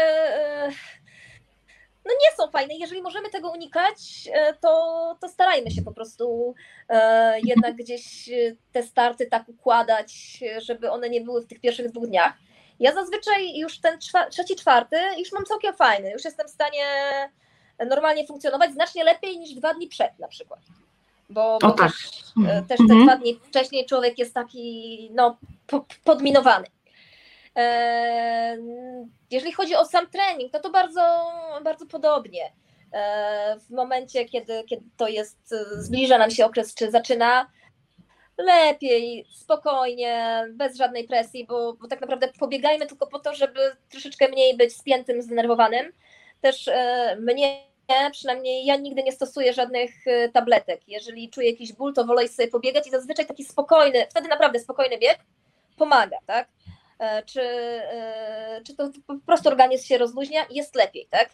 no 2.07 2.13
nie 2.13 2.37
są 2.37 2.51
fajne. 2.51 2.73
Jeżeli 2.75 3.01
możemy 3.01 3.29
tego 3.29 3.51
unikać, 3.51 4.29
e, 4.33 4.53
to, 4.53 5.17
to 5.21 5.29
starajmy 5.29 5.71
się 5.71 5.81
po 5.81 5.91
prostu 5.91 6.55
e, 6.89 7.39
jednak 7.43 7.75
gdzieś 7.75 8.29
e, 8.29 8.55
te 8.71 8.83
starty 8.83 9.25
tak 9.25 9.49
układać, 9.49 10.39
żeby 10.57 10.91
one 10.91 11.09
nie 11.09 11.21
były 11.21 11.41
w 11.41 11.47
tych 11.47 11.59
pierwszych 11.59 11.91
dwóch 11.91 12.07
dniach. 12.07 12.33
Ja 12.79 12.93
zazwyczaj 12.93 13.57
już 13.57 13.79
ten 13.79 13.99
trzeci, 14.31 14.55
czwarty 14.55 14.97
już 15.17 15.31
mam 15.31 15.45
całkiem 15.45 15.73
fajny, 15.73 16.11
już 16.11 16.25
jestem 16.25 16.47
w 16.47 16.51
stanie 16.51 16.85
normalnie 17.89 18.27
funkcjonować 18.27 18.71
znacznie 18.71 19.03
lepiej 19.03 19.37
niż 19.39 19.53
dwa 19.53 19.73
dni 19.73 19.87
przed 19.87 20.19
na 20.19 20.27
przykład. 20.27 20.59
Bo, 21.29 21.57
bo 21.61 21.71
tak. 21.71 21.91
też, 21.91 22.11
też 22.67 22.77
te 22.77 22.83
mhm. 22.83 23.03
dwa 23.03 23.17
dni 23.17 23.39
wcześniej 23.43 23.85
człowiek 23.85 24.19
jest 24.19 24.33
taki 24.33 25.09
no, 25.13 25.37
podminowany. 26.03 26.67
Jeżeli 29.31 29.51
chodzi 29.51 29.75
o 29.75 29.85
sam 29.85 30.07
trening, 30.09 30.53
no 30.53 30.59
to 30.59 30.69
bardzo, 30.69 31.31
bardzo 31.63 31.85
podobnie. 31.85 32.51
W 33.59 33.69
momencie, 33.69 34.25
kiedy, 34.25 34.63
kiedy 34.63 34.85
to 34.97 35.07
jest, 35.07 35.53
zbliża 35.77 36.17
nam 36.17 36.31
się 36.31 36.45
okres, 36.45 36.75
czy 36.75 36.91
zaczyna, 36.91 37.47
lepiej, 38.37 39.25
spokojnie, 39.31 40.45
bez 40.49 40.77
żadnej 40.77 41.07
presji, 41.07 41.45
bo, 41.45 41.73
bo 41.73 41.87
tak 41.87 42.01
naprawdę 42.01 42.29
pobiegajmy 42.39 42.87
tylko 42.87 43.07
po 43.07 43.19
to, 43.19 43.35
żeby 43.35 43.59
troszeczkę 43.89 44.27
mniej 44.27 44.57
być 44.57 44.77
spiętym, 44.77 45.21
zdenerwowanym. 45.21 45.91
Też 46.41 46.67
e, 46.67 47.17
mnie, 47.19 47.63
przynajmniej 48.11 48.65
ja 48.65 48.75
nigdy 48.75 49.03
nie 49.03 49.11
stosuję 49.11 49.53
żadnych 49.53 50.07
e, 50.07 50.29
tabletek. 50.29 50.81
Jeżeli 50.87 51.29
czuję 51.29 51.51
jakiś 51.51 51.73
ból, 51.73 51.93
to 51.93 52.05
wolę 52.05 52.27
sobie 52.27 52.47
pobiegać 52.47 52.87
i 52.87 52.91
zazwyczaj 52.91 53.25
taki 53.25 53.43
spokojny, 53.43 54.07
wtedy 54.09 54.27
naprawdę 54.27 54.59
spokojny 54.59 54.97
bieg 54.97 55.19
pomaga, 55.77 56.17
tak? 56.25 56.47
E, 56.99 57.23
czy, 57.23 57.41
e, 57.41 58.61
czy 58.65 58.75
to 58.75 58.89
po 59.07 59.15
prostu 59.25 59.49
organizm 59.49 59.85
się 59.85 59.97
rozluźnia 59.97 60.45
jest 60.49 60.75
lepiej, 60.75 61.07
tak? 61.09 61.29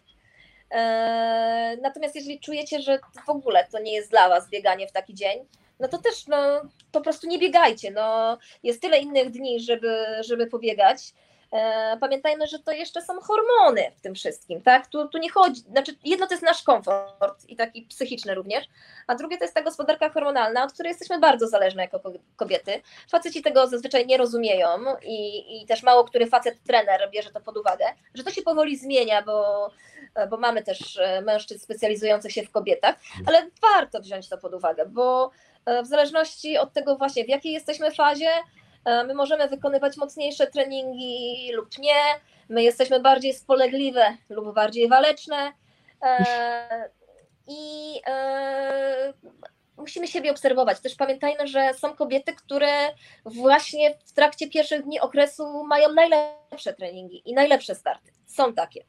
E, 0.72 1.78
natomiast 1.82 2.16
jeżeli 2.16 2.40
czujecie, 2.40 2.82
że 2.82 3.00
w 3.26 3.30
ogóle 3.30 3.68
to 3.72 3.80
nie 3.80 3.94
jest 3.94 4.10
dla 4.10 4.30
Was 4.30 4.50
bieganie 4.50 4.88
w 4.88 4.92
taki 4.92 5.14
dzień, 5.14 5.46
no 5.80 5.88
to 5.88 5.98
też 5.98 6.28
no, 6.28 6.62
po 6.92 7.02
prostu 7.02 7.28
nie 7.28 7.40
biegajcie. 7.40 7.92
No, 7.92 8.38
jest 8.64 8.82
tyle 8.82 9.00
innych 9.00 9.30
dni, 9.32 9.60
żeby, 9.60 10.06
żeby 10.22 10.48
pobiegać. 10.48 11.14
E, 11.54 11.98
pamiętajmy, 11.98 12.48
że 12.48 12.60
to 12.60 12.72
jeszcze 12.72 13.02
są 13.02 13.20
hormony 13.20 13.92
w 13.98 14.02
tym 14.02 14.16
wszystkim, 14.16 14.62
tak? 14.62 14.88
Tu, 14.88 15.08
tu 15.08 15.18
nie 15.18 15.30
chodzi, 15.30 15.62
znaczy 15.62 15.96
jedno 16.04 16.28
to 16.28 16.34
jest 16.34 16.44
nasz 16.44 16.64
komfort 16.64 17.46
i 17.48 17.56
taki 17.56 17.82
psychiczny 17.82 18.36
również, 18.36 18.66
a 19.08 19.16
drugie 19.16 19.38
to 19.38 19.44
jest 19.44 19.56
ta 19.56 19.62
gospodarka 19.62 20.10
hormonalna, 20.10 20.64
od 20.64 20.74
której 20.74 20.90
jesteśmy 20.90 21.20
bardzo 21.20 21.48
zależne 21.48 21.84
jako 21.84 22.02
kobiety. 22.36 22.82
Faceci 23.10 23.42
tego 23.42 23.68
zazwyczaj 23.68 24.06
nie 24.06 24.18
rozumieją 24.18 24.68
i, 25.04 25.44
i 25.62 25.66
też 25.66 25.84
mało 25.84 26.04
który 26.04 26.28
facet 26.28 26.64
trener 26.64 27.10
bierze 27.12 27.32
to 27.32 27.42
pod 27.42 27.58
uwagę, 27.58 27.86
że 28.14 28.24
to 28.24 28.32
się 28.32 28.42
powoli 28.42 28.78
zmienia, 28.78 29.22
bo, 29.22 29.70
bo 30.30 30.38
mamy 30.38 30.64
też 30.64 30.98
e, 30.98 31.22
mężczyzn 31.22 31.64
specjalizujących 31.64 32.32
się 32.32 32.44
w 32.44 32.52
kobietach, 32.52 32.96
ale 33.28 33.50
warto 33.62 34.00
wziąć 34.00 34.30
to 34.30 34.38
pod 34.38 34.54
uwagę, 34.54 34.86
bo 34.86 35.32
e, 35.66 35.84
w 35.84 35.88
zależności 35.88 36.58
od 36.58 36.74
tego 36.74 36.96
właśnie 36.98 37.26
w 37.26 37.30
jakiej 37.30 37.54
jesteśmy 37.54 37.92
fazie, 37.92 38.30
my 38.86 39.14
możemy 39.14 39.48
wykonywać 39.48 39.98
mocniejsze 39.98 40.48
treningi 40.48 41.50
lub 41.54 41.78
nie. 41.78 42.02
My 42.50 42.64
jesteśmy 42.64 43.00
bardziej 43.00 43.34
spolegliwe 43.34 44.18
lub 44.30 44.54
bardziej 44.54 44.90
waleczne. 44.90 45.54
I 47.48 48.02
musimy 49.78 50.08
siebie 50.08 50.32
obserwować. 50.32 50.80
Też 50.80 50.96
pamiętajmy, 50.96 51.48
że 51.48 51.74
są 51.74 51.96
kobiety, 51.96 52.36
które 52.36 52.72
właśnie 53.26 53.98
w 54.06 54.14
trakcie 54.14 54.50
pierwszych 54.50 54.84
dni 54.84 55.00
okresu 55.00 55.64
mają 55.64 55.94
najlepsze 55.94 56.74
treningi 56.74 57.22
i 57.26 57.34
najlepsze 57.34 57.76
starty. 57.76 58.12
Są 58.26 58.54
takie. 58.54 58.86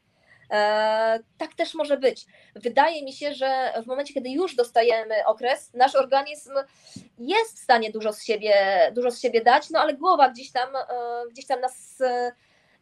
E, 0.54 1.20
tak 1.38 1.54
też 1.54 1.74
może 1.74 1.96
być. 1.96 2.26
Wydaje 2.54 3.04
mi 3.04 3.12
się, 3.12 3.34
że 3.34 3.72
w 3.82 3.86
momencie, 3.86 4.14
kiedy 4.14 4.30
już 4.30 4.56
dostajemy 4.56 5.26
okres, 5.26 5.74
nasz 5.74 5.94
organizm 5.94 6.52
jest 7.18 7.56
w 7.56 7.62
stanie 7.62 7.90
dużo 7.90 8.12
z 8.12 8.22
siebie, 8.22 8.54
dużo 8.94 9.10
z 9.10 9.20
siebie 9.20 9.42
dać, 9.42 9.70
no 9.70 9.80
ale 9.80 9.94
głowa 9.94 10.30
gdzieś 10.30 10.52
tam, 10.52 10.76
e, 10.76 10.82
gdzieś 11.30 11.46
tam 11.46 11.60
nas 11.60 12.02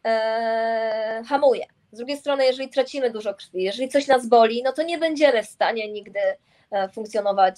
e, 0.05 1.23
hamuje. 1.29 1.65
Z 1.91 1.97
drugiej 1.97 2.17
strony, 2.17 2.45
jeżeli 2.45 2.69
tracimy 2.69 3.09
dużo 3.09 3.33
krwi, 3.33 3.63
jeżeli 3.63 3.89
coś 3.89 4.07
nas 4.07 4.27
boli, 4.27 4.63
no 4.63 4.73
to 4.73 4.83
nie 4.83 4.97
będziemy 4.97 5.43
w 5.43 5.47
stanie 5.47 5.91
nigdy 5.91 6.19
funkcjonować 6.93 7.55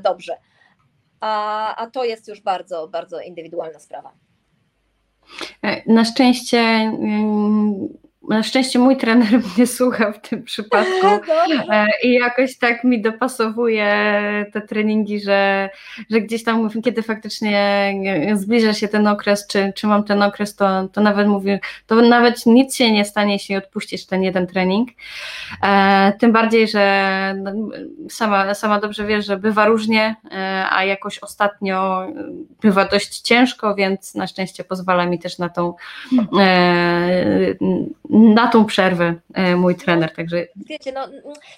dobrze. 0.00 0.36
A, 1.20 1.76
a 1.76 1.90
to 1.90 2.04
jest 2.04 2.28
już 2.28 2.40
bardzo, 2.40 2.88
bardzo 2.88 3.20
indywidualna 3.20 3.78
sprawa. 3.78 4.12
Na 5.86 6.04
szczęście 6.04 6.58
mm, 6.58 7.88
na 8.28 8.42
szczęście 8.42 8.78
mój 8.78 8.96
trener 8.96 9.40
mnie 9.56 9.66
słucha 9.66 10.12
w 10.12 10.20
tym 10.28 10.42
przypadku 10.42 11.06
e, 11.72 11.86
i 12.02 12.12
jakoś 12.12 12.58
tak 12.58 12.84
mi 12.84 13.02
dopasowuje 13.02 13.86
te 14.52 14.60
treningi, 14.60 15.20
że, 15.20 15.70
że 16.10 16.20
gdzieś 16.20 16.44
tam 16.44 16.82
kiedy 16.84 17.02
faktycznie 17.02 17.94
zbliża 18.34 18.74
się 18.74 18.88
ten 18.88 19.06
okres, 19.06 19.46
czy, 19.46 19.72
czy 19.76 19.86
mam 19.86 20.04
ten 20.04 20.22
okres, 20.22 20.56
to, 20.56 20.88
to 20.88 21.00
nawet 21.00 21.28
mówię, 21.28 21.60
to 21.86 21.94
nawet 21.94 22.46
nic 22.46 22.76
się 22.76 22.92
nie 22.92 23.04
stanie, 23.04 23.32
jeśli 23.32 23.56
odpuścisz 23.56 24.06
ten 24.06 24.22
jeden 24.22 24.46
trening. 24.46 24.88
E, 25.62 26.12
tym 26.18 26.32
bardziej, 26.32 26.68
że 26.68 27.34
no, 27.36 27.52
sama, 28.10 28.54
sama 28.54 28.80
dobrze 28.80 29.06
wiesz, 29.06 29.26
że 29.26 29.36
bywa 29.36 29.66
różnie, 29.66 30.16
e, 30.32 30.66
a 30.70 30.84
jakoś 30.84 31.18
ostatnio 31.18 32.06
bywa 32.60 32.84
dość 32.84 33.20
ciężko, 33.20 33.74
więc 33.74 34.14
na 34.14 34.26
szczęście 34.26 34.64
pozwala 34.64 35.06
mi 35.06 35.18
też 35.18 35.38
na 35.38 35.48
tą 35.48 35.74
na 38.14 38.48
tą 38.48 38.64
przerwę 38.64 39.14
e, 39.34 39.56
mój 39.56 39.76
trener. 39.76 40.14
Także... 40.14 40.46
Wiecie, 40.56 40.92
no, 40.92 41.08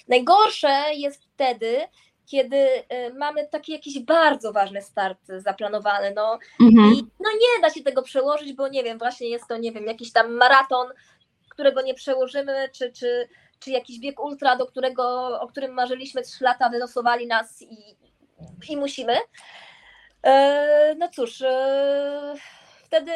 najgorsze 0.08 0.84
jest 0.94 1.24
wtedy, 1.24 1.78
kiedy 2.26 2.56
e, 2.88 3.12
mamy 3.12 3.48
taki 3.48 3.72
jakiś 3.72 3.98
bardzo 3.98 4.52
ważny 4.52 4.82
start 4.82 5.18
zaplanowany, 5.26 6.12
no 6.16 6.38
mhm. 6.60 6.94
i 6.94 6.96
no 7.20 7.30
nie 7.30 7.62
da 7.62 7.70
się 7.70 7.82
tego 7.82 8.02
przełożyć, 8.02 8.52
bo 8.52 8.68
nie 8.68 8.84
wiem, 8.84 8.98
właśnie 8.98 9.28
jest 9.28 9.48
to, 9.48 9.56
nie 9.56 9.72
wiem, 9.72 9.84
jakiś 9.84 10.12
tam 10.12 10.32
maraton, 10.32 10.88
którego 11.48 11.82
nie 11.82 11.94
przełożymy, 11.94 12.68
czy, 12.72 12.92
czy, 12.92 13.28
czy 13.58 13.70
jakiś 13.70 14.00
bieg 14.00 14.20
ultra, 14.20 14.56
do 14.56 14.66
którego, 14.66 15.26
o 15.40 15.46
którym 15.48 15.72
marzyliśmy 15.72 16.22
trzy 16.22 16.44
lata, 16.44 16.68
wylosowali 16.68 17.26
nas 17.26 17.62
i, 17.62 17.96
i 18.68 18.76
musimy. 18.76 19.16
E, 20.22 20.94
no 20.98 21.08
cóż, 21.08 21.42
wtedy 22.84 23.12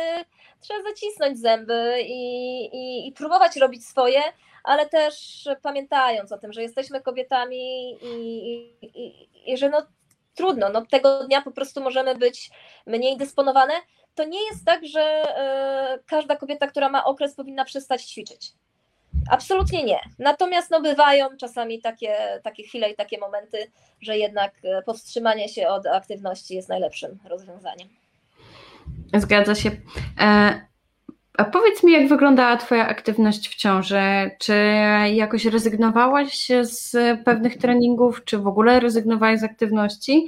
trzeba 0.60 0.82
zacisnąć 0.82 1.38
zęby 1.38 1.94
i, 2.02 2.64
i, 2.64 3.08
i 3.08 3.12
próbować 3.12 3.56
robić 3.56 3.86
swoje, 3.86 4.20
ale 4.64 4.88
też 4.88 5.48
pamiętając 5.62 6.32
o 6.32 6.38
tym, 6.38 6.52
że 6.52 6.62
jesteśmy 6.62 7.00
kobietami 7.00 7.92
i, 8.02 8.76
i, 8.82 9.52
i, 9.52 9.56
że 9.56 9.68
no 9.68 9.86
trudno, 10.34 10.68
no 10.68 10.86
tego 10.86 11.24
dnia 11.24 11.42
po 11.42 11.50
prostu 11.50 11.80
możemy 11.80 12.14
być 12.14 12.50
mniej 12.86 13.16
dysponowane. 13.16 13.74
To 14.14 14.24
nie 14.24 14.46
jest 14.46 14.64
tak, 14.66 14.86
że 14.86 15.22
y, 15.94 16.04
każda 16.06 16.36
kobieta, 16.36 16.66
która 16.66 16.88
ma 16.88 17.04
okres, 17.04 17.34
powinna 17.34 17.64
przestać 17.64 18.04
ćwiczyć. 18.04 18.52
Absolutnie 19.30 19.84
nie. 19.84 20.00
Natomiast 20.18 20.70
no, 20.70 20.80
bywają 20.80 21.36
czasami 21.36 21.80
takie, 21.80 22.40
takie 22.42 22.62
chwile 22.62 22.90
i 22.90 22.96
takie 22.96 23.18
momenty, 23.18 23.70
że 24.00 24.18
jednak 24.18 24.52
e, 24.64 24.82
powstrzymanie 24.82 25.48
się 25.48 25.68
od 25.68 25.86
aktywności 25.86 26.54
jest 26.54 26.68
najlepszym 26.68 27.18
rozwiązaniem. 27.24 27.88
Zgadza 29.14 29.54
się. 29.54 29.70
E, 30.20 30.60
a 31.38 31.44
powiedz 31.44 31.84
mi, 31.84 31.92
jak 31.92 32.08
wyglądała 32.08 32.56
Twoja 32.56 32.88
aktywność 32.88 33.48
w 33.48 33.54
ciąży? 33.54 34.30
Czy 34.38 34.54
jakoś 35.12 35.44
rezygnowałaś 35.44 36.48
z 36.62 36.96
pewnych 37.24 37.58
treningów, 37.58 38.24
czy 38.24 38.38
w 38.38 38.46
ogóle 38.46 38.80
rezygnowałaś 38.80 39.40
z 39.40 39.44
aktywności? 39.44 40.26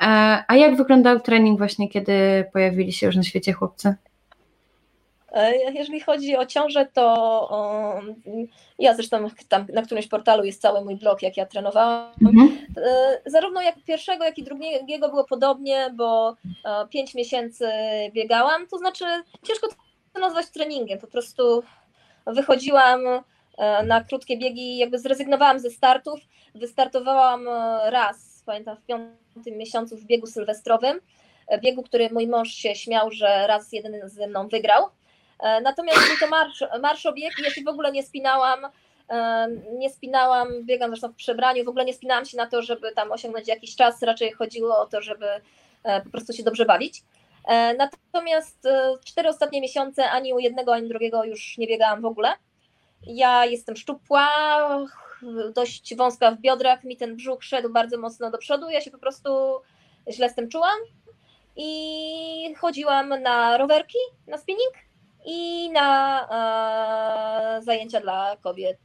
E, 0.00 0.44
a 0.48 0.56
jak 0.56 0.76
wyglądał 0.76 1.20
trening 1.20 1.58
właśnie, 1.58 1.88
kiedy 1.88 2.44
pojawili 2.52 2.92
się 2.92 3.06
już 3.06 3.16
na 3.16 3.22
świecie 3.22 3.52
chłopcy? 3.52 3.94
E, 5.34 5.72
jeżeli 5.72 6.00
chodzi 6.00 6.36
o 6.36 6.46
ciążę, 6.46 6.86
to 6.92 8.00
ja 8.78 8.94
zresztą 8.94 9.28
tam 9.48 9.66
na 9.72 9.82
którymś 9.82 10.06
portalu 10.06 10.44
jest 10.44 10.60
cały 10.60 10.84
mój 10.84 10.96
blog, 10.96 11.22
jak 11.22 11.36
ja 11.36 11.46
trenowałam. 11.46 12.12
Mhm. 12.22 12.58
E, 12.76 13.20
zarówno 13.26 13.62
jak 13.62 13.74
pierwszego, 13.84 14.24
jak 14.24 14.38
i 14.38 14.42
drugiego 14.42 15.08
było 15.08 15.24
podobnie, 15.24 15.90
bo 15.94 16.36
e, 16.64 16.88
pięć 16.88 17.14
miesięcy 17.14 17.68
biegałam, 18.12 18.66
to 18.66 18.78
znaczy 18.78 19.04
ciężko 19.42 19.68
to 20.12 20.20
nazwać 20.20 20.50
treningiem, 20.50 20.98
po 20.98 21.06
prostu 21.06 21.62
wychodziłam 22.26 23.00
na 23.84 24.04
krótkie 24.04 24.36
biegi, 24.36 24.76
jakby 24.76 24.98
zrezygnowałam 24.98 25.58
ze 25.58 25.70
startów, 25.70 26.20
wystartowałam 26.54 27.48
raz, 27.84 28.42
pamiętam 28.46 28.76
w 28.76 28.86
piątym 28.86 29.58
miesiącu 29.58 29.96
w 29.96 30.04
biegu 30.04 30.26
sylwestrowym, 30.26 31.00
biegu, 31.62 31.82
który 31.82 32.10
mój 32.10 32.26
mąż 32.26 32.48
się 32.48 32.74
śmiał, 32.74 33.10
że 33.10 33.46
raz 33.46 33.72
jeden 33.72 34.08
ze 34.08 34.26
mną 34.26 34.48
wygrał, 34.48 34.88
natomiast 35.62 36.08
był 36.08 36.16
to 36.20 36.28
marsz, 36.28 36.64
marszobieg 36.82 37.32
i 37.38 37.42
ja 37.42 37.50
się 37.50 37.62
w 37.62 37.68
ogóle 37.68 37.92
nie 37.92 38.02
spinałam, 38.02 38.60
e, 39.10 39.48
nie 39.72 39.90
spinałam, 39.90 40.48
biegam 40.62 40.90
zresztą 40.90 41.08
w 41.08 41.14
przebraniu, 41.14 41.64
w 41.64 41.68
ogóle 41.68 41.84
nie 41.84 41.94
spinałam 41.94 42.24
się 42.24 42.36
na 42.36 42.46
to, 42.46 42.62
żeby 42.62 42.92
tam 42.92 43.12
osiągnąć 43.12 43.48
jakiś 43.48 43.76
czas, 43.76 44.02
raczej 44.02 44.32
chodziło 44.32 44.78
o 44.78 44.86
to, 44.86 45.02
żeby 45.02 45.26
e, 45.82 46.00
po 46.00 46.10
prostu 46.10 46.32
się 46.32 46.42
dobrze 46.42 46.64
bawić. 46.64 47.02
Natomiast 47.78 48.68
cztery 49.04 49.28
ostatnie 49.28 49.60
miesiące 49.60 50.10
ani 50.10 50.34
u 50.34 50.38
jednego, 50.38 50.74
ani 50.74 50.88
drugiego 50.88 51.24
już 51.24 51.58
nie 51.58 51.66
biegałam 51.66 52.02
w 52.02 52.04
ogóle. 52.04 52.28
Ja 53.06 53.44
jestem 53.44 53.76
szczupła, 53.76 54.28
dość 55.54 55.96
wąska 55.96 56.30
w 56.30 56.40
biodrach, 56.40 56.84
mi 56.84 56.96
ten 56.96 57.16
brzuch 57.16 57.44
szedł 57.44 57.70
bardzo 57.70 57.98
mocno 57.98 58.30
do 58.30 58.38
przodu, 58.38 58.70
ja 58.70 58.80
się 58.80 58.90
po 58.90 58.98
prostu 58.98 59.30
źle 60.10 60.30
z 60.30 60.34
tym 60.34 60.48
czułam 60.48 60.78
i 61.56 62.54
chodziłam 62.58 63.22
na 63.22 63.58
rowerki, 63.58 63.98
na 64.26 64.38
spinning 64.38 64.72
i 65.24 65.70
na 65.70 66.20
e, 67.58 67.62
zajęcia 67.62 68.00
dla 68.00 68.36
kobiet 68.36 68.78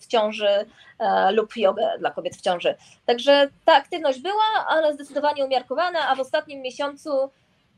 w 0.00 0.06
ciąży 0.06 0.66
e, 0.98 1.32
lub 1.32 1.56
jogę 1.56 1.90
dla 1.98 2.10
kobiet 2.10 2.36
w 2.36 2.40
ciąży. 2.40 2.74
Także 3.06 3.48
ta 3.64 3.74
aktywność 3.74 4.20
była, 4.20 4.66
ale 4.68 4.94
zdecydowanie 4.94 5.44
umiarkowana, 5.44 6.08
a 6.08 6.14
w 6.14 6.20
ostatnim 6.20 6.62
miesiącu 6.62 7.30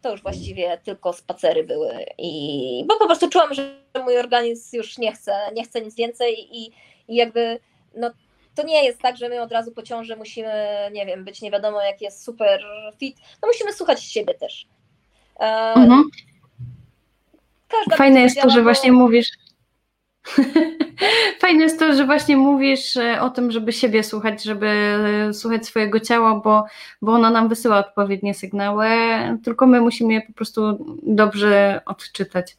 to 0.02 0.10
już 0.10 0.22
właściwie 0.22 0.78
tylko 0.84 1.12
spacery 1.12 1.64
były. 1.64 2.04
I, 2.18 2.84
bo 2.88 2.96
po 2.96 3.06
prostu 3.06 3.28
czułam, 3.28 3.54
że 3.54 3.80
mój 4.04 4.18
organizm 4.18 4.76
już 4.76 4.98
nie 4.98 5.12
chce, 5.12 5.32
nie 5.54 5.64
chce 5.64 5.80
nic 5.80 5.94
więcej 5.94 6.56
i, 6.56 6.72
i 7.08 7.16
jakby 7.16 7.60
no, 7.94 8.10
to 8.54 8.62
nie 8.62 8.84
jest 8.84 9.00
tak, 9.00 9.16
że 9.16 9.28
my 9.28 9.42
od 9.42 9.52
razu 9.52 9.72
po 9.72 9.82
ciąży 9.82 10.16
musimy, 10.16 10.52
nie 10.92 11.06
wiem, 11.06 11.24
być 11.24 11.42
nie 11.42 11.50
wiadomo 11.50 11.82
jak 11.82 12.00
jest 12.00 12.24
super 12.24 12.64
fit. 12.98 13.16
No 13.42 13.48
musimy 13.48 13.72
słuchać 13.72 14.02
siebie 14.04 14.34
też. 14.34 14.66
E, 15.40 15.72
mhm. 15.76 16.04
Każda 17.68 17.96
Fajne 18.02 18.20
jest 18.20 18.40
to, 18.40 18.50
że 18.50 18.62
właśnie 18.62 18.92
mówisz. 18.92 19.30
Fajne 21.40 21.62
jest 21.62 21.78
to, 21.78 21.94
że 21.94 22.06
właśnie 22.06 22.36
mówisz 22.36 22.96
o 23.20 23.30
tym, 23.30 23.50
żeby 23.50 23.72
siebie 23.72 24.04
słuchać, 24.04 24.42
żeby 24.42 24.66
e, 24.66 25.34
słuchać 25.34 25.66
swojego 25.66 26.00
ciała, 26.00 26.34
bo, 26.34 26.64
bo 27.02 27.12
ono 27.12 27.30
nam 27.30 27.48
wysyła 27.48 27.78
odpowiednie 27.78 28.34
sygnały, 28.34 28.88
tylko 29.44 29.66
my 29.66 29.80
musimy 29.80 30.12
je 30.12 30.20
po 30.20 30.32
prostu 30.32 30.86
dobrze 31.02 31.80
odczytać. 31.86 32.56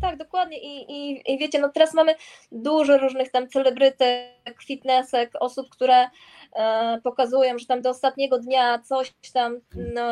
Tak, 0.00 0.16
dokładnie. 0.16 0.58
I, 0.58 0.92
i, 0.92 1.32
I 1.32 1.38
wiecie, 1.38 1.60
no 1.60 1.68
teraz 1.68 1.94
mamy 1.94 2.14
dużo 2.52 2.98
różnych 2.98 3.30
tam 3.30 3.48
celebrytek, 3.48 4.62
fitnessek, 4.66 5.30
osób, 5.40 5.70
które 5.70 6.06
e, 6.52 7.00
pokazują, 7.02 7.58
że 7.58 7.66
tam 7.66 7.82
do 7.82 7.90
ostatniego 7.90 8.38
dnia 8.38 8.78
coś 8.78 9.12
tam 9.32 9.60
no, 9.94 10.02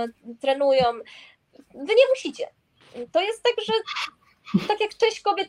trenują. 0.40 0.84
Wy 1.74 1.94
nie 1.94 2.08
musicie 2.10 2.46
to 3.12 3.20
jest 3.20 3.42
tak, 3.42 3.64
że 3.64 3.72
tak 4.68 4.80
jak 4.80 4.96
część 4.96 5.20
kobiet 5.20 5.48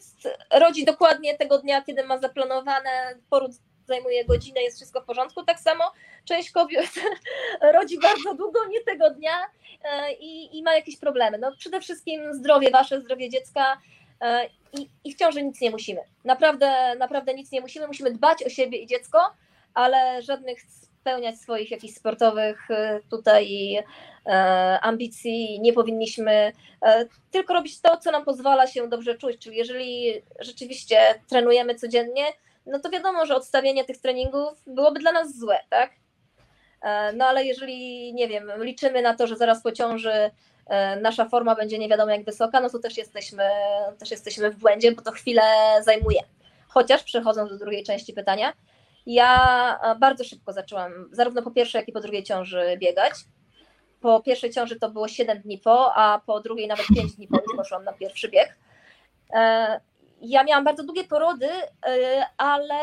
rodzi 0.51 0.85
dokładnie 0.85 1.37
tego 1.37 1.59
dnia, 1.59 1.81
kiedy 1.81 2.03
ma 2.03 2.17
zaplanowane, 2.17 3.15
poród 3.29 3.51
zajmuje 3.87 4.25
godzinę, 4.25 4.61
jest 4.61 4.77
wszystko 4.77 5.01
w 5.01 5.05
porządku, 5.05 5.43
tak 5.43 5.59
samo 5.59 5.83
część 6.25 6.51
kobiet 6.51 6.89
rodzi 7.77 7.99
bardzo 7.99 8.35
długo, 8.35 8.59
nie 8.67 8.81
tego 8.81 9.09
dnia 9.09 9.45
e, 9.83 10.13
i, 10.13 10.57
i 10.57 10.63
ma 10.63 10.73
jakieś 10.73 10.97
problemy. 10.97 11.37
No 11.37 11.55
przede 11.57 11.81
wszystkim 11.81 12.33
zdrowie 12.33 12.71
wasze, 12.71 13.01
zdrowie 13.01 13.29
dziecka 13.29 13.77
e, 14.21 14.49
i, 14.73 14.89
i 15.03 15.13
w 15.13 15.17
ciąży 15.17 15.43
nic 15.43 15.61
nie 15.61 15.71
musimy. 15.71 16.01
Naprawdę, 16.23 16.95
naprawdę 16.95 17.33
nic 17.33 17.51
nie 17.51 17.61
musimy, 17.61 17.87
musimy 17.87 18.11
dbać 18.11 18.43
o 18.43 18.49
siebie 18.49 18.77
i 18.77 18.87
dziecko, 18.87 19.19
ale 19.73 20.21
żadnych 20.21 20.59
spełniać 21.01 21.39
swoich 21.39 21.71
jakichś 21.71 21.93
sportowych 21.93 22.71
e, 22.71 22.99
tutaj 23.09 23.75
e, 24.25 24.79
ambicji, 24.81 25.59
nie 25.61 25.73
powinniśmy 25.73 26.51
e, 26.81 27.05
tylko 27.31 27.53
robić 27.53 27.81
to, 27.81 27.97
co 27.97 28.11
nam 28.11 28.25
pozwala 28.25 28.67
się 28.67 28.87
dobrze 28.87 29.17
czuć. 29.17 29.37
Czyli 29.37 29.57
jeżeli 29.57 30.13
rzeczywiście 30.39 30.97
trenujemy 31.29 31.75
codziennie, 31.75 32.23
no 32.65 32.79
to 32.79 32.89
wiadomo, 32.89 33.25
że 33.25 33.35
odstawienie 33.35 33.85
tych 33.85 33.97
treningów 33.97 34.63
byłoby 34.67 34.99
dla 34.99 35.11
nas 35.11 35.37
złe, 35.37 35.59
tak? 35.69 35.91
E, 36.81 37.13
no 37.13 37.25
ale 37.25 37.45
jeżeli, 37.45 38.13
nie 38.13 38.27
wiem, 38.27 38.51
liczymy 38.57 39.01
na 39.01 39.15
to, 39.15 39.27
że 39.27 39.35
zaraz 39.35 39.63
po 39.63 39.71
ciąży 39.71 40.31
e, 40.67 40.95
nasza 40.95 41.29
forma 41.29 41.55
będzie 41.55 41.79
nie 41.79 41.89
wiadomo 41.89 42.11
jak 42.11 42.25
wysoka, 42.25 42.61
no 42.61 42.69
to 42.69 42.79
też 42.79 42.97
jesteśmy, 42.97 43.43
też 43.99 44.11
jesteśmy 44.11 44.51
w 44.51 44.55
błędzie, 44.55 44.91
bo 44.91 45.01
to 45.01 45.11
chwilę 45.11 45.41
zajmuje. 45.81 46.21
Chociaż 46.67 47.03
przechodząc 47.03 47.51
do 47.51 47.57
drugiej 47.57 47.83
części 47.83 48.13
pytania, 48.13 48.53
ja 49.05 49.79
bardzo 49.99 50.23
szybko 50.23 50.53
zaczęłam, 50.53 50.91
zarówno 51.11 51.41
po 51.41 51.51
pierwszej, 51.51 51.79
jak 51.79 51.89
i 51.89 51.91
po 51.91 52.01
drugiej 52.01 52.23
ciąży 52.23 52.77
biegać. 52.77 53.13
Po 54.01 54.21
pierwszej 54.21 54.51
ciąży 54.51 54.79
to 54.79 54.89
było 54.89 55.07
7 55.07 55.41
dni 55.41 55.57
po, 55.57 55.95
a 55.95 56.21
po 56.25 56.39
drugiej 56.39 56.67
nawet 56.67 56.85
5 56.95 57.15
dni 57.15 57.27
po 57.27 57.37
już 57.37 57.55
poszłam 57.57 57.83
na 57.83 57.93
pierwszy 57.93 58.29
bieg. 58.29 58.57
E, 59.33 59.79
ja 60.21 60.43
miałam 60.43 60.63
bardzo 60.63 60.83
długie 60.83 61.03
porody, 61.03 61.49
ale 62.37 62.75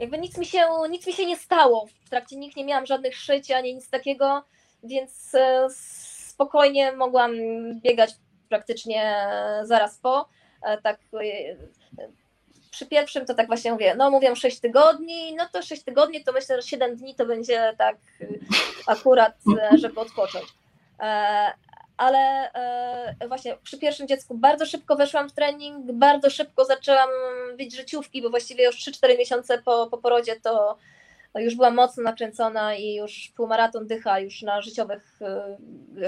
jakby 0.00 0.18
nic 0.18 0.38
mi 0.38 0.46
się, 0.46 0.58
nic 0.90 1.06
mi 1.06 1.12
się 1.12 1.26
nie 1.26 1.36
stało. 1.36 1.86
W 2.04 2.10
trakcie 2.10 2.36
nich 2.36 2.56
nie 2.56 2.64
miałam 2.64 2.86
żadnych 2.86 3.16
szyć 3.16 3.50
ani 3.50 3.74
nic 3.74 3.90
takiego, 3.90 4.44
więc 4.82 5.34
e, 5.34 5.66
spokojnie 5.70 6.92
mogłam 6.92 7.32
biegać 7.80 8.10
praktycznie 8.48 9.28
zaraz 9.62 9.98
po. 9.98 10.28
E, 10.62 10.82
tak 10.82 11.00
e, 11.14 11.56
przy 12.76 12.86
pierwszym 12.86 13.26
to 13.26 13.34
tak 13.34 13.46
właśnie 13.46 13.72
mówię, 13.72 13.94
no 13.98 14.10
mówią 14.10 14.34
6 14.34 14.60
tygodni, 14.60 15.34
no 15.36 15.44
to 15.52 15.62
6 15.62 15.82
tygodni 15.82 16.24
to 16.24 16.32
myślę, 16.32 16.56
że 16.62 16.68
7 16.68 16.96
dni 16.96 17.14
to 17.14 17.26
będzie 17.26 17.74
tak 17.78 17.96
akurat, 18.86 19.34
żeby 19.82 20.00
odpocząć 20.00 20.44
ale 21.96 22.52
e, 22.52 23.28
właśnie 23.28 23.56
przy 23.62 23.78
pierwszym 23.78 24.08
dziecku 24.08 24.34
bardzo 24.34 24.66
szybko 24.66 24.96
weszłam 24.96 25.28
w 25.28 25.32
trening, 25.32 25.92
bardzo 25.92 26.30
szybko 26.30 26.64
zaczęłam 26.64 27.08
bić 27.56 27.76
życiówki, 27.76 28.22
bo 28.22 28.30
właściwie 28.30 28.64
już 28.64 28.76
3-4 28.76 29.18
miesiące 29.18 29.62
po, 29.62 29.86
po 29.86 29.98
porodzie 29.98 30.40
to 30.40 30.76
już 31.34 31.54
byłam 31.54 31.74
mocno 31.74 32.02
nakręcona 32.02 32.74
i 32.74 32.94
już 32.94 33.32
półmaraton 33.36 33.86
dycha 33.86 34.20
już 34.20 34.42
na 34.42 34.62
życiowych, 34.62 35.18
e, 35.22 35.56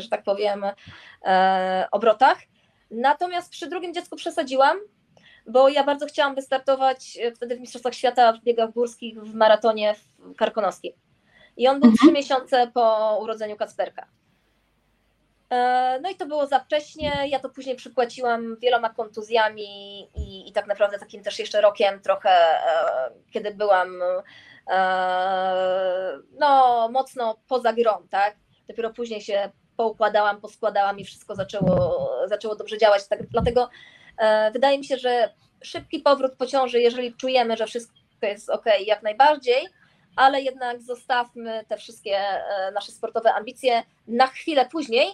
że 0.01 0.09
tak 0.09 0.23
powiem, 0.23 0.64
e, 1.25 1.89
obrotach. 1.91 2.39
Natomiast 2.91 3.51
przy 3.51 3.66
drugim 3.66 3.95
dziecku 3.95 4.16
przesadziłam, 4.16 4.79
bo 5.49 5.69
ja 5.69 5.85
bardzo 5.85 6.07
chciałam 6.07 6.35
wystartować 6.35 7.19
wtedy 7.37 7.57
w 7.57 7.61
Mistrzostwach 7.61 7.95
Świata 7.95 8.33
w 8.33 8.43
biegach 8.43 8.73
górskich 8.73 9.23
w 9.23 9.35
maratonie 9.35 9.95
w 9.95 10.35
Karkonoskiej. 10.37 10.95
I 11.57 11.69
on 11.69 11.81
był 11.81 11.91
mhm. 11.91 11.97
trzy 11.97 12.13
miesiące 12.13 12.71
po 12.75 13.19
urodzeniu 13.23 13.57
Kacperka. 13.57 14.07
E, 15.51 15.99
no 16.03 16.11
i 16.11 16.15
to 16.15 16.27
było 16.27 16.47
za 16.47 16.59
wcześnie. 16.59 17.13
Ja 17.29 17.41
to 17.41 17.49
później 17.49 17.77
przypłaciłam 17.77 18.57
wieloma 18.57 18.91
kontuzjami 18.91 20.01
i, 20.15 20.49
i 20.49 20.53
tak 20.53 20.67
naprawdę 20.67 20.99
takim 20.99 21.23
też 21.23 21.39
jeszcze 21.39 21.61
rokiem 21.61 22.01
trochę, 22.01 22.31
e, 22.31 23.11
kiedy 23.33 23.55
byłam 23.55 24.03
e, 24.71 26.19
no, 26.39 26.89
mocno 26.93 27.37
poza 27.49 27.73
grą, 27.73 28.09
tak? 28.11 28.37
Dopiero 28.69 28.93
później 28.93 29.21
się 29.21 29.51
poukładałam, 29.77 30.41
poskładałam 30.41 30.99
i 30.99 31.05
wszystko 31.05 31.35
zaczęło, 31.35 32.11
zaczęło 32.27 32.57
dobrze 32.57 32.79
działać. 32.79 33.09
Tak, 33.09 33.27
dlatego 33.27 33.69
wydaje 34.53 34.79
mi 34.79 34.85
się, 34.85 34.99
że 34.99 35.35
szybki 35.62 36.01
powrót 36.01 36.33
po 36.39 36.47
ciąży, 36.47 36.81
jeżeli 36.81 37.14
czujemy, 37.14 37.57
że 37.57 37.66
wszystko 37.66 37.97
jest 38.23 38.51
ok, 38.51 38.64
jak 38.87 39.03
najbardziej, 39.03 39.69
ale 40.16 40.43
jednak 40.43 40.83
zostawmy 40.83 41.64
te 41.69 41.77
wszystkie 41.77 42.19
e, 42.19 42.71
nasze 42.75 42.93
sportowe 42.93 43.35
ambicje 43.35 43.83
na 44.07 44.27
chwilę 44.27 44.66
później, 44.73 45.09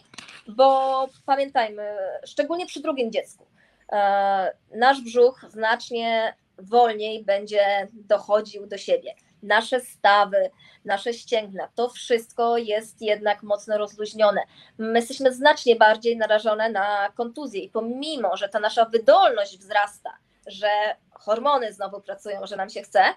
bo 0.49 1.09
pamiętajmy, 1.27 1.97
szczególnie 2.27 2.67
przy 2.67 2.81
drugim 2.81 3.13
dziecku, 3.13 3.47
e, 3.93 4.53
nasz 4.75 5.01
brzuch 5.01 5.45
znacznie 5.49 6.35
wolniej 6.59 7.25
będzie 7.25 7.89
dochodził 7.93 8.67
do 8.67 8.79
siebie. 8.79 9.15
Nasze 9.45 9.81
stawy, 9.81 10.51
nasze 10.85 11.15
ścięgna, 11.15 11.69
to 11.75 11.89
wszystko 11.89 12.59
jest 12.59 13.03
jednak 13.03 13.43
mocno 13.43 13.79
rozluźnione. 13.79 14.43
My 14.79 14.99
jesteśmy 14.99 15.33
znacznie 15.33 15.77
bardziej 15.77 16.17
narażone 16.17 16.71
na 16.71 17.13
kontuzję 17.15 17.61
i 17.61 17.71
pomimo, 17.71 18.37
że 18.37 18.49
ta 18.49 18.61
nasza 18.61 18.85
wydolność 18.85 19.59
wzrasta, 19.59 20.11
że 20.47 20.69
hormony 21.13 21.73
znowu 21.73 22.01
pracują, 22.01 22.47
że 22.47 22.57
nam 22.57 22.71
się 22.71 22.83
chce, 22.83 23.15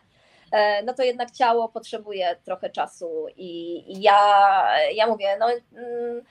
E, 0.51 0.83
no 0.83 0.93
to 0.93 1.03
jednak 1.03 1.31
ciało 1.31 1.69
potrzebuje 1.69 2.35
trochę 2.43 2.69
czasu 2.69 3.27
i, 3.37 3.83
ja, 4.01 4.19
ja 4.93 5.07
mówię, 5.07 5.37
no 5.39 5.47
mm, 5.51 6.21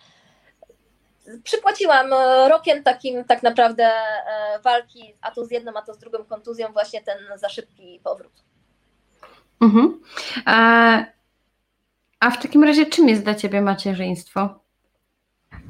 przypłaciłam 1.42 2.10
rokiem 2.48 2.82
takim 2.82 3.24
tak 3.24 3.42
naprawdę 3.42 3.84
e, 3.84 4.58
walki, 4.64 5.14
a 5.20 5.30
to 5.30 5.44
z 5.44 5.50
jedną, 5.50 5.72
a 5.74 5.82
to 5.82 5.94
z 5.94 5.98
drugą 5.98 6.24
kontuzją, 6.24 6.72
właśnie 6.72 7.02
ten 7.02 7.18
za 7.34 7.48
szybki 7.48 8.00
powrót. 8.04 8.32
Mhm. 9.60 10.00
A, 10.44 10.98
a 12.20 12.30
w 12.30 12.42
takim 12.42 12.64
razie 12.64 12.86
czym 12.86 13.08
jest 13.08 13.22
dla 13.22 13.34
Ciebie 13.34 13.62
macierzyństwo? 13.62 14.48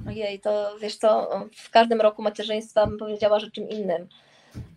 Ojej, 0.09 0.41
to 0.41 0.77
wiesz 0.81 0.97
co, 0.97 1.29
w 1.57 1.71
każdym 1.71 2.01
roku 2.01 2.23
macierzyństwa 2.23 2.87
bym 2.87 2.99
powiedziała, 2.99 3.41
że 3.41 3.51
czym 3.51 3.69
innym. 3.69 4.09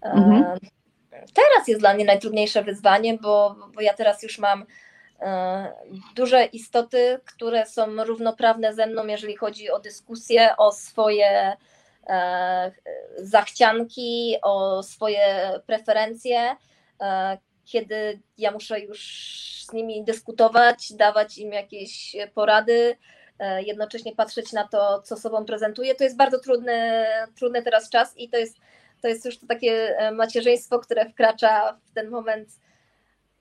Mhm. 0.01 0.43
E, 0.43 0.57
teraz 1.11 1.67
jest 1.67 1.81
dla 1.81 1.93
mnie 1.93 2.05
najtrudniejsze 2.05 2.63
wyzwanie, 2.63 3.17
bo, 3.17 3.55
bo 3.75 3.81
ja 3.81 3.93
teraz 3.93 4.23
już 4.23 4.39
mam 4.39 4.65
e, 5.21 5.73
duże 6.15 6.45
istoty, 6.45 7.19
które 7.25 7.65
są 7.65 8.03
równoprawne 8.03 8.73
ze 8.73 8.87
mną, 8.87 9.07
jeżeli 9.07 9.35
chodzi 9.35 9.71
o 9.71 9.79
dyskusję, 9.79 10.57
o 10.57 10.71
swoje 10.71 11.53
e, 12.07 12.71
zachcianki, 13.17 14.35
o 14.41 14.83
swoje 14.83 15.51
preferencje, 15.65 16.55
e, 17.01 17.37
kiedy 17.69 18.19
ja 18.37 18.51
muszę 18.51 18.79
już 18.79 18.99
z 19.67 19.73
nimi 19.73 20.03
dyskutować, 20.03 20.93
dawać 20.93 21.37
im 21.37 21.53
jakieś 21.53 22.15
porady, 22.33 22.97
jednocześnie 23.65 24.15
patrzeć 24.15 24.53
na 24.53 24.67
to, 24.67 25.01
co 25.01 25.17
sobą 25.17 25.45
prezentuję. 25.45 25.95
To 25.95 26.03
jest 26.03 26.17
bardzo 26.17 26.39
trudny, 26.39 27.05
trudny 27.37 27.63
teraz 27.63 27.89
czas 27.89 28.17
i 28.17 28.29
to 28.29 28.37
jest 28.37 28.57
to 29.01 29.07
jest 29.07 29.25
już 29.25 29.39
to 29.39 29.47
takie 29.47 29.97
e, 29.97 30.11
macierzyństwo, 30.11 30.79
które 30.79 31.09
wkracza 31.09 31.79
w 31.85 31.93
ten 31.93 32.09
moment. 32.09 32.49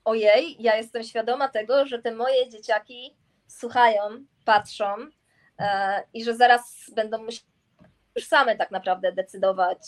Ojej, 0.05 0.55
ja 0.59 0.75
jestem 0.75 1.03
świadoma 1.03 1.47
tego, 1.47 1.85
że 1.85 1.99
te 1.99 2.11
moje 2.11 2.49
dzieciaki 2.49 3.17
słuchają, 3.47 4.01
patrzą 4.45 4.95
e, 5.59 6.03
i 6.13 6.23
że 6.23 6.35
zaraz 6.35 6.91
będą 6.95 7.17
musiały 7.17 7.49
już 8.15 8.25
same 8.25 8.55
tak 8.55 8.71
naprawdę 8.71 9.11
decydować, 9.11 9.79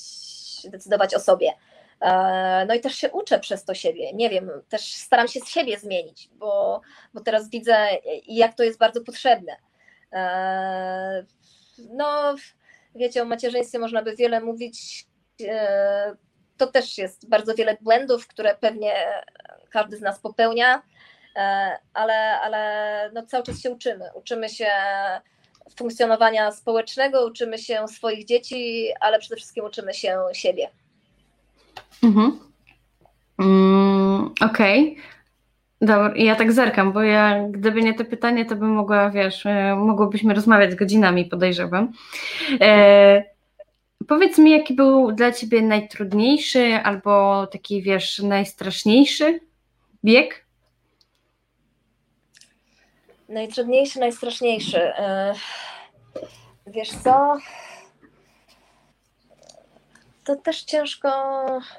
decydować 0.63 1.15
o 1.15 1.19
sobie. 1.19 1.53
E, 2.01 2.65
no 2.67 2.73
i 2.73 2.79
też 2.79 2.95
się 2.95 3.11
uczę 3.11 3.39
przez 3.39 3.65
to 3.65 3.73
siebie. 3.73 4.13
Nie 4.13 4.29
wiem, 4.29 4.51
też 4.69 4.93
staram 4.93 5.27
się 5.27 5.39
z 5.39 5.47
siebie 5.47 5.79
zmienić, 5.79 6.29
bo, 6.33 6.81
bo 7.13 7.21
teraz 7.21 7.49
widzę, 7.49 7.87
jak 8.27 8.55
to 8.55 8.63
jest 8.63 8.79
bardzo 8.79 9.01
potrzebne. 9.01 9.55
No, 11.89 12.35
wiecie, 12.95 13.21
o 13.21 13.25
macierzyństwie 13.25 13.79
można 13.79 14.01
by 14.01 14.15
wiele 14.15 14.41
mówić. 14.41 15.07
E, 15.47 16.15
to 16.57 16.67
też 16.67 16.97
jest 16.97 17.29
bardzo 17.29 17.55
wiele 17.55 17.77
błędów, 17.81 18.27
które 18.27 18.55
pewnie 18.55 18.93
każdy 19.69 19.97
z 19.97 20.01
nas 20.01 20.19
popełnia, 20.19 20.81
e, 21.35 21.77
ale, 21.93 22.39
ale 22.41 23.11
no 23.13 23.25
cały 23.25 23.43
czas 23.43 23.59
się 23.59 23.71
uczymy. 23.71 24.05
Uczymy 24.15 24.49
się 24.49 24.71
funkcjonowania 25.75 26.51
społecznego, 26.51 27.25
uczymy 27.25 27.57
się 27.57 27.87
swoich 27.87 28.25
dzieci, 28.25 28.89
ale 28.99 29.19
przede 29.19 29.35
wszystkim 29.35 29.65
uczymy 29.65 29.93
się 29.93 30.19
siebie. 30.33 30.69
Mhm. 32.03 32.39
Mm, 33.39 34.29
Okej. 34.41 34.91
Okay. 34.91 35.03
Dobra, 35.81 36.13
ja 36.15 36.35
tak 36.35 36.51
zerkam, 36.51 36.91
bo 36.91 37.01
ja, 37.01 37.47
gdyby 37.49 37.81
nie 37.81 37.93
to 37.93 38.05
pytanie, 38.05 38.45
to 38.45 38.55
bym 38.55 38.69
mogła, 38.69 39.09
wiesz, 39.09 39.45
e, 39.45 39.75
mogłobyśmy 39.75 40.33
rozmawiać 40.33 40.75
godzinami, 40.75 41.25
podejrzewam. 41.25 41.91
E, 42.61 43.23
Powiedz 44.07 44.37
mi, 44.37 44.51
jaki 44.51 44.73
był 44.73 45.11
dla 45.11 45.31
ciebie 45.31 45.61
najtrudniejszy 45.61 46.73
albo 46.83 47.47
taki, 47.47 47.81
wiesz, 47.81 48.19
najstraszniejszy 48.19 49.39
bieg? 50.05 50.45
Najtrudniejszy, 53.29 53.99
najstraszniejszy. 53.99 54.81
E, 54.81 55.33
wiesz 56.67 56.89
co? 56.89 57.37
To 60.23 60.35
też 60.35 60.63
ciężko, 60.63 61.09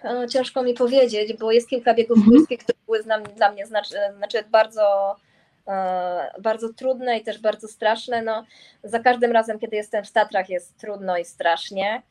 e, 0.04 0.28
ciężko 0.28 0.62
mi 0.62 0.74
powiedzieć, 0.74 1.36
bo 1.36 1.52
jest 1.52 1.68
kilka 1.68 1.94
biegów 1.94 2.16
mhm. 2.16 2.36
górskich, 2.36 2.58
które 2.58 2.78
były 2.86 3.02
dla 3.36 3.52
mnie 3.52 3.66
znaczy, 3.66 3.94
znaczy 4.16 4.44
bardzo, 4.50 5.16
e, 5.68 6.34
bardzo 6.40 6.72
trudne 6.72 7.18
i 7.18 7.24
też 7.24 7.38
bardzo 7.38 7.68
straszne. 7.68 8.22
No, 8.22 8.44
za 8.84 8.98
każdym 8.98 9.32
razem, 9.32 9.58
kiedy 9.58 9.76
jestem 9.76 10.04
w 10.04 10.12
Tatrach, 10.12 10.48
jest 10.48 10.78
trudno 10.78 11.18
i 11.18 11.24
strasznie. 11.24 12.02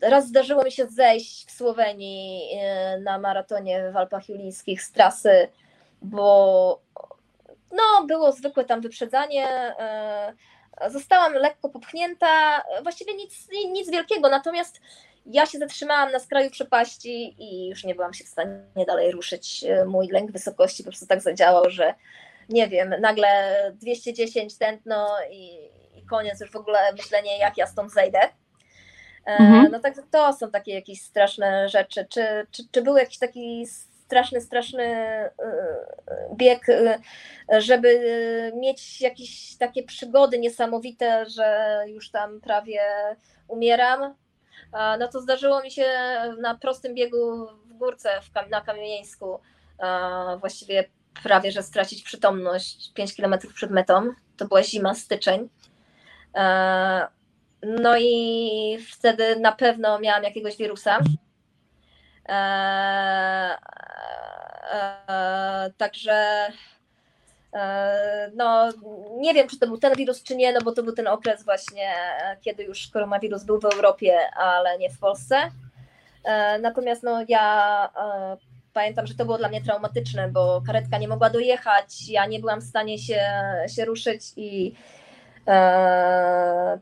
Raz 0.00 0.28
zdarzyło 0.28 0.64
mi 0.64 0.72
się 0.72 0.86
zejść 0.86 1.46
w 1.46 1.50
Słowenii 1.50 2.50
e, 2.60 3.00
na 3.00 3.18
maratonie 3.18 3.90
w 3.92 3.96
Alpach 3.96 4.28
Julińskich 4.28 4.82
z 4.82 4.92
trasy, 4.92 5.48
bo 6.02 6.80
no, 7.72 8.06
było 8.06 8.32
zwykłe 8.32 8.64
tam 8.64 8.80
wyprzedzanie. 8.80 9.74
E, 10.80 10.90
zostałam 10.90 11.32
lekko 11.32 11.68
popchnięta, 11.68 12.62
właściwie 12.82 13.14
nic, 13.14 13.48
nic 13.72 13.90
wielkiego, 13.90 14.28
natomiast 14.28 14.80
ja 15.26 15.46
się 15.46 15.58
zatrzymałam 15.58 16.12
na 16.12 16.18
skraju 16.18 16.50
przepaści 16.50 17.36
i 17.38 17.68
już 17.68 17.84
nie 17.84 17.94
byłam 17.94 18.14
się 18.14 18.24
w 18.24 18.28
stanie 18.28 18.86
dalej 18.86 19.12
ruszyć. 19.12 19.64
Mój 19.86 20.08
lęk 20.08 20.32
wysokości 20.32 20.82
po 20.82 20.90
prostu 20.90 21.06
tak 21.06 21.20
zadziałał, 21.20 21.70
że 21.70 21.94
nie 22.48 22.68
wiem, 22.68 22.94
nagle 23.00 23.28
210 23.74 24.58
tętno 24.58 25.08
i, 25.30 25.70
i 25.98 26.06
koniec 26.10 26.40
już 26.40 26.50
w 26.50 26.56
ogóle 26.56 26.92
myślenie, 26.92 27.38
jak 27.38 27.56
ja 27.56 27.66
stąd 27.66 27.92
zejdę. 27.92 28.18
E, 29.26 29.36
mhm. 29.38 29.68
No 29.72 29.80
tak, 29.80 29.94
to 30.10 30.32
są 30.32 30.50
takie 30.50 30.74
jakieś 30.74 31.02
straszne 31.02 31.68
rzeczy. 31.68 32.06
Czy, 32.10 32.46
czy, 32.50 32.62
czy 32.72 32.82
był 32.82 32.96
jakiś 32.96 33.18
taki 33.18 33.66
straszny, 34.06 34.40
straszny 34.40 34.84
e, 34.84 35.32
bieg, 36.34 36.68
e, 36.68 37.00
żeby 37.58 38.00
mieć 38.56 39.00
jakieś 39.00 39.56
takie 39.56 39.82
przygody 39.82 40.38
niesamowite, 40.38 41.26
że 41.26 41.78
już 41.86 42.10
tam 42.10 42.40
prawie 42.40 42.80
umieram? 43.48 44.14
No 44.98 45.08
to 45.08 45.20
zdarzyło 45.20 45.62
mi 45.62 45.70
się 45.70 45.84
na 46.38 46.54
prostym 46.54 46.94
biegu 46.94 47.46
w 47.64 47.72
górce 47.72 48.10
na 48.50 48.60
Kamieńsku 48.60 49.40
właściwie 50.40 50.84
prawie 51.22 51.52
że 51.52 51.62
stracić 51.62 52.02
przytomność 52.02 52.92
5 52.94 53.16
km 53.16 53.34
przed 53.54 53.70
metą. 53.70 54.10
To 54.36 54.46
była 54.46 54.62
zima, 54.62 54.94
styczeń. 54.94 55.48
E, 56.34 57.06
no 57.62 57.98
i 57.98 58.78
wtedy 58.92 59.40
na 59.40 59.52
pewno 59.52 59.98
miałam 59.98 60.22
jakiegoś 60.22 60.56
wirusa. 60.56 60.98
E, 62.28 63.58
e, 64.72 65.70
także 65.76 66.46
no, 68.34 68.68
nie 69.16 69.34
wiem, 69.34 69.48
czy 69.48 69.58
to 69.58 69.66
był 69.66 69.78
ten 69.78 69.94
wirus, 69.94 70.22
czy 70.22 70.36
nie, 70.36 70.52
no 70.52 70.60
bo 70.64 70.72
to 70.72 70.82
był 70.82 70.92
ten 70.92 71.06
okres 71.06 71.44
właśnie, 71.44 71.94
kiedy 72.40 72.64
już 72.64 72.88
koronawirus 72.88 73.44
był 73.44 73.60
w 73.60 73.64
Europie, 73.64 74.18
ale 74.36 74.78
nie 74.78 74.90
w 74.90 74.98
Polsce. 74.98 75.36
Natomiast 76.60 77.02
no, 77.02 77.24
ja 77.28 77.88
pamiętam, 78.76 79.06
że 79.06 79.14
to 79.14 79.24
było 79.24 79.38
dla 79.38 79.48
mnie 79.48 79.62
traumatyczne, 79.62 80.28
bo 80.28 80.62
karetka 80.66 80.98
nie 80.98 81.08
mogła 81.08 81.30
dojechać, 81.30 82.08
ja 82.08 82.26
nie 82.26 82.40
byłam 82.40 82.60
w 82.60 82.64
stanie 82.64 82.98
się, 82.98 83.20
się 83.76 83.84
ruszyć 83.84 84.22
i 84.36 84.74
e, 85.48 86.78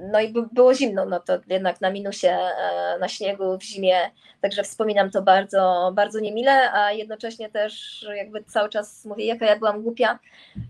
no 0.00 0.20
i 0.20 0.34
było 0.52 0.74
zimno, 0.74 1.06
no 1.06 1.20
to 1.20 1.38
jednak 1.46 1.80
na 1.80 1.90
minusie, 1.90 2.28
e, 2.28 2.98
na 3.00 3.08
śniegu 3.08 3.58
w 3.58 3.62
zimie, 3.62 4.10
także 4.40 4.62
wspominam 4.62 5.10
to 5.10 5.22
bardzo, 5.22 5.92
bardzo 5.94 6.20
niemile, 6.20 6.72
a 6.72 6.92
jednocześnie 6.92 7.50
też 7.50 8.06
jakby 8.16 8.44
cały 8.44 8.68
czas 8.68 9.04
mówię, 9.04 9.26
jaka 9.26 9.46
ja 9.46 9.58
byłam 9.58 9.82
głupia, 9.82 10.18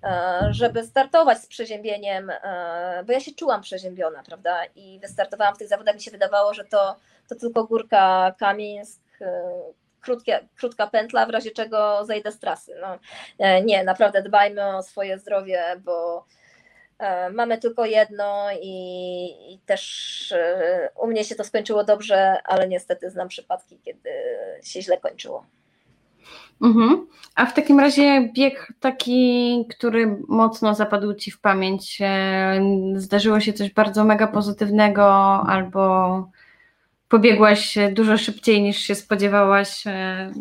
e, 0.05 0.49
żeby 0.51 0.85
startować 0.85 1.39
z 1.39 1.47
przeziębieniem, 1.47 2.33
bo 3.07 3.13
ja 3.13 3.21
się 3.21 3.35
czułam 3.35 3.63
przeziębiona, 3.63 4.23
prawda, 4.23 4.65
i 4.77 5.01
wystartowałam 5.01 5.55
w 5.55 5.59
tych 5.59 5.69
zawodach, 5.69 5.95
mi 5.95 6.01
się 6.01 6.11
wydawało, 6.11 6.55
że 6.55 6.65
to, 6.65 6.97
to 7.29 7.35
tylko 7.35 7.65
górka 7.65 8.35
Kamieńsk, 8.39 9.01
krótkie, 10.07 10.49
krótka 10.57 10.87
pętla, 10.87 11.27
w 11.27 11.31
razie 11.31 11.51
czego 11.51 12.05
zejdę 12.05 12.33
z 12.33 12.39
trasy. 12.39 12.75
No, 12.81 12.99
e, 13.39 13.63
nie, 13.63 13.85
naprawdę 13.85 14.23
dbajmy 14.23 14.77
o 14.77 14.83
swoje 14.83 15.19
zdrowie, 15.19 15.63
bo 15.85 16.19
e, 16.19 16.46
mamy 17.35 17.59
tylko 17.59 17.85
jedno 17.85 18.47
i, 18.63 19.27
i, 19.53 19.59
też 19.67 20.33
e, 20.33 20.89
u 21.03 21.07
mnie 21.07 21.25
się 21.25 21.35
to 21.35 21.45
skończyło 21.45 21.85
dobrze, 21.85 22.43
ale 22.45 22.69
niestety 22.69 23.11
znam 23.11 23.29
przypadki, 23.29 23.79
kiedy 23.85 24.11
się 24.63 24.83
źle 24.83 24.99
kończyło. 24.99 25.47
Mhm. 26.63 27.07
A 27.35 27.47
w 27.47 27.55
takim 27.55 27.81
razie 27.81 28.31
bieg 28.35 28.73
taki, 28.81 29.67
który 29.71 30.17
mocno 30.29 30.75
zapadł 30.75 31.15
Ci 31.15 31.31
w 31.31 31.41
pamięć, 31.41 31.99
zdarzyło 32.95 33.41
się 33.41 33.53
coś 33.53 33.73
bardzo 33.73 34.05
mega 34.05 34.27
pozytywnego 34.27 35.07
albo 35.47 36.31
pobiegłaś 37.09 37.79
dużo 37.93 38.19
szybciej 38.19 38.63
niż 38.63 38.79
się 38.79 38.95
spodziewałaś. 38.95 39.87
E, 39.87 40.33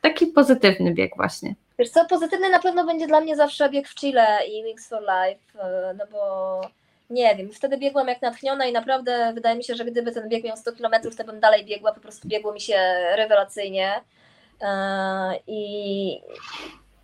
taki 0.00 0.26
pozytywny 0.26 0.94
bieg 0.94 1.16
właśnie. 1.16 1.54
Wiesz 1.78 1.90
co, 1.90 2.04
pozytywny 2.04 2.50
na 2.50 2.58
pewno 2.58 2.84
będzie 2.84 3.06
dla 3.06 3.20
mnie 3.20 3.36
zawsze 3.36 3.70
bieg 3.70 3.88
w 3.88 3.94
Chile 3.94 4.46
i 4.48 4.64
Wings 4.64 4.88
for 4.88 5.00
Life, 5.00 5.62
e, 5.62 5.94
no 5.98 6.04
bo 6.12 6.60
nie 7.10 7.36
wiem, 7.36 7.52
wtedy 7.52 7.78
biegłam 7.78 8.08
jak 8.08 8.22
natchniona 8.22 8.66
i 8.66 8.72
naprawdę 8.72 9.32
wydaje 9.34 9.56
mi 9.56 9.64
się, 9.64 9.74
że 9.74 9.84
gdyby 9.84 10.12
ten 10.12 10.28
bieg 10.28 10.44
miał 10.44 10.56
100 10.56 10.72
km, 10.72 10.94
to 11.16 11.24
bym 11.24 11.40
dalej 11.40 11.64
biegła, 11.64 11.92
po 11.92 12.00
prostu 12.00 12.28
biegło 12.28 12.52
mi 12.52 12.60
się 12.60 12.78
rewelacyjnie 13.16 14.00
e, 14.60 14.70
i, 15.46 16.10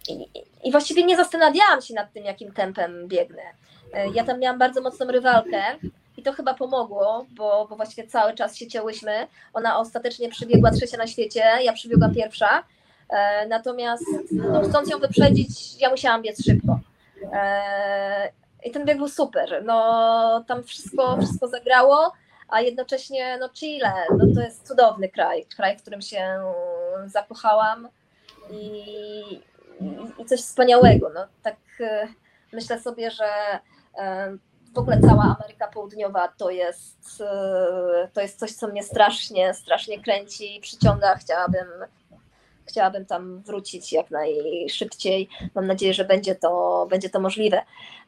i, 0.09 0.29
i 0.65 0.71
właściwie 0.71 1.05
nie 1.05 1.17
zastanawiałam 1.17 1.83
się 1.83 1.95
nad 1.95 2.13
tym, 2.13 2.25
jakim 2.25 2.53
tempem 2.53 3.09
biegnę. 3.09 3.43
Ja 4.15 4.25
tam 4.25 4.41
miałam 4.41 4.59
bardzo 4.59 4.81
mocną 4.81 5.07
rywalkę, 5.07 5.63
i 6.17 6.23
to 6.23 6.33
chyba 6.33 6.55
pomogło, 6.55 7.27
bo, 7.31 7.67
bo 7.71 7.77
właściwie 7.77 8.09
cały 8.09 8.35
czas 8.35 8.57
się 8.57 8.67
cięłyśmy. 8.67 9.27
Ona 9.53 9.79
ostatecznie 9.79 10.29
przybiegła 10.29 10.71
trzecia 10.71 10.97
na 10.97 11.07
świecie, 11.07 11.45
ja 11.63 11.73
przybiegłam 11.73 12.15
pierwsza. 12.15 12.65
E, 13.09 13.47
natomiast 13.47 14.05
no, 14.33 14.61
chcąc 14.61 14.91
ją 14.91 14.99
wyprzedzić, 14.99 15.81
ja 15.81 15.91
musiałam 15.91 16.23
biec 16.23 16.45
szybko. 16.45 16.81
E, 17.33 18.31
I 18.65 18.71
ten 18.71 18.85
bieg 18.85 18.99
był 18.99 19.09
super. 19.09 19.63
No, 19.65 20.45
tam 20.49 20.65
wszystko, 20.65 21.17
wszystko 21.17 21.49
zagrało, 21.49 22.13
a 22.49 22.61
jednocześnie 22.61 23.39
no, 23.41 23.49
Chile 23.49 23.93
no, 24.19 24.25
to 24.35 24.41
jest 24.41 24.69
cudowny 24.69 25.09
kraj, 25.09 25.47
kraj, 25.57 25.79
w 25.79 25.83
którym 25.83 26.03
się 26.03 26.41
zakochałam 27.07 27.89
i, 28.51 28.57
i, 29.81 30.23
i 30.23 30.25
coś 30.25 30.41
wspaniałego. 30.41 31.11
No, 31.15 31.27
tak 31.43 31.57
e, 31.81 32.09
myślę 32.53 32.81
sobie, 32.81 33.11
że 33.11 33.27
w 34.75 34.79
ogóle 34.79 35.01
cała 35.01 35.23
Ameryka 35.23 35.69
Południowa 35.69 36.29
to 36.29 36.51
jest, 36.51 37.23
to 38.13 38.21
jest 38.21 38.39
coś, 38.39 38.53
co 38.53 38.69
mnie 38.69 38.83
strasznie, 38.83 39.55
strasznie 39.55 40.03
kręci, 40.03 40.59
przyciąga. 40.63 41.17
Chciałabym, 41.17 41.67
chciałabym 42.67 43.07
tam 43.07 43.43
wrócić 43.43 43.93
jak 43.93 44.11
najszybciej. 44.11 45.29
Mam 45.55 45.67
nadzieję, 45.67 45.95
że 45.95 46.05
będzie 46.05 46.35
to, 46.35 46.87
będzie 46.91 47.11
to 47.11 47.21
możliwe. 47.21 47.63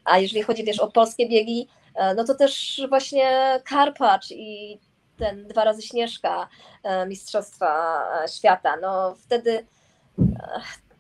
A 0.05 0.19
jeżeli 0.19 0.43
chodzi 0.43 0.65
wiesz, 0.65 0.79
o 0.79 0.91
polskie 0.91 1.29
biegi, 1.29 1.69
e, 1.95 2.15
no 2.15 2.25
to 2.25 2.35
też 2.35 2.83
właśnie 2.89 3.61
Karpacz 3.65 4.31
i 4.31 4.79
ten 5.19 5.49
dwa 5.49 5.65
razy 5.65 5.83
Śnieżka 5.83 6.49
e, 6.83 7.07
Mistrzostwa 7.07 8.03
Świata. 8.37 8.77
No 8.77 9.15
wtedy 9.15 9.67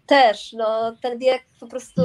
też 0.07 0.53
no, 0.53 0.97
ten 1.03 1.19
bieg 1.19 1.43
po 1.61 1.67
prostu 1.67 2.03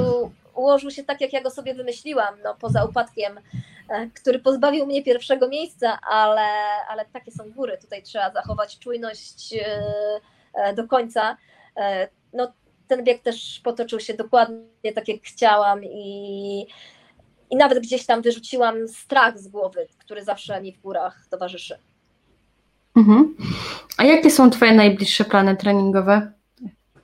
ułożył 0.54 0.90
się 0.90 1.04
tak, 1.04 1.20
jak 1.20 1.32
ja 1.32 1.42
go 1.42 1.50
sobie 1.50 1.74
wymyśliłam, 1.74 2.34
no, 2.44 2.54
poza 2.54 2.84
upadkiem, 2.84 3.40
e, 3.88 4.10
który 4.10 4.38
pozbawił 4.38 4.86
mnie 4.86 5.02
pierwszego 5.02 5.48
miejsca, 5.48 5.98
ale, 6.00 6.46
ale 6.88 7.04
takie 7.12 7.32
są 7.32 7.52
góry. 7.52 7.78
Tutaj 7.78 8.02
trzeba 8.02 8.30
zachować 8.30 8.78
czujność 8.78 9.54
e, 9.54 9.66
e, 9.66 10.20
do 10.76 10.88
końca. 10.88 11.36
No, 12.32 12.52
ten 12.88 13.04
bieg 13.04 13.22
też 13.22 13.60
potoczył 13.64 14.00
się 14.00 14.14
dokładnie 14.14 14.92
tak, 14.94 15.08
jak 15.08 15.22
chciałam 15.22 15.84
i, 15.84 16.66
i 17.50 17.56
nawet 17.56 17.78
gdzieś 17.78 18.06
tam 18.06 18.22
wyrzuciłam 18.22 18.88
strach 18.88 19.38
z 19.38 19.48
głowy, 19.48 19.86
który 19.98 20.24
zawsze 20.24 20.60
mi 20.60 20.72
w 20.72 20.80
górach 20.80 21.26
towarzyszy. 21.30 21.78
Mhm. 22.96 23.36
A 23.98 24.04
jakie 24.04 24.30
są 24.30 24.50
Twoje 24.50 24.72
najbliższe 24.72 25.24
plany 25.24 25.56
treningowe? 25.56 26.32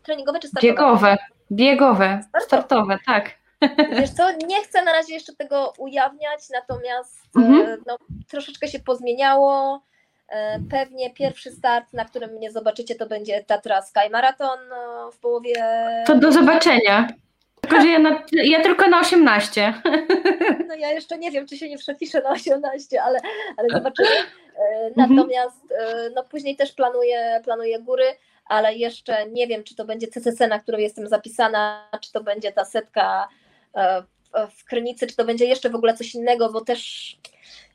Treningowe 0.02 0.40
czy 0.40 0.48
startowe? 0.48 0.72
Biegowe. 0.72 1.16
Biegowe, 1.52 2.20
startowe, 2.28 2.46
startowe 2.46 2.98
tak. 3.06 3.38
Wiesz 4.00 4.10
co, 4.10 4.32
nie 4.46 4.62
chcę 4.64 4.84
na 4.84 4.92
razie 4.92 5.14
jeszcze 5.14 5.36
tego 5.36 5.72
ujawniać, 5.78 6.40
natomiast 6.52 7.20
mhm. 7.36 7.68
E, 7.68 7.76
no, 7.86 7.96
troszeczkę 8.28 8.68
się 8.68 8.78
pozmieniało. 8.78 9.82
E, 10.28 10.60
pewnie 10.70 11.10
pierwszy 11.10 11.50
start, 11.50 11.92
na 11.92 12.04
którym 12.04 12.30
mnie 12.30 12.50
zobaczycie, 12.50 12.94
to 12.94 13.06
będzie 13.06 13.44
Tatra 13.44 13.82
Sky 13.82 14.10
Marathon 14.12 14.58
no, 14.68 15.10
w 15.10 15.18
połowie. 15.18 15.54
To 16.06 16.14
do 16.16 16.32
zobaczenia. 16.32 17.08
Tylko, 17.60 17.80
że 17.80 17.88
ja, 17.88 17.98
na, 17.98 18.22
ja 18.32 18.62
tylko 18.62 18.88
na 18.88 19.00
18. 19.00 19.74
No 20.68 20.74
ja 20.74 20.92
jeszcze 20.92 21.18
nie 21.18 21.30
wiem, 21.30 21.46
czy 21.46 21.56
się 21.56 21.68
nie 21.68 21.78
przepiszę 21.78 22.22
na 22.22 22.30
18, 22.30 23.02
ale, 23.02 23.20
ale 23.56 23.68
zobaczymy. 23.68 24.08
E, 24.08 24.86
mhm. 24.86 25.16
Natomiast 25.16 25.74
no, 26.14 26.24
później 26.24 26.56
też 26.56 26.72
planuję, 26.72 27.40
planuję 27.44 27.80
góry 27.80 28.04
ale 28.48 28.74
jeszcze 28.74 29.26
nie 29.30 29.46
wiem, 29.46 29.64
czy 29.64 29.74
to 29.74 29.84
będzie 29.84 30.08
CCC, 30.08 30.48
na 30.48 30.58
którą 30.58 30.78
jestem 30.78 31.08
zapisana, 31.08 31.90
czy 32.00 32.12
to 32.12 32.22
będzie 32.22 32.52
ta 32.52 32.64
setka 32.64 33.28
e, 33.74 34.02
w 34.50 34.64
Krynicy, 34.64 35.06
czy 35.06 35.16
to 35.16 35.24
będzie 35.24 35.44
jeszcze 35.44 35.70
w 35.70 35.74
ogóle 35.74 35.94
coś 35.94 36.14
innego, 36.14 36.52
bo 36.52 36.60
też 36.60 37.16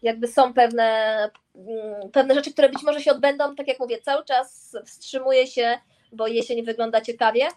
jakby 0.03 0.27
są 0.27 0.53
pewne, 0.53 1.17
mm, 1.55 2.11
pewne 2.11 2.35
rzeczy, 2.35 2.53
które 2.53 2.69
być 2.69 2.83
może 2.83 3.01
się 3.01 3.11
odbędą, 3.11 3.55
tak 3.55 3.67
jak 3.67 3.79
mówię, 3.79 4.01
cały 4.01 4.25
czas 4.25 4.77
wstrzymuję 4.85 5.47
się, 5.47 5.77
bo 6.11 6.27
jesień 6.27 6.65
wygląda 6.65 7.01
ciekawie, 7.01 7.47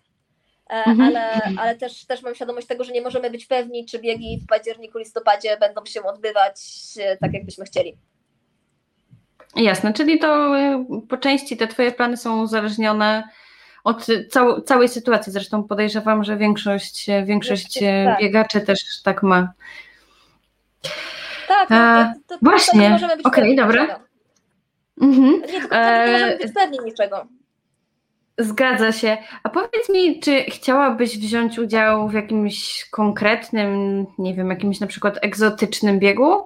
e, 0.70 0.74
mhm. 0.74 1.00
ale, 1.00 1.40
ale 1.58 1.76
też, 1.76 2.06
też 2.06 2.22
mam 2.22 2.34
świadomość 2.34 2.66
tego, 2.66 2.84
że 2.84 2.92
nie 2.92 3.02
możemy 3.02 3.30
być 3.30 3.46
pewni, 3.46 3.86
czy 3.86 3.98
biegi 3.98 4.40
w 4.44 4.46
październiku, 4.46 4.98
listopadzie 4.98 5.56
będą 5.56 5.84
się 5.84 6.02
odbywać 6.02 6.60
e, 7.00 7.16
tak, 7.16 7.32
jakbyśmy 7.32 7.64
chcieli. 7.64 7.96
Jasne, 9.56 9.92
czyli 9.92 10.18
to 10.18 10.58
y, 10.58 10.86
po 11.08 11.16
części 11.16 11.56
te 11.56 11.66
Twoje 11.66 11.92
plany 11.92 12.16
są 12.16 12.42
uzależnione 12.42 13.28
od 13.84 14.06
cał, 14.30 14.60
całej 14.60 14.88
sytuacji. 14.88 15.32
Zresztą 15.32 15.64
podejrzewam, 15.64 16.24
że 16.24 16.36
większość, 16.36 17.06
większość 17.24 17.80
tak. 17.80 18.20
biegaczy 18.20 18.60
też 18.60 19.02
tak 19.04 19.22
ma. 19.22 19.52
Tak, 21.48 21.70
no, 21.70 21.76
to, 22.26 22.34
to, 22.34 22.38
właśnie. 22.42 22.96
Okej, 22.96 23.20
okay, 23.24 23.56
dobra. 23.56 24.00
Mhm. 25.00 25.40
Nie, 25.40 25.60
tylko 25.60 25.76
nie 25.76 26.12
możemy 26.12 26.36
być 26.36 26.52
pewni 26.52 26.78
niczego. 26.84 27.26
Zgadza 28.38 28.92
się. 28.92 29.16
A 29.42 29.48
powiedz 29.48 29.88
mi, 29.88 30.20
czy 30.20 30.42
chciałabyś 30.42 31.18
wziąć 31.18 31.58
udział 31.58 32.08
w 32.08 32.14
jakimś 32.14 32.84
konkretnym, 32.90 34.06
nie 34.18 34.34
wiem, 34.34 34.50
jakimś 34.50 34.80
na 34.80 34.86
przykład 34.86 35.18
egzotycznym 35.22 35.98
biegu? 35.98 36.42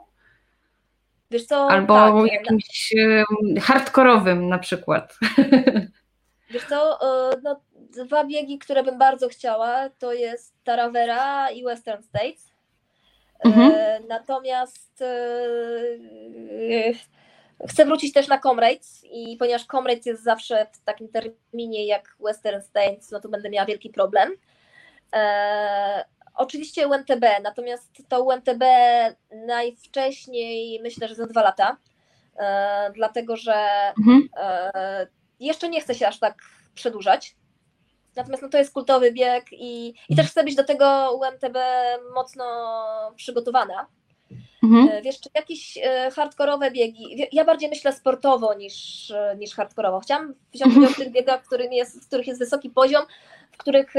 Wiesz 1.31 1.45
co, 1.45 1.71
Albo 1.71 2.23
tak, 2.23 2.33
jakimś 2.33 2.95
no. 2.97 3.61
hardkorowym 3.61 4.49
na 4.49 4.59
przykład. 4.59 5.19
Wiesz 6.51 6.65
co, 6.65 6.99
e, 7.33 7.37
no, 7.43 7.61
dwa 8.05 8.25
biegi, 8.25 8.59
które 8.59 8.83
bym 8.83 8.99
bardzo 8.99 9.29
chciała, 9.29 9.91
to 9.99 10.13
jest 10.13 10.55
Taravera 10.65 11.51
i 11.51 11.65
Western 11.65 12.03
States. 12.03 12.50
E, 13.45 13.49
mhm. 13.49 13.73
Natomiast 14.09 15.03
e, 15.03 15.17
chcę 17.69 17.85
wrócić 17.85 18.13
też 18.13 18.29
na 18.29 18.39
Comrades 18.39 19.05
i 19.05 19.37
ponieważ 19.37 19.65
Comrades 19.65 20.07
jest 20.07 20.23
zawsze 20.23 20.67
w 20.73 20.85
takim 20.85 21.09
terminie 21.09 21.87
jak 21.87 22.17
Western 22.21 22.61
States, 22.61 23.11
no 23.11 23.21
to 23.21 23.29
będę 23.29 23.51
miała 23.51 23.67
wielki 23.67 23.91
problem. 23.91 24.31
Oczywiście 26.35 26.89
UNTB, 26.89 27.25
natomiast 27.43 28.03
to 28.09 28.23
UNTB 28.23 28.65
najwcześniej 29.47 30.81
myślę, 30.83 31.09
że 31.09 31.15
za 31.15 31.27
dwa 31.27 31.43
lata, 31.43 31.77
e, 32.37 32.91
dlatego 32.95 33.37
że 33.37 33.55
mhm. 33.99 34.29
e, 34.37 35.07
jeszcze 35.41 35.69
nie 35.69 35.81
chcę 35.81 35.95
się 35.95 36.09
aż 36.09 36.19
tak 36.19 36.35
przedłużać. 36.75 37.37
Natomiast 38.17 38.43
no, 38.43 38.49
to 38.49 38.59
jest 38.59 38.75
kultowy 38.75 39.13
bieg 39.13 39.45
i, 39.53 39.95
i 40.09 40.17
też 40.17 40.27
chcę 40.27 40.45
być 40.45 40.55
do 40.55 40.65
tego 40.65 41.19
UMTB 41.21 41.59
mocno 42.15 42.45
przygotowana. 43.17 43.87
Mhm. 44.63 44.89
E, 44.89 45.03
wiesz, 45.03 45.21
czy 45.21 45.29
jakieś 45.35 45.79
e, 45.83 46.11
hardkorowe 46.11 46.71
biegi? 46.71 47.29
Ja 47.33 47.45
bardziej 47.45 47.69
myślę 47.69 47.93
sportowo 47.93 48.55
niż, 48.55 49.11
e, 49.11 49.37
niż 49.39 49.55
hardkorowo. 49.55 50.01
Chciałam 50.01 50.35
wziąć 50.55 50.77
udział 50.77 50.91
w 50.91 50.97
tych 50.97 51.11
biegach, 51.11 51.45
w, 51.45 51.49
jest, 51.73 52.05
w 52.05 52.07
których 52.07 52.27
jest 52.27 52.41
wysoki 52.41 52.71
poziom, 52.71 53.03
w 53.53 53.57
których 53.57 53.95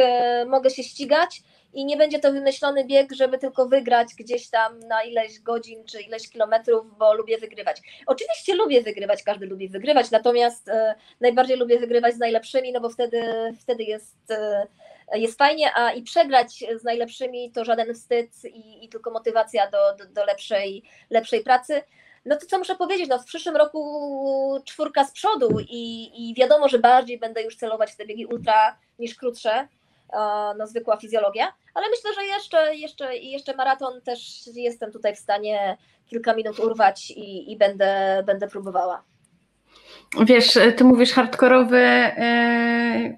mogę 0.47 0.69
się 0.69 0.83
ścigać 0.83 1.43
i 1.73 1.85
nie 1.85 1.97
będzie 1.97 2.19
to 2.19 2.31
wymyślony 2.31 2.85
bieg, 2.85 3.13
żeby 3.13 3.37
tylko 3.37 3.65
wygrać 3.65 4.07
gdzieś 4.19 4.49
tam 4.49 4.79
na 4.79 5.03
ileś 5.03 5.39
godzin 5.39 5.85
czy 5.85 6.01
ileś 6.01 6.29
kilometrów, 6.29 6.97
bo 6.97 7.13
lubię 7.13 7.37
wygrywać. 7.37 7.81
Oczywiście 8.05 8.55
lubię 8.55 8.81
wygrywać, 8.81 9.23
każdy 9.23 9.45
lubi 9.45 9.69
wygrywać, 9.69 10.11
natomiast 10.11 10.69
e, 10.69 10.95
najbardziej 11.21 11.57
lubię 11.57 11.79
wygrywać 11.79 12.15
z 12.15 12.19
najlepszymi, 12.19 12.71
no 12.71 12.81
bo 12.81 12.89
wtedy, 12.89 13.23
wtedy 13.61 13.83
jest, 13.83 14.31
e, 14.31 14.67
jest 15.13 15.37
fajnie, 15.37 15.71
a 15.75 15.91
i 15.91 16.01
przegrać 16.03 16.63
z 16.79 16.83
najlepszymi 16.83 17.51
to 17.51 17.65
żaden 17.65 17.93
wstyd 17.93 18.45
i, 18.45 18.85
i 18.85 18.89
tylko 18.89 19.11
motywacja 19.11 19.71
do, 19.71 19.95
do, 19.97 20.13
do 20.13 20.25
lepszej, 20.25 20.83
lepszej 21.09 21.43
pracy. 21.43 21.81
No 22.25 22.35
to 22.35 22.45
co 22.45 22.57
muszę 22.57 22.75
powiedzieć, 22.75 23.09
no 23.09 23.19
w 23.19 23.25
przyszłym 23.25 23.55
roku 23.55 24.59
czwórka 24.65 25.03
z 25.05 25.11
przodu 25.11 25.57
i, 25.59 26.11
i 26.15 26.33
wiadomo, 26.33 26.69
że 26.69 26.79
bardziej 26.79 27.19
będę 27.19 27.43
już 27.43 27.55
celować 27.55 27.91
w 27.91 27.95
te 27.95 28.05
biegi 28.05 28.25
ultra 28.25 28.77
niż 28.99 29.15
krótsze, 29.15 29.67
no, 30.57 30.67
zwykła 30.67 30.97
fizjologia, 30.97 31.53
ale 31.73 31.89
myślę, 31.89 32.13
że 32.13 32.25
jeszcze, 32.25 32.75
jeszcze, 32.75 33.17
jeszcze 33.17 33.55
maraton 33.55 34.01
też 34.01 34.47
jestem 34.55 34.91
tutaj 34.91 35.15
w 35.15 35.19
stanie 35.19 35.77
kilka 36.05 36.33
minut 36.33 36.59
urwać 36.59 37.11
i, 37.11 37.51
i 37.51 37.57
będę, 37.57 38.23
będę 38.25 38.47
próbowała. 38.47 39.03
Wiesz, 40.25 40.59
ty 40.77 40.83
mówisz 40.83 41.13
hardkorowy, 41.13 42.11
yy, 42.17 43.17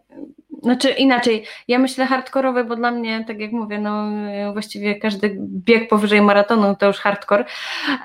znaczy 0.63 0.89
inaczej, 0.89 1.45
ja 1.67 1.79
myślę 1.79 2.05
hardkorowy, 2.05 2.63
bo 2.63 2.75
dla 2.75 2.91
mnie, 2.91 3.25
tak 3.27 3.39
jak 3.39 3.51
mówię, 3.51 3.79
no 3.79 4.05
właściwie 4.53 4.99
każdy 4.99 5.37
bieg 5.39 5.89
powyżej 5.89 6.21
maratonu 6.21 6.75
to 6.75 6.85
już 6.85 6.97
hardcore. 6.97 7.45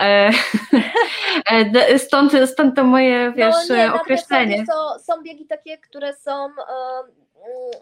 E, 0.01 0.30
e, 1.51 1.99
stąd, 1.99 2.32
stąd 2.47 2.76
to 2.76 2.84
moje, 2.84 3.32
wiesz, 3.36 3.55
no 3.68 3.76
nie, 3.76 3.93
określenie. 3.93 4.64
Są, 4.66 4.99
są 4.99 5.22
biegi 5.22 5.47
takie, 5.47 5.78
które 5.78 6.14
są 6.14 6.32
Mm, 6.32 7.28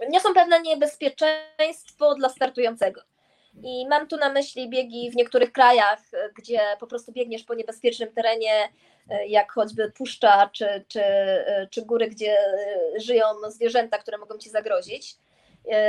niosą 0.08 0.34
pewne 0.34 0.60
niebezpieczeństwo 0.60 2.14
dla 2.14 2.28
startującego. 2.28 3.00
I 3.62 3.86
mam 3.88 4.08
tu 4.08 4.16
na 4.16 4.28
myśli 4.28 4.68
biegi 4.68 5.10
w 5.10 5.16
niektórych 5.16 5.52
krajach, 5.52 6.00
gdzie 6.36 6.60
po 6.80 6.86
prostu 6.86 7.12
biegniesz 7.12 7.42
po 7.44 7.54
niebezpiecznym 7.54 8.12
terenie, 8.12 8.68
e, 9.10 9.26
jak 9.26 9.52
choćby 9.52 9.92
puszcza 9.92 10.50
czy, 10.52 10.84
czy, 10.88 11.02
e, 11.02 11.66
czy 11.70 11.82
góry, 11.82 12.08
gdzie 12.08 12.38
e, 12.38 13.00
żyją 13.00 13.24
zwierzęta, 13.48 13.98
które 13.98 14.18
mogą 14.18 14.38
ci 14.38 14.50
zagrozić. 14.50 15.16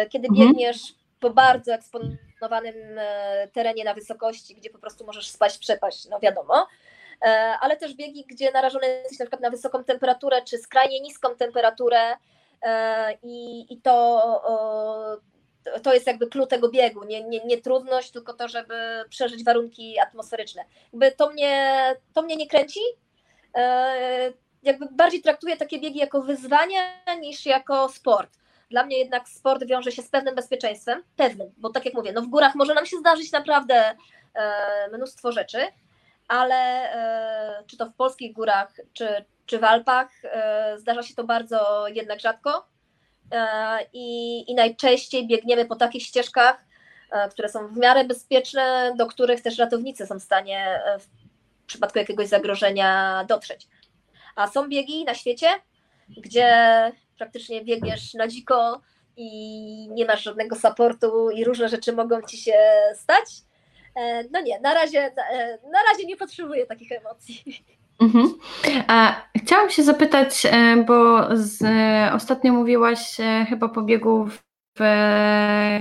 Kiedy 0.09 0.27
mhm. 0.27 0.47
biegniesz 0.47 0.79
po 1.19 1.29
bardzo 1.29 1.73
eksponowanym 1.73 2.75
terenie 3.53 3.83
na 3.83 3.93
wysokości, 3.93 4.55
gdzie 4.55 4.69
po 4.69 4.79
prostu 4.79 5.05
możesz 5.05 5.29
spaść, 5.29 5.57
przepaść, 5.57 6.05
no 6.09 6.19
wiadomo, 6.19 6.67
ale 7.61 7.77
też 7.77 7.93
biegi, 7.93 8.25
gdzie 8.29 8.51
narażony 8.51 8.87
jesteś 8.87 9.19
na 9.19 9.25
przykład 9.25 9.41
na 9.41 9.49
wysoką 9.49 9.83
temperaturę, 9.83 10.41
czy 10.41 10.57
skrajnie 10.57 10.99
niską 10.99 11.35
temperaturę, 11.35 12.17
i, 13.23 13.65
i 13.73 13.81
to, 13.81 14.21
to 15.83 15.93
jest 15.93 16.07
jakby 16.07 16.27
klucz 16.27 16.49
tego 16.49 16.69
biegu, 16.69 17.03
nie, 17.03 17.23
nie, 17.23 17.45
nie 17.45 17.61
trudność, 17.61 18.11
tylko 18.11 18.33
to, 18.33 18.47
żeby 18.47 19.03
przeżyć 19.09 19.43
warunki 19.43 19.99
atmosferyczne. 19.99 20.65
Jakby 20.93 21.11
to 21.11 21.29
mnie, 21.29 21.95
to 22.13 22.21
mnie 22.21 22.35
nie 22.35 22.47
kręci, 22.47 22.79
e, 23.55 24.33
jakby 24.63 24.85
bardziej 24.91 25.21
traktuję 25.21 25.57
takie 25.57 25.79
biegi 25.79 25.99
jako 25.99 26.21
wyzwania 26.21 26.81
niż 27.21 27.45
jako 27.45 27.89
sport. 27.89 28.37
Dla 28.69 28.85
mnie 28.85 28.97
jednak 28.97 29.29
sport 29.29 29.65
wiąże 29.65 29.91
się 29.91 30.01
z 30.01 30.09
pewnym 30.09 30.35
bezpieczeństwem, 30.35 31.03
pewnym, 31.15 31.53
bo 31.57 31.69
tak 31.69 31.85
jak 31.85 31.93
mówię, 31.93 32.11
no 32.13 32.21
w 32.21 32.27
górach 32.27 32.55
może 32.55 32.73
nam 32.73 32.85
się 32.85 32.97
zdarzyć 32.97 33.31
naprawdę 33.31 33.95
e, 34.33 34.89
mnóstwo 34.93 35.31
rzeczy, 35.31 35.59
ale 36.27 36.89
czy 37.67 37.77
to 37.77 37.85
w 37.85 37.93
polskich 37.93 38.33
górach, 38.33 38.73
czy, 38.93 39.25
czy 39.47 39.59
w 39.59 39.63
Alpach. 39.63 40.09
E, 40.23 40.75
zdarza 40.77 41.03
się 41.03 41.15
to 41.15 41.23
bardzo 41.23 41.87
jednak 41.87 42.19
rzadko 42.19 42.67
e, 43.31 43.77
i, 43.93 44.51
i 44.51 44.55
najczęściej 44.55 45.27
biegniemy 45.27 45.65
po 45.65 45.75
takich 45.75 46.03
ścieżkach, 46.03 46.65
e, 47.11 47.29
które 47.29 47.49
są 47.49 47.67
w 47.67 47.77
miarę 47.77 48.05
bezpieczne, 48.05 48.93
do 48.97 49.07
których 49.07 49.41
też 49.41 49.57
ratownicy 49.57 50.07
są 50.07 50.19
w 50.19 50.23
stanie 50.23 50.81
w 50.99 51.07
przypadku 51.65 51.99
jakiegoś 51.99 52.27
zagrożenia 52.27 53.23
dotrzeć. 53.29 53.67
A 54.35 54.47
są 54.47 54.69
biegi 54.69 55.05
na 55.05 55.13
świecie, 55.13 55.47
gdzie 56.09 56.51
praktycznie 57.17 57.65
biegniesz 57.65 58.13
na 58.13 58.27
dziko 58.27 58.81
i 59.17 59.29
nie 59.91 60.05
masz 60.05 60.23
żadnego 60.23 60.55
supportu 60.55 61.29
i 61.29 61.43
różne 61.43 61.69
rzeczy 61.69 61.93
mogą 61.93 62.21
ci 62.21 62.37
się 62.37 62.57
stać. 62.95 63.25
No 64.31 64.41
nie, 64.41 64.59
na 64.59 64.73
razie, 64.73 65.11
na 65.71 65.79
razie 65.91 66.05
nie 66.05 66.17
potrzebuję 66.17 66.65
takich 66.65 66.91
emocji. 66.91 67.43
Mhm. 67.99 68.33
A 68.87 69.21
chciałam 69.37 69.69
się 69.69 69.83
zapytać, 69.83 70.45
e, 70.45 70.83
bo 70.87 71.27
z, 71.37 71.63
ostatnio 72.15 72.53
mówiłaś 72.53 73.19
e, 73.19 73.45
chyba 73.49 73.69
po 73.69 73.81
biegu 73.81 74.27
w 74.79 74.83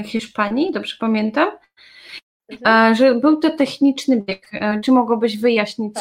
Hiszpanii, 0.06 0.72
dobrze 0.72 0.96
pamiętam, 1.00 1.50
mhm. 2.48 2.94
że 2.94 3.14
był 3.14 3.36
to 3.36 3.50
techniczny 3.50 4.22
bieg. 4.22 4.48
E, 4.52 4.80
czy 4.80 4.92
mogłabyś 4.92 5.38
wyjaśnić, 5.38 5.94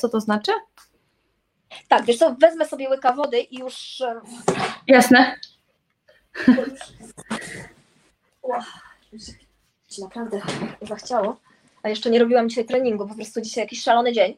co 0.00 0.08
to 0.08 0.20
znaczy? 0.20 0.52
Tak, 1.88 2.04
wiesz 2.04 2.16
co, 2.18 2.34
wezmę 2.40 2.66
sobie 2.66 2.90
łyka 2.90 3.12
wody 3.12 3.40
i 3.40 3.58
już... 3.58 4.02
Jasne. 4.86 5.36
Naprawdę 10.00 10.40
zachciało. 10.82 11.36
A 11.82 11.88
jeszcze 11.88 12.10
nie 12.10 12.18
robiłam 12.18 12.48
dzisiaj 12.48 12.64
treningu, 12.64 13.08
po 13.08 13.14
prostu 13.14 13.40
dzisiaj 13.40 13.64
jakiś 13.64 13.82
szalony 13.82 14.12
dzień. 14.12 14.36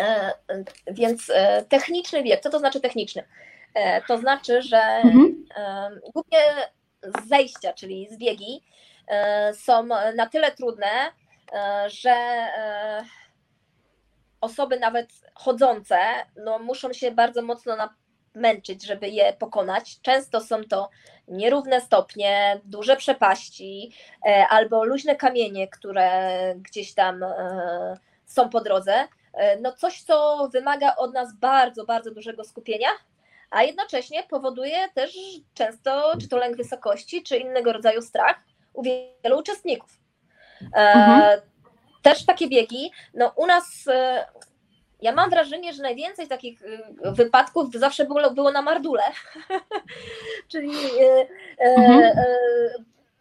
E, 0.00 0.34
więc 0.86 1.30
e, 1.34 1.64
techniczny 1.68 2.22
wiek, 2.22 2.40
co 2.40 2.50
to 2.50 2.58
znaczy 2.58 2.80
techniczny? 2.80 3.24
E, 3.74 4.02
to 4.02 4.18
znaczy, 4.18 4.62
że 4.62 4.78
mhm. 4.78 5.46
głównie 6.14 6.38
zejścia, 7.28 7.72
czyli 7.72 8.08
zbiegi, 8.10 8.62
są 9.52 9.86
na 10.16 10.26
tyle 10.26 10.52
trudne, 10.52 11.12
że 11.86 12.46
osoby 14.40 14.78
nawet 14.78 15.10
chodzące 15.34 15.98
no, 16.36 16.58
muszą 16.58 16.92
się 16.92 17.10
bardzo 17.10 17.42
mocno 17.42 17.76
męczyć, 18.34 18.86
żeby 18.86 19.08
je 19.08 19.32
pokonać. 19.32 20.00
Często 20.02 20.40
są 20.40 20.64
to 20.64 20.90
nierówne 21.28 21.80
stopnie, 21.80 22.60
duże 22.64 22.96
przepaści 22.96 23.92
albo 24.48 24.84
luźne 24.84 25.16
kamienie, 25.16 25.68
które 25.68 26.20
gdzieś 26.56 26.94
tam 26.94 27.24
są 28.26 28.48
po 28.48 28.60
drodze. 28.60 29.08
E, 29.32 29.60
no 29.60 29.72
coś, 29.72 30.02
co 30.02 30.48
wymaga 30.52 30.96
od 30.96 31.14
nas 31.14 31.34
bardzo, 31.34 31.84
bardzo 31.84 32.10
dużego 32.10 32.44
skupienia, 32.44 32.88
a 33.50 33.62
jednocześnie 33.62 34.22
powoduje 34.22 34.88
też 34.94 35.18
często, 35.54 36.12
czy 36.20 36.28
to 36.28 36.36
lęk 36.36 36.56
wysokości, 36.56 37.22
czy 37.22 37.36
innego 37.36 37.72
rodzaju 37.72 38.02
strach 38.02 38.36
u 38.72 38.82
wielu 38.82 39.38
uczestników. 39.38 39.98
E, 40.74 40.92
mhm. 40.92 41.40
Też 42.02 42.26
takie 42.26 42.48
biegi, 42.48 42.90
no 43.14 43.32
u 43.36 43.46
nas 43.46 43.88
e, 43.88 44.26
ja 45.02 45.12
mam 45.12 45.30
wrażenie, 45.30 45.72
że 45.72 45.82
najwięcej 45.82 46.28
takich 46.28 46.62
wypadków 47.04 47.74
zawsze 47.74 48.04
było, 48.04 48.30
było 48.30 48.52
na 48.52 48.62
Mardule. 48.62 49.02
Czyli 50.52 50.72
mhm. 51.58 52.12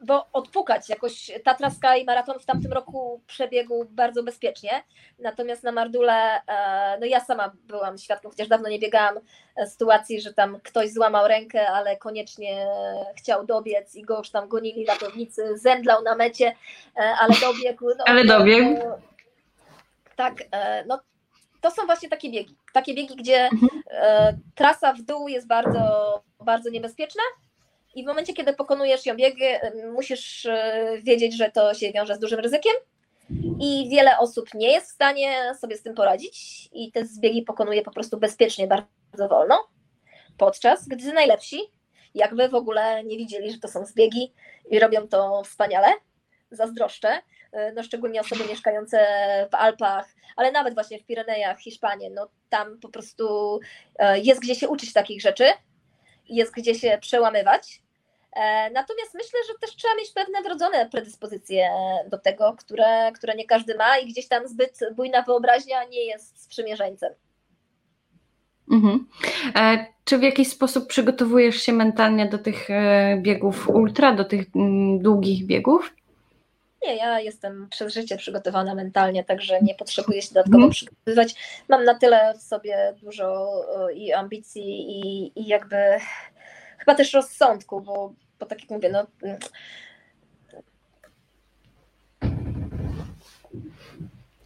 bo 0.01 0.27
odpukać 0.34 0.89
jakoś 0.89 1.32
ta 1.43 1.55
traska 1.55 1.97
i 1.97 2.05
maraton 2.05 2.39
w 2.39 2.45
tamtym 2.45 2.73
roku 2.73 3.21
przebiegł 3.27 3.86
bardzo 3.89 4.23
bezpiecznie, 4.23 4.84
natomiast 5.19 5.63
na 5.63 5.71
Mardule, 5.71 6.41
e, 6.47 6.97
no 6.99 7.05
ja 7.05 7.19
sama 7.19 7.51
byłam 7.67 7.97
świadkiem, 7.97 8.32
chociaż 8.32 8.47
dawno 8.47 8.69
nie 8.69 8.80
biegałam, 8.80 9.19
e, 9.55 9.67
sytuacji, 9.67 10.21
że 10.21 10.34
tam 10.34 10.59
ktoś 10.63 10.93
złamał 10.93 11.27
rękę, 11.27 11.67
ale 11.67 11.97
koniecznie 11.97 12.67
chciał 13.17 13.45
dobiec 13.45 13.95
i 13.95 14.01
go 14.01 14.17
już 14.17 14.30
tam 14.30 14.47
gonili 14.47 14.86
ratownicy, 14.86 15.57
zemdlał 15.57 16.03
na 16.03 16.15
mecie, 16.15 16.55
ale 16.95 17.34
dobiegł. 17.41 17.86
No, 17.97 18.03
ale 18.07 18.25
dobiegł. 18.25 18.80
tak, 20.15 20.34
no 20.88 20.99
to 21.62 21.72
są 21.72 21.86
właśnie 21.86 22.10
takie 22.10 22.32
biegi, 22.32 22.55
takie 22.74 22.93
biegi, 22.93 23.16
gdzie 23.16 23.43
mhm. 23.43 23.70
trasa 24.55 24.93
w 24.93 25.01
dół 25.01 25.28
jest 25.28 25.47
bardzo, 25.47 25.80
bardzo 26.39 26.70
niebezpieczna, 26.70 27.24
i 27.95 28.03
w 28.03 28.07
momencie, 28.07 28.34
kiedy 28.34 28.53
pokonujesz 28.53 29.05
ją 29.05 29.16
bieg, 29.16 29.36
musisz 29.93 30.45
e, 30.45 30.97
wiedzieć, 31.03 31.38
że 31.38 31.51
to 31.51 31.74
się 31.74 31.91
wiąże 31.91 32.16
z 32.16 32.20
dużym 32.20 32.39
ryzykiem 32.39 32.74
i 33.60 33.89
wiele 33.89 34.18
osób 34.18 34.53
nie 34.53 34.72
jest 34.72 34.91
w 34.91 34.93
stanie 34.93 35.55
sobie 35.60 35.78
z 35.78 35.84
tym 35.84 35.95
poradzić 35.95 36.70
i 36.74 36.91
te 36.91 37.05
zbiegi 37.05 37.41
pokonuje 37.41 37.82
po 37.82 37.91
prostu 37.91 38.18
bezpiecznie, 38.18 38.68
bardzo 38.68 39.28
wolno, 39.30 39.68
podczas 40.38 40.88
gdy 40.88 41.14
najlepsi 41.14 41.60
jakby 42.16 42.49
w 42.49 42.55
ogóle 42.55 43.03
nie 43.03 43.18
widzieli, 43.18 43.51
że 43.51 43.60
to 43.60 43.68
są 43.68 43.86
zbiegi 43.86 44.34
i 44.70 44.80
robią 44.80 45.07
to 45.07 45.43
wspaniale, 45.43 45.88
zazdroszczę, 46.51 47.10
e, 47.10 47.22
no 47.76 47.84
szczególnie 47.84 48.22
osoby 48.22 48.43
mieszkające 48.50 48.97
w 49.52 49.56
Alpach, 49.56 50.06
ale 50.36 50.52
nawet 50.52 50.74
właśnie 50.74 51.00
w 51.00 51.06
Pirenejach, 51.06 51.60
Hiszpanii, 51.60 52.10
no 52.12 52.28
tam 52.50 52.80
po 52.80 52.89
prostu 52.89 53.60
e, 53.95 54.20
jest 54.20 54.41
gdzie 54.41 54.56
się 54.56 54.70
uczyć 54.70 54.93
takich 54.93 55.22
rzeczy, 55.22 55.45
jest 56.30 56.54
gdzie 56.54 56.76
się 56.76 56.97
przełamywać. 57.02 57.82
E, 58.36 58.70
natomiast 58.72 59.14
myślę, 59.14 59.39
że 59.47 59.54
też 59.62 59.76
trzeba 59.76 59.95
mieć 59.95 60.12
pewne 60.12 60.41
wrodzone 60.41 60.89
predyspozycje 60.89 61.70
do 62.08 62.18
tego, 62.18 62.56
które, 62.58 63.12
które 63.12 63.36
nie 63.36 63.45
każdy 63.45 63.76
ma 63.76 63.97
i 63.97 64.08
gdzieś 64.08 64.28
tam 64.28 64.47
zbyt 64.47 64.80
bujna 64.95 65.22
wyobraźnia 65.22 65.84
nie 65.84 66.06
jest 66.06 66.43
sprzymierzeńcem. 66.43 67.14
Mhm. 68.72 69.08
E, 69.56 69.86
czy 70.04 70.18
w 70.18 70.24
jakiś 70.24 70.47
sposób 70.47 70.88
przygotowujesz 70.88 71.56
się 71.56 71.74
mentalnie 71.74 72.26
do 72.26 72.38
tych 72.38 72.70
e, 72.70 73.18
biegów 73.22 73.70
ultra, 73.70 74.16
do 74.16 74.26
tych 74.26 74.45
mm, 74.56 75.00
długich 75.00 75.45
biegów? 75.45 75.93
Nie, 76.84 76.95
ja 76.95 77.19
jestem 77.19 77.67
przez 77.69 77.93
życie 77.93 78.17
przygotowana 78.17 78.75
mentalnie, 78.75 79.23
także 79.23 79.61
nie 79.61 79.75
potrzebuję 79.75 80.21
się 80.21 80.27
dodatkowo 80.34 80.57
mhm. 80.57 80.71
przygotowywać. 80.71 81.36
Mam 81.67 81.84
na 81.84 81.95
tyle 81.95 82.34
w 82.38 82.41
sobie 82.41 82.93
dużo 83.03 83.51
i 83.93 84.13
ambicji, 84.13 84.91
i, 84.91 85.32
i 85.39 85.47
jakby 85.47 85.77
chyba 86.77 86.95
też 86.95 87.13
rozsądku, 87.13 87.82
bo, 87.82 88.13
bo 88.39 88.45
tak 88.45 88.61
jak 88.61 88.69
mówię, 88.69 88.89
no. 88.89 89.07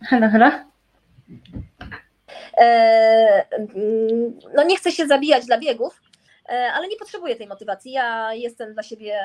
Halo, 0.01 0.29
halo. 0.29 0.51
E, 2.57 3.45
no 4.55 4.63
nie 4.63 4.77
chcę 4.77 4.91
się 4.91 5.07
zabijać 5.07 5.45
dla 5.45 5.59
biegów, 5.59 6.01
e, 6.49 6.71
ale 6.73 6.87
nie 6.87 6.97
potrzebuję 6.97 7.35
tej 7.35 7.47
motywacji. 7.47 7.91
Ja 7.91 8.33
jestem 8.33 8.73
dla 8.73 8.83
siebie 8.83 9.19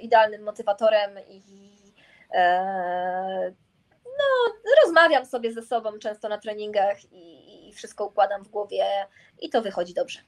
idealnym 0.00 0.42
motywatorem 0.42 1.10
i 1.28 1.38
e, 1.38 1.83
no, 4.04 4.54
rozmawiam 4.84 5.26
sobie 5.26 5.52
ze 5.52 5.62
sobą 5.62 5.98
często 5.98 6.28
na 6.28 6.38
treningach 6.38 7.04
i, 7.12 7.68
i 7.68 7.72
wszystko 7.72 8.06
układam 8.06 8.44
w 8.44 8.48
głowie 8.48 8.84
i 9.40 9.50
to 9.50 9.62
wychodzi 9.62 9.94
dobrze. 9.94 10.18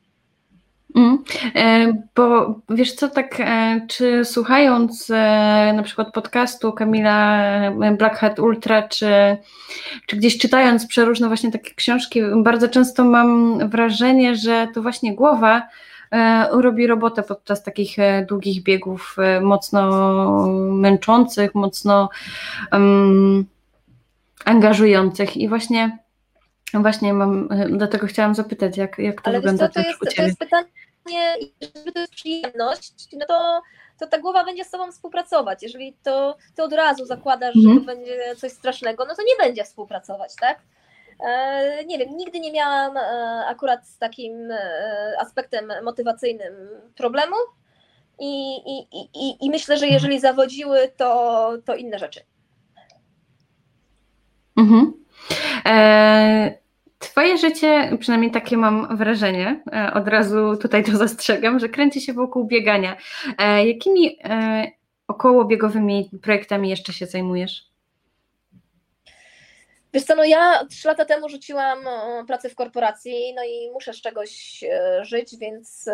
Mm, 0.96 1.24
e, 1.54 1.92
bo 2.14 2.60
wiesz 2.68 2.92
co, 2.92 3.08
tak, 3.08 3.40
e, 3.40 3.80
czy 3.88 4.24
słuchając 4.24 5.10
e, 5.10 5.72
na 5.76 5.82
przykład 5.82 6.12
podcastu 6.12 6.72
Kamila 6.72 7.50
Black 7.98 8.16
Hat 8.16 8.38
Ultra, 8.38 8.88
czy, 8.88 9.36
czy 10.06 10.16
gdzieś 10.16 10.38
czytając 10.38 10.86
przeróżne 10.86 11.28
właśnie 11.28 11.52
takie 11.52 11.74
książki, 11.74 12.20
bardzo 12.36 12.68
często 12.68 13.04
mam 13.04 13.58
wrażenie, 13.68 14.36
że 14.36 14.68
to 14.74 14.82
właśnie 14.82 15.14
głowa 15.14 15.62
robi 16.50 16.86
robotę 16.86 17.22
podczas 17.22 17.62
takich 17.62 17.96
długich 18.28 18.62
biegów, 18.62 19.16
mocno 19.42 19.90
męczących, 20.72 21.54
mocno 21.54 22.08
um, 22.72 23.46
angażujących 24.44 25.36
i 25.36 25.48
właśnie 25.48 26.06
Właśnie 26.74 27.14
mam, 27.14 27.48
dlatego 27.68 28.06
chciałam 28.06 28.34
zapytać, 28.34 28.76
jak, 28.76 28.98
jak 28.98 29.22
to 29.22 29.28
Ale 29.28 29.38
wygląda 29.38 29.68
co, 29.68 29.74
to, 29.74 29.88
jest, 29.88 30.16
to 30.16 30.22
jest 30.22 30.38
pytanie, 30.38 30.68
jeżeli 31.60 31.92
to 31.92 32.00
jest 32.00 32.12
przyjemność, 32.12 32.92
no 33.12 33.26
to, 33.26 33.62
to 33.98 34.06
ta 34.06 34.18
głowa 34.18 34.44
będzie 34.44 34.64
z 34.64 34.70
sobą 34.70 34.92
współpracować. 34.92 35.62
Jeżeli 35.62 35.96
to 36.02 36.36
ty 36.54 36.62
od 36.62 36.72
razu 36.72 37.06
zakładasz, 37.06 37.56
mhm. 37.56 37.74
że 37.74 37.80
to 37.80 37.86
będzie 37.86 38.36
coś 38.36 38.52
strasznego, 38.52 39.04
no 39.04 39.14
to 39.14 39.22
nie 39.22 39.46
będzie 39.46 39.64
współpracować, 39.64 40.36
tak? 40.40 40.58
E, 41.20 41.84
nie 41.84 41.98
wiem, 41.98 42.16
nigdy 42.16 42.40
nie 42.40 42.52
miałam 42.52 42.96
e, 42.96 43.00
akurat 43.46 43.86
z 43.88 43.98
takim 43.98 44.50
e, 44.50 44.58
aspektem 45.20 45.72
motywacyjnym 45.84 46.54
problemu 46.96 47.36
i, 48.18 48.56
i, 48.56 48.86
i, 49.14 49.46
i 49.46 49.50
myślę, 49.50 49.78
że 49.78 49.86
jeżeli 49.86 50.20
zawodziły, 50.20 50.78
to, 50.96 51.52
to 51.64 51.74
inne 51.74 51.98
rzeczy. 51.98 52.20
Mhm. 54.56 54.92
E, 55.66 56.58
twoje 56.98 57.38
życie, 57.38 57.96
przynajmniej 58.00 58.30
takie 58.30 58.56
mam 58.56 58.96
wrażenie, 58.96 59.62
od 59.94 60.08
razu 60.08 60.56
tutaj 60.56 60.84
to 60.84 60.96
zastrzegam, 60.96 61.58
że 61.58 61.68
kręci 61.68 62.00
się 62.00 62.12
wokół 62.12 62.44
biegania. 62.44 62.96
Jakimi 63.66 64.18
okołobiegowymi 65.08 66.10
projektami 66.22 66.70
jeszcze 66.70 66.92
się 66.92 67.06
zajmujesz? 67.06 67.75
Wiesz 69.96 70.04
co, 70.04 70.14
no 70.14 70.24
ja 70.24 70.66
trzy 70.70 70.88
lata 70.88 71.04
temu 71.04 71.28
rzuciłam 71.28 71.78
pracę 72.26 72.48
w 72.48 72.54
korporacji, 72.54 73.34
no 73.34 73.44
i 73.44 73.70
muszę 73.72 73.92
z 73.92 74.00
czegoś 74.00 74.64
żyć, 75.02 75.36
więc 75.36 75.90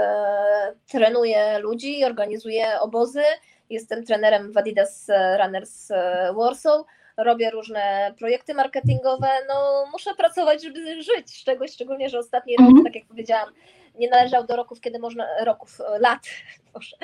trenuję 0.88 1.58
ludzi, 1.58 2.04
organizuję 2.04 2.80
obozy. 2.80 3.22
Jestem 3.70 4.04
trenerem 4.04 4.52
w 4.52 4.58
Adidas 4.58 5.06
Runners 5.38 5.88
Warsaw 6.36 6.82
robię 7.16 7.50
różne 7.50 8.14
projekty 8.18 8.54
marketingowe, 8.54 9.28
no 9.48 9.84
muszę 9.92 10.14
pracować, 10.14 10.62
żeby 10.62 11.02
żyć 11.02 11.30
z 11.30 11.44
czegoś, 11.44 11.72
szczególnie, 11.72 12.08
że 12.08 12.18
ostatni 12.18 12.56
rok, 12.56 12.66
mhm. 12.66 12.84
tak 12.84 12.94
jak 12.94 13.06
powiedziałam, 13.06 13.48
nie 13.94 14.08
należał 14.08 14.46
do 14.46 14.56
roków, 14.56 14.80
kiedy 14.80 14.98
można, 14.98 15.26
roków, 15.44 15.80
e, 15.80 15.98
lat, 15.98 16.20
proszę, 16.72 16.96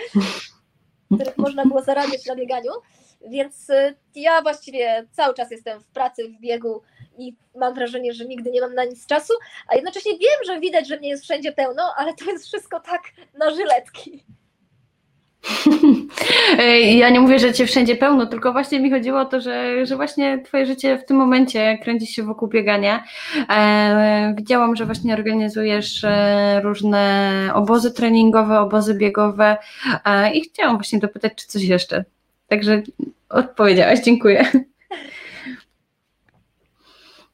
w 1.11 1.15
których 1.15 1.39
można 1.39 1.65
było 1.65 1.83
zarabiać 1.83 2.27
na 2.27 2.37
bieganiu, 2.37 2.73
więc 3.27 3.71
e, 3.71 3.95
ja 4.15 4.43
właściwie 4.43 5.07
cały 5.13 5.35
czas 5.35 5.51
jestem 5.51 5.81
w 5.81 5.87
pracy, 5.87 6.29
w 6.29 6.41
biegu 6.41 6.83
i 7.19 7.37
mam 7.57 7.75
wrażenie, 7.75 8.13
że 8.13 8.25
nigdy 8.25 8.51
nie 8.51 8.61
mam 8.61 8.75
na 8.75 8.85
nic 8.85 9.07
czasu, 9.07 9.33
a 9.69 9.75
jednocześnie 9.75 10.13
wiem, 10.13 10.45
że 10.47 10.61
widać, 10.61 10.89
że 10.89 10.99
mnie 10.99 11.09
jest 11.09 11.25
wszędzie 11.25 11.53
pełno, 11.53 11.83
ale 11.97 12.15
to 12.15 12.25
jest 12.25 12.47
wszystko 12.47 12.81
tak 12.81 13.03
na 13.39 13.51
żyletki. 13.51 14.25
Ja 16.97 17.11
nie 17.11 17.21
mówię, 17.21 17.39
że 17.39 17.53
cię 17.53 17.67
wszędzie 17.67 17.97
pełno, 17.97 18.27
tylko 18.27 18.53
właśnie 18.53 18.81
mi 18.81 18.91
chodziło 18.91 19.21
o 19.21 19.25
to, 19.25 19.41
że, 19.41 19.87
że 19.87 19.97
właśnie 19.97 20.43
twoje 20.45 20.67
życie 20.67 20.99
w 20.99 21.05
tym 21.05 21.17
momencie 21.17 21.79
kręci 21.83 22.07
się 22.07 22.23
wokół 22.23 22.49
biegania. 22.49 23.05
E, 23.51 24.35
widziałam, 24.37 24.77
że 24.77 24.87
właśnie 24.87 25.15
organizujesz 25.15 26.05
e, 26.05 26.61
różne 26.65 27.51
obozy 27.55 27.93
treningowe, 27.93 28.61
obozy 28.61 28.95
biegowe 28.95 29.57
e, 30.05 30.33
i 30.33 30.41
chciałam 30.41 30.77
właśnie 30.77 30.99
dopytać, 30.99 31.33
czy 31.35 31.47
coś 31.47 31.63
jeszcze. 31.63 32.05
Także 32.49 32.83
odpowiedziałaś, 33.29 34.01
dziękuję. 34.01 34.53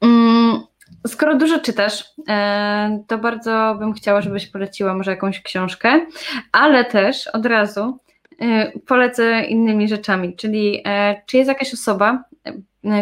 Mm, 0.01 0.63
Skoro 1.07 1.37
dużo 1.37 1.61
czytasz, 1.61 2.05
e, 2.29 3.03
to 3.07 3.19
bardzo 3.19 3.77
bym 3.79 3.93
chciała, 3.93 4.21
żebyś 4.21 4.47
poleciła 4.47 4.95
może 4.95 5.11
jakąś 5.11 5.43
książkę, 5.43 6.07
ale 6.53 6.85
też 6.85 7.29
od 7.29 7.47
razu 7.47 7.99
e, 8.41 8.73
polecę 8.79 9.45
innymi 9.45 9.89
rzeczami, 9.89 10.37
czyli 10.37 10.83
e, 10.85 11.23
czy 11.27 11.37
jest 11.37 11.49
jakaś 11.49 11.75
osoba, 11.75 12.25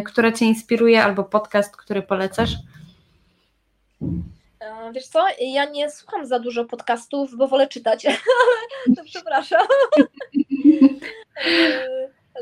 która 0.05 0.33
Cię 0.33 0.47
inspiruje, 0.47 1.05
albo 1.05 1.25
podcast, 1.25 1.77
który 1.77 2.03
polecasz? 2.03 2.51
Wiesz 4.95 5.07
co, 5.07 5.25
ja 5.41 5.65
nie 5.65 5.91
słucham 5.91 6.27
za 6.27 6.39
dużo 6.39 6.65
podcastów, 6.65 7.37
bo 7.37 7.49
wolę 7.49 7.69
czytać, 7.69 8.07
to 8.97 9.05
przepraszam. 9.05 9.67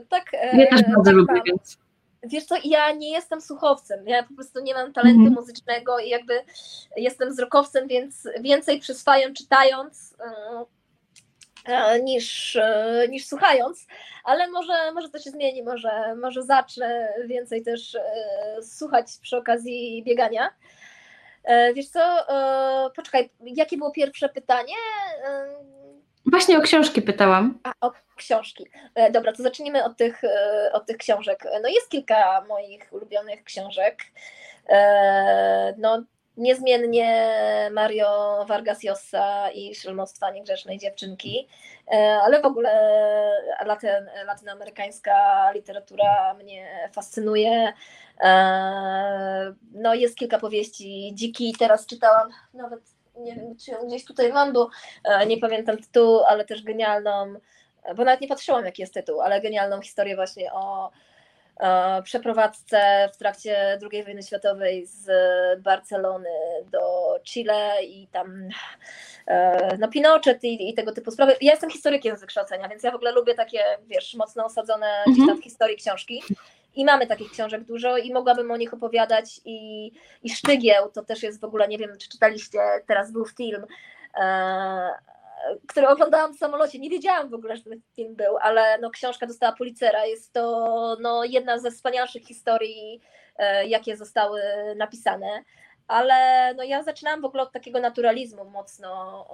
tak, 0.08 0.24
ja 0.52 0.66
też 0.70 0.82
bardzo 0.82 1.02
tak 1.04 1.14
lubię, 1.14 1.40
więc 1.46 1.78
wiesz 2.22 2.44
co, 2.44 2.54
ja 2.64 2.92
nie 2.92 3.12
jestem 3.12 3.40
słuchowcem, 3.40 4.08
ja 4.08 4.22
po 4.22 4.34
prostu 4.34 4.60
nie 4.60 4.74
mam 4.74 4.92
talentu 4.92 5.20
mm 5.20 5.32
-hmm. 5.32 5.36
muzycznego 5.36 5.98
i 5.98 6.08
jakby 6.08 6.42
jestem 6.96 7.30
wzrokowcem, 7.30 7.88
więc 7.88 8.28
więcej 8.40 8.80
przyswajam 8.80 9.34
czytając 9.34 10.14
yy, 11.68 12.02
niż, 12.02 12.58
niż 13.08 13.26
słuchając, 13.26 13.86
ale 14.24 14.50
może, 14.50 14.92
może 14.92 15.08
to 15.08 15.18
się 15.18 15.30
zmieni, 15.30 15.62
może, 15.62 16.16
może 16.16 16.42
zacznę 16.42 17.14
więcej 17.26 17.62
też 17.62 17.96
słuchać 18.62 19.06
przy 19.22 19.36
okazji 19.36 20.02
biegania. 20.06 20.50
Wiesz 21.74 21.88
co, 21.88 22.26
poczekaj, 22.96 23.30
jakie 23.40 23.76
było 23.76 23.90
pierwsze 23.90 24.28
pytanie? 24.28 24.74
Właśnie 26.26 26.58
o 26.58 26.60
książki 26.60 27.02
pytałam. 27.02 27.58
A, 27.62 27.72
o 27.80 27.92
książki. 28.16 28.66
E, 28.94 29.10
dobra, 29.10 29.32
to 29.32 29.42
zacznijmy 29.42 29.84
od 29.84 29.96
tych, 29.96 30.24
e, 30.24 30.70
od 30.72 30.86
tych 30.86 30.96
książek. 30.96 31.44
No 31.62 31.68
jest 31.68 31.88
kilka 31.88 32.44
moich 32.48 32.92
ulubionych 32.92 33.44
książek. 33.44 33.98
E, 34.68 35.74
no, 35.78 36.02
niezmiennie 36.36 37.30
Mario 37.72 38.44
Vargas 38.48 38.82
Llosa 38.82 39.50
i 39.50 39.74
Szelmostwa 39.74 40.30
Niegrzecznej 40.30 40.78
Dziewczynki, 40.78 41.48
ale 42.22 42.42
w 42.42 42.44
ogóle 42.44 42.70
latyn, 43.66 44.10
latynoamerykańska 44.26 45.50
literatura 45.52 46.34
mnie 46.34 46.88
fascynuje. 46.92 47.72
No 49.72 49.94
jest 49.94 50.16
kilka 50.16 50.38
powieści. 50.38 51.12
Dziki 51.14 51.54
teraz 51.58 51.86
czytałam, 51.86 52.28
nawet 52.54 52.80
nie 53.16 53.34
wiem, 53.34 53.56
czy 53.56 53.70
ją 53.70 53.86
gdzieś 53.86 54.04
tutaj 54.04 54.32
mam, 54.32 54.52
bo 54.52 54.70
e, 55.04 55.26
nie 55.26 55.38
pamiętam 55.38 55.78
tytułu, 55.78 56.20
ale 56.28 56.44
też 56.44 56.62
genialną, 56.62 57.34
bo 57.96 58.04
nawet 58.04 58.20
nie 58.20 58.28
patrzyłam, 58.28 58.64
jaki 58.64 58.82
jest 58.82 58.94
tytuł, 58.94 59.20
ale 59.20 59.40
genialną 59.40 59.82
historię 59.82 60.16
właśnie 60.16 60.52
o 60.52 60.90
e, 61.60 62.02
przeprowadzce 62.02 63.08
w 63.14 63.16
trakcie 63.16 63.78
II 63.92 64.04
wojny 64.04 64.22
światowej 64.22 64.86
z 64.86 65.10
Barcelony 65.62 66.30
do 66.70 66.80
Chile 67.24 67.84
i 67.84 68.06
tam 68.06 68.48
e, 69.26 69.76
no 69.78 69.88
Pinochet 69.88 70.44
i, 70.44 70.70
i 70.70 70.74
tego 70.74 70.92
typu 70.92 71.10
sprawy. 71.10 71.36
Ja 71.40 71.50
jestem 71.50 71.70
historykiem 71.70 72.16
z 72.16 72.20
wykształcenia, 72.20 72.68
więc 72.68 72.82
ja 72.82 72.90
w 72.90 72.94
ogóle 72.94 73.12
lubię 73.12 73.34
takie, 73.34 73.64
wiesz, 73.86 74.14
mocno 74.14 74.44
osadzone 74.44 75.04
mhm. 75.06 75.38
w 75.38 75.44
historii 75.44 75.76
książki. 75.76 76.22
I 76.74 76.84
mamy 76.84 77.06
takich 77.06 77.30
książek 77.30 77.64
dużo 77.64 77.96
i 77.96 78.12
mogłabym 78.12 78.50
o 78.50 78.56
nich 78.56 78.74
opowiadać. 78.74 79.40
I, 79.44 79.90
i 80.22 80.30
Szczygieł 80.30 80.90
to 80.90 81.04
też 81.04 81.22
jest 81.22 81.40
w 81.40 81.44
ogóle, 81.44 81.68
nie 81.68 81.78
wiem, 81.78 81.90
czy 81.98 82.08
czytaliście, 82.08 82.58
teraz 82.86 83.12
był 83.12 83.26
film, 83.26 83.66
e, 84.20 84.90
który 85.68 85.88
oglądałam 85.88 86.34
w 86.34 86.38
samolocie. 86.38 86.78
Nie 86.78 86.90
wiedziałam 86.90 87.28
w 87.28 87.34
ogóle, 87.34 87.56
że 87.56 87.62
ten 87.62 87.80
film 87.96 88.14
był, 88.14 88.36
ale 88.40 88.78
no, 88.78 88.90
książka 88.90 89.26
dostała 89.26 89.52
Policera. 89.52 90.06
Jest 90.06 90.32
to 90.32 90.96
no, 91.00 91.24
jedna 91.24 91.58
ze 91.58 91.70
wspanialszych 91.70 92.22
historii, 92.22 93.00
e, 93.36 93.66
jakie 93.66 93.96
zostały 93.96 94.40
napisane 94.76 95.44
ale 95.90 96.54
no 96.54 96.62
ja 96.62 96.82
zaczynałam 96.82 97.20
w 97.20 97.24
ogóle 97.24 97.42
od 97.42 97.52
takiego 97.52 97.80
naturalizmu 97.80 98.44
mocno, 98.44 99.26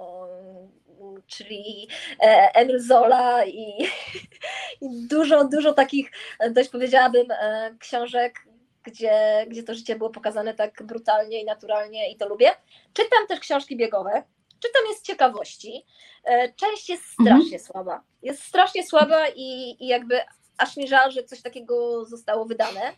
czyli 1.27 1.87
e, 2.19 2.51
Emil 2.53 2.79
Zola 2.79 3.45
i, 3.45 3.83
i, 4.81 5.07
dużo, 5.07 5.45
dużo 5.45 5.73
takich, 5.73 6.11
dość 6.51 6.69
powiedziałabym, 6.69 7.31
e, 7.31 7.75
książek, 7.79 8.47
gdzie, 8.83 9.45
gdzie 9.47 9.63
to 9.63 9.73
życie 9.73 9.95
było 9.95 10.09
pokazane 10.09 10.53
tak 10.53 10.83
brutalnie 10.83 11.41
i 11.41 11.45
naturalnie 11.45 12.11
i 12.11 12.17
to 12.17 12.27
lubię. 12.27 12.51
Czytam 12.93 13.27
też 13.27 13.39
książki 13.39 13.77
biegowe, 13.77 14.23
czytam 14.59 14.81
je 14.89 14.95
z 14.95 15.01
ciekawości. 15.01 15.85
E, 16.23 16.53
część 16.53 16.89
jest 16.89 17.03
mhm. 17.19 17.27
strasznie 17.27 17.57
mhm. 17.57 17.71
słaba. 17.71 18.03
Jest 18.21 18.43
strasznie 18.43 18.87
słaba 18.87 19.27
i, 19.35 19.77
i 19.79 19.87
jakby 19.87 20.21
aż 20.57 20.77
mi 20.77 20.87
żal, 20.87 21.11
że 21.11 21.23
coś 21.23 21.41
takiego 21.41 22.05
zostało 22.05 22.45
wydane. 22.45 22.93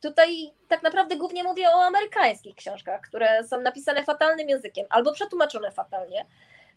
Tutaj 0.00 0.50
tak 0.68 0.82
naprawdę 0.82 1.16
głównie 1.16 1.44
mówię 1.44 1.68
o 1.70 1.84
amerykańskich 1.84 2.56
książkach, 2.56 3.00
które 3.00 3.44
są 3.44 3.60
napisane 3.60 4.04
fatalnym 4.04 4.48
językiem 4.48 4.86
albo 4.90 5.12
przetłumaczone 5.12 5.72
fatalnie, 5.72 6.26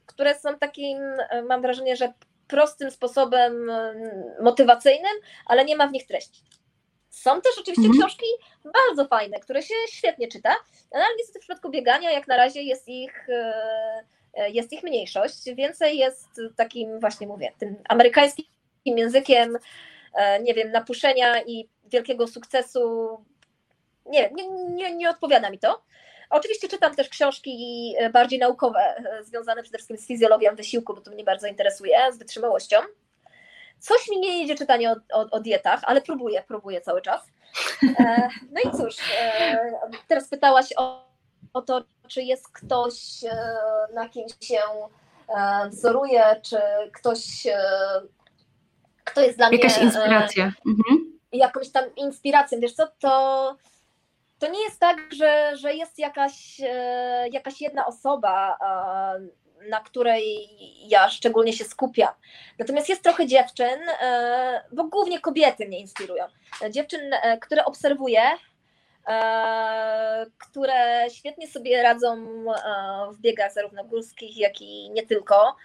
które 0.05 0.35
są 0.35 0.57
takim, 0.59 0.97
e, 1.29 1.41
mam 1.41 1.61
wrażenie, 1.61 1.95
że 1.95 2.13
prostym 2.47 2.91
sposobem 2.91 3.69
e, 3.69 3.93
motywacyjnym, 4.41 5.13
ale 5.45 5.65
nie 5.65 5.75
ma 5.75 5.87
w 5.87 5.91
nich 5.91 6.07
treści. 6.07 6.43
Są 7.09 7.41
też 7.41 7.57
oczywiście 7.59 7.87
mhm. 7.87 7.99
książki 7.99 8.25
bardzo 8.73 9.07
fajne, 9.07 9.39
które 9.39 9.61
się 9.61 9.73
świetnie 9.89 10.27
czyta, 10.27 10.55
ale 10.91 11.03
niestety 11.17 11.39
w 11.39 11.41
przypadku 11.41 11.69
biegania 11.69 12.11
jak 12.11 12.27
na 12.27 12.37
razie 12.37 12.61
jest 12.61 12.87
ich, 12.87 13.29
e, 13.29 14.49
jest 14.49 14.73
ich 14.73 14.83
mniejszość. 14.83 15.55
Więcej 15.55 15.97
jest 15.97 16.41
takim 16.55 16.99
właśnie 16.99 17.27
mówię, 17.27 17.51
tym 17.59 17.75
amerykańskim 17.89 18.45
językiem, 18.85 19.57
nie 20.41 20.53
wiem, 20.53 20.71
napuszenia 20.71 21.41
i 21.41 21.69
wielkiego 21.85 22.27
sukcesu. 22.27 23.17
Nie, 24.05 24.31
nie, 24.31 24.49
nie, 24.49 24.95
nie 24.95 25.09
odpowiada 25.09 25.49
mi 25.49 25.59
to. 25.59 25.83
Oczywiście 26.33 26.67
czytam 26.67 26.95
też 26.95 27.09
książki 27.09 27.93
e, 27.97 28.09
bardziej 28.09 28.39
naukowe, 28.39 28.79
e, 28.79 29.23
związane 29.23 29.63
przede 29.63 29.77
wszystkim 29.77 29.97
z 29.97 30.07
fizjologią 30.07 30.55
wysiłku, 30.55 30.93
bo 30.93 31.01
to 31.01 31.11
mnie 31.11 31.23
bardzo 31.23 31.47
interesuje, 31.47 31.97
z 32.13 32.17
wytrzymałością. 32.17 32.77
Coś 33.79 34.09
mi 34.09 34.19
nie 34.19 34.43
idzie 34.43 34.55
czytanie 34.55 34.91
o, 34.91 34.95
o, 35.13 35.29
o 35.31 35.39
dietach, 35.39 35.79
ale 35.83 36.01
próbuję, 36.01 36.43
próbuję 36.47 36.81
cały 36.81 37.01
czas. 37.01 37.21
E, 37.99 38.29
no 38.51 38.61
i 38.71 38.77
cóż, 38.77 38.95
teraz 40.07 40.29
pytałaś 40.29 40.65
o, 40.77 41.05
o 41.53 41.61
to, 41.61 41.83
czy 42.07 42.21
jest 42.21 42.49
ktoś, 42.49 42.95
na 43.93 44.09
kim 44.09 44.25
się 44.41 44.59
wzoruje, 45.69 46.23
czy 46.41 46.57
ktoś, 46.93 47.47
kto 49.03 49.21
jest 49.21 49.37
dla 49.37 49.45
Jakaś 49.51 49.59
mnie... 49.59 49.85
Jakaś 49.85 49.95
inspiracja. 49.95 50.51
Mhm 50.67 51.13
jakąś 51.33 51.69
tam 51.69 51.95
inspiracją. 51.95 52.59
Wiesz 52.59 52.73
co, 52.73 52.87
to, 52.99 53.55
to 54.39 54.47
nie 54.47 54.63
jest 54.63 54.79
tak, 54.79 54.97
że, 55.13 55.57
że 55.57 55.73
jest 55.73 55.99
jakaś, 55.99 56.61
e, 56.63 57.25
jakaś 57.31 57.61
jedna 57.61 57.85
osoba, 57.85 58.57
na 59.69 59.79
której 59.79 60.49
ja 60.87 61.09
szczególnie 61.09 61.53
się 61.53 61.63
skupiam. 61.63 62.13
Natomiast 62.59 62.89
jest 62.89 63.03
trochę 63.03 63.27
dziewczyn, 63.27 63.79
e, 64.01 64.63
bo 64.71 64.83
głównie 64.83 65.19
kobiety 65.19 65.67
mnie 65.67 65.79
inspirują. 65.79 66.25
Dziewczyn, 66.69 67.13
e, 67.13 67.37
które 67.37 67.65
obserwuję, 67.65 68.21
które 70.37 71.05
świetnie 71.11 71.47
sobie 71.47 71.83
radzą 71.83 72.25
w 73.11 73.21
biegach 73.21 73.53
zarówno 73.53 73.83
górskich, 73.83 74.37
jak 74.37 74.61
i 74.61 74.89
nie 74.89 75.07
tylko, 75.07 75.55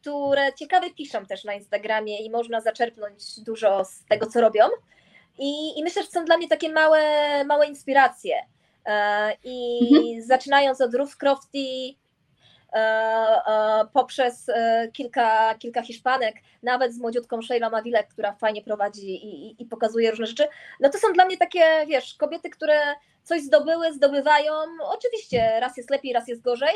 które 0.00 0.52
ciekawe 0.52 0.90
piszą 0.90 1.26
też 1.26 1.44
na 1.44 1.54
Instagramie 1.54 2.24
i 2.24 2.30
można 2.30 2.60
zaczerpnąć 2.60 3.40
dużo 3.40 3.84
z 3.84 4.04
tego, 4.04 4.26
co 4.26 4.40
robią. 4.40 4.64
I, 5.38 5.78
i 5.78 5.82
myślę, 5.82 6.02
że 6.02 6.08
są 6.08 6.24
dla 6.24 6.36
mnie 6.36 6.48
takie 6.48 6.72
małe, 6.72 7.00
małe 7.44 7.66
inspiracje. 7.66 8.34
E, 8.86 9.32
I 9.44 9.88
mhm. 9.94 10.22
zaczynając 10.22 10.80
od 10.80 10.94
Ruth 10.94 11.16
Crofty, 11.16 11.58
e, 12.72 12.76
e, 12.76 13.86
poprzez 13.92 14.46
kilka, 14.92 15.54
kilka 15.54 15.82
Hiszpanek, 15.82 16.36
nawet 16.62 16.94
z 16.94 16.98
młodziutką 16.98 17.42
Sheila 17.42 17.70
Mawilek, 17.70 18.08
która 18.08 18.32
fajnie 18.32 18.62
prowadzi 18.62 19.10
i, 19.10 19.46
i, 19.46 19.62
i, 19.62 19.66
pokazuje 19.66 20.10
różne 20.10 20.26
rzeczy, 20.26 20.48
no 20.80 20.88
to 20.88 20.98
są 20.98 21.12
dla 21.12 21.24
mnie 21.24 21.36
takie, 21.36 21.86
wiesz, 21.86 22.14
kobiety, 22.14 22.50
które 22.50 22.80
coś 23.22 23.42
zdobyły, 23.42 23.92
zdobywają. 23.92 24.52
Oczywiście 24.82 25.60
raz 25.60 25.76
jest 25.76 25.90
lepiej, 25.90 26.12
raz 26.12 26.28
jest 26.28 26.42
gorzej, 26.42 26.74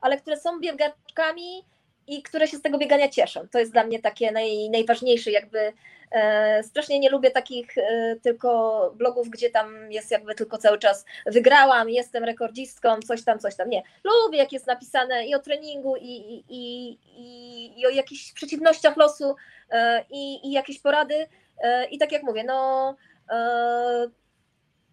ale 0.00 0.16
które 0.16 0.36
są 0.36 0.60
biegaczkami, 0.60 1.64
i 2.10 2.22
które 2.22 2.48
się 2.48 2.56
z 2.56 2.62
tego 2.62 2.78
biegania 2.78 3.08
cieszą. 3.08 3.48
To 3.48 3.58
jest 3.58 3.72
dla 3.72 3.84
mnie 3.84 3.98
takie 3.98 4.32
naj, 4.32 4.70
najważniejsze, 4.70 5.30
jakby 5.30 5.72
e, 6.10 6.62
strasznie 6.62 6.98
nie 6.98 7.10
lubię 7.10 7.30
takich 7.30 7.78
e, 7.78 8.16
tylko 8.22 8.92
blogów, 8.96 9.28
gdzie 9.28 9.50
tam 9.50 9.92
jest 9.92 10.10
jakby 10.10 10.34
tylko 10.34 10.58
cały 10.58 10.78
czas 10.78 11.04
wygrałam, 11.26 11.90
jestem 11.90 12.24
rekordzistką, 12.24 13.00
coś 13.08 13.24
tam, 13.24 13.38
coś 13.38 13.56
tam. 13.56 13.70
Nie. 13.70 13.82
Lubię, 14.04 14.38
jak 14.38 14.52
jest 14.52 14.66
napisane 14.66 15.26
i 15.26 15.34
o 15.34 15.38
treningu, 15.38 15.96
i, 15.96 16.04
i, 16.08 16.44
i, 16.48 17.80
i, 17.80 17.86
o 17.86 17.90
jakichś 17.90 18.32
przeciwnościach 18.32 18.96
losu, 18.96 19.36
e, 19.70 20.04
i, 20.10 20.48
i 20.48 20.52
jakieś 20.52 20.80
porady. 20.80 21.26
E, 21.62 21.84
I 21.84 21.98
tak 21.98 22.12
jak 22.12 22.22
mówię, 22.22 22.44
no 22.44 22.96
e, 23.30 24.06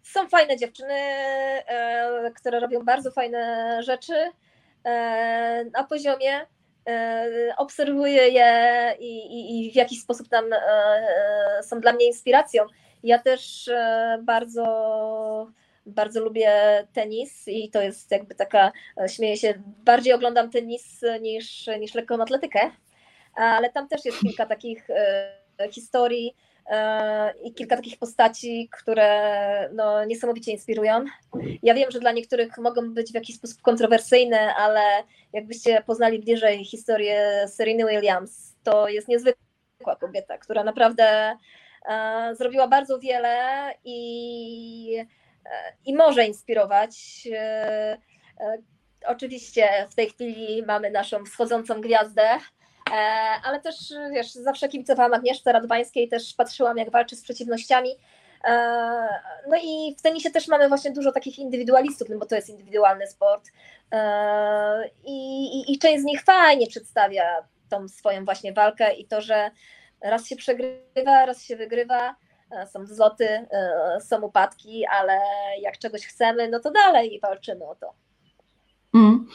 są 0.02 0.28
fajne 0.28 0.56
dziewczyny, 0.56 0.94
e, 0.94 2.30
które 2.36 2.60
robią 2.60 2.84
bardzo 2.84 3.10
fajne 3.10 3.82
rzeczy 3.82 4.30
na 5.72 5.84
poziomie 5.84 6.46
obserwuję 7.56 8.28
je 8.28 8.94
i, 8.98 9.18
i, 9.18 9.68
i 9.68 9.72
w 9.72 9.74
jakiś 9.74 10.00
sposób 10.00 10.28
tam 10.28 10.52
e, 10.52 10.56
e, 10.56 11.62
są 11.62 11.80
dla 11.80 11.92
mnie 11.92 12.06
inspiracją. 12.06 12.66
Ja 13.02 13.18
też 13.18 13.70
bardzo 14.22 14.66
bardzo 15.86 16.20
lubię 16.20 16.52
tenis 16.92 17.48
i 17.48 17.70
to 17.70 17.82
jest 17.82 18.10
jakby 18.10 18.34
taka, 18.34 18.72
śmieję 19.06 19.36
się, 19.36 19.54
bardziej 19.84 20.12
oglądam 20.12 20.50
tenis 20.50 21.00
niż, 21.20 21.66
niż 21.80 21.94
lekką 21.94 22.22
atletykę, 22.22 22.70
ale 23.34 23.70
tam 23.70 23.88
też 23.88 24.04
jest 24.04 24.20
kilka 24.20 24.46
takich 24.46 24.88
historii 25.70 26.34
i 27.44 27.54
kilka 27.54 27.76
takich 27.76 27.98
postaci, 27.98 28.68
które 28.72 29.70
no, 29.74 30.04
niesamowicie 30.04 30.52
inspirują. 30.52 31.04
Ja 31.62 31.74
wiem, 31.74 31.90
że 31.90 32.00
dla 32.00 32.12
niektórych 32.12 32.58
mogą 32.58 32.94
być 32.94 33.10
w 33.10 33.14
jakiś 33.14 33.36
sposób 33.36 33.62
kontrowersyjne, 33.62 34.54
ale 34.54 34.80
jakbyście 35.32 35.82
poznali 35.86 36.18
bliżej 36.18 36.64
historię 36.64 37.48
Sereny 37.48 37.84
Williams, 37.90 38.56
to 38.62 38.88
jest 38.88 39.08
niezwykła 39.08 39.96
kobieta, 40.00 40.38
która 40.38 40.64
naprawdę 40.64 41.36
e, 41.88 42.34
zrobiła 42.34 42.68
bardzo 42.68 42.98
wiele 42.98 43.74
i, 43.84 45.04
e, 45.44 45.72
i 45.84 45.94
może 45.94 46.26
inspirować. 46.26 47.28
E, 47.32 47.98
oczywiście 49.06 49.68
w 49.90 49.94
tej 49.94 50.10
chwili 50.10 50.62
mamy 50.66 50.90
naszą 50.90 51.24
wschodzącą 51.24 51.80
gwiazdę, 51.80 52.38
ale 53.44 53.60
też 53.60 53.76
wiesz, 54.12 54.32
zawsze 54.32 54.68
kibicowałam 54.68 55.14
Agnieszce 55.14 55.52
Radwańskiej, 55.52 56.08
też 56.08 56.34
patrzyłam 56.34 56.76
jak 56.76 56.90
walczy 56.90 57.16
z 57.16 57.22
przeciwnościami 57.22 57.96
E, 58.44 59.08
no 59.48 59.56
i 59.62 59.96
w 59.98 60.02
tenisie 60.02 60.30
też 60.30 60.48
mamy 60.48 60.68
właśnie 60.68 60.90
dużo 60.90 61.12
takich 61.12 61.38
indywidualistów, 61.38 62.08
no 62.08 62.18
bo 62.18 62.26
to 62.26 62.34
jest 62.34 62.48
indywidualny 62.48 63.06
sport. 63.06 63.48
E, 63.92 64.90
I, 65.04 65.44
i, 65.44 65.72
i 65.72 65.78
część 65.78 66.02
z 66.02 66.04
nich 66.04 66.22
fajnie 66.22 66.66
przedstawia 66.66 67.48
tą 67.68 67.88
swoją 67.88 68.24
właśnie 68.24 68.52
walkę 68.52 68.94
i 68.94 69.06
to, 69.06 69.20
że 69.20 69.50
raz 70.00 70.26
się 70.26 70.36
przegrywa, 70.36 71.26
raz 71.26 71.42
się 71.42 71.56
wygrywa, 71.56 72.16
e, 72.50 72.66
są 72.66 72.84
wzloty, 72.84 73.28
e, 73.28 74.00
są 74.00 74.22
upadki, 74.22 74.86
ale 74.86 75.20
jak 75.60 75.78
czegoś 75.78 76.06
chcemy, 76.06 76.48
no 76.48 76.60
to 76.60 76.70
dalej 76.70 77.20
walczymy 77.22 77.64
o 77.64 77.74
to. 77.74 77.94
Mm. 78.98 79.26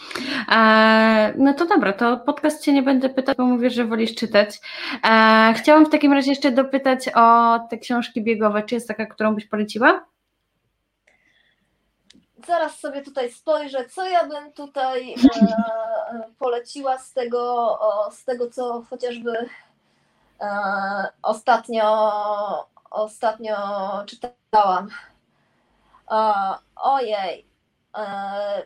E, 0.52 1.34
no 1.38 1.54
to 1.54 1.66
dobra, 1.66 1.94
to 1.94 2.18
podcast 2.18 2.64
Cię 2.64 2.74
nie 2.74 2.84
będę 2.84 3.10
pytać, 3.10 3.38
bo 3.38 3.46
mówię, 3.46 3.70
że 3.70 3.86
wolisz 3.86 4.16
czytać. 4.16 4.60
E, 5.04 5.54
chciałam 5.58 5.86
w 5.86 5.90
takim 5.90 6.14
razie 6.14 6.30
jeszcze 6.30 6.52
dopytać 6.52 7.10
o 7.16 7.60
te 7.70 7.78
książki 7.78 8.22
biegowe. 8.22 8.64
Czy 8.64 8.76
jest 8.76 8.88
taka, 8.88 9.06
którą 9.06 9.36
byś 9.36 9.46
poleciła? 9.46 10.06
Zaraz 12.48 12.80
sobie 12.80 13.02
tutaj 13.02 13.32
spojrzę, 13.32 13.86
co 13.90 14.08
ja 14.08 14.28
bym 14.28 14.54
tutaj 14.54 15.14
e, 15.14 16.24
poleciła 16.40 16.98
z 16.98 17.14
tego, 17.14 17.40
o, 17.80 18.12
z 18.12 18.26
tego, 18.26 18.50
co 18.50 18.84
chociażby 18.90 19.50
e, 20.42 20.50
ostatnio, 21.22 22.10
ostatnio 22.92 23.58
czytałam. 24.06 24.90
E, 26.12 26.34
ojej, 26.76 27.53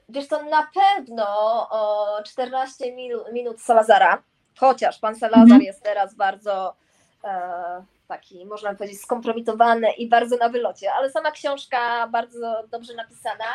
wiesz 0.10 0.28
to 0.28 0.44
na 0.44 0.68
pewno 0.74 1.28
o 1.70 2.08
14 2.24 2.86
minut, 3.32 3.62
Salazara, 3.62 4.22
chociaż 4.60 5.00
pan 5.00 5.16
Salazar 5.16 5.42
mhm. 5.42 5.62
jest 5.62 5.84
teraz 5.84 6.16
bardzo 6.16 6.76
e, 7.24 7.84
taki, 8.08 8.46
można 8.46 8.76
powiedzieć, 8.76 9.02
skompromitowany 9.02 9.92
i 9.92 10.10
bardzo 10.10 10.38
na 10.38 10.50
wylocie, 10.50 10.94
ale 10.94 11.12
sama 11.12 11.32
książka 11.32 12.08
bardzo 12.08 12.64
dobrze 12.72 12.94
napisana, 12.94 13.46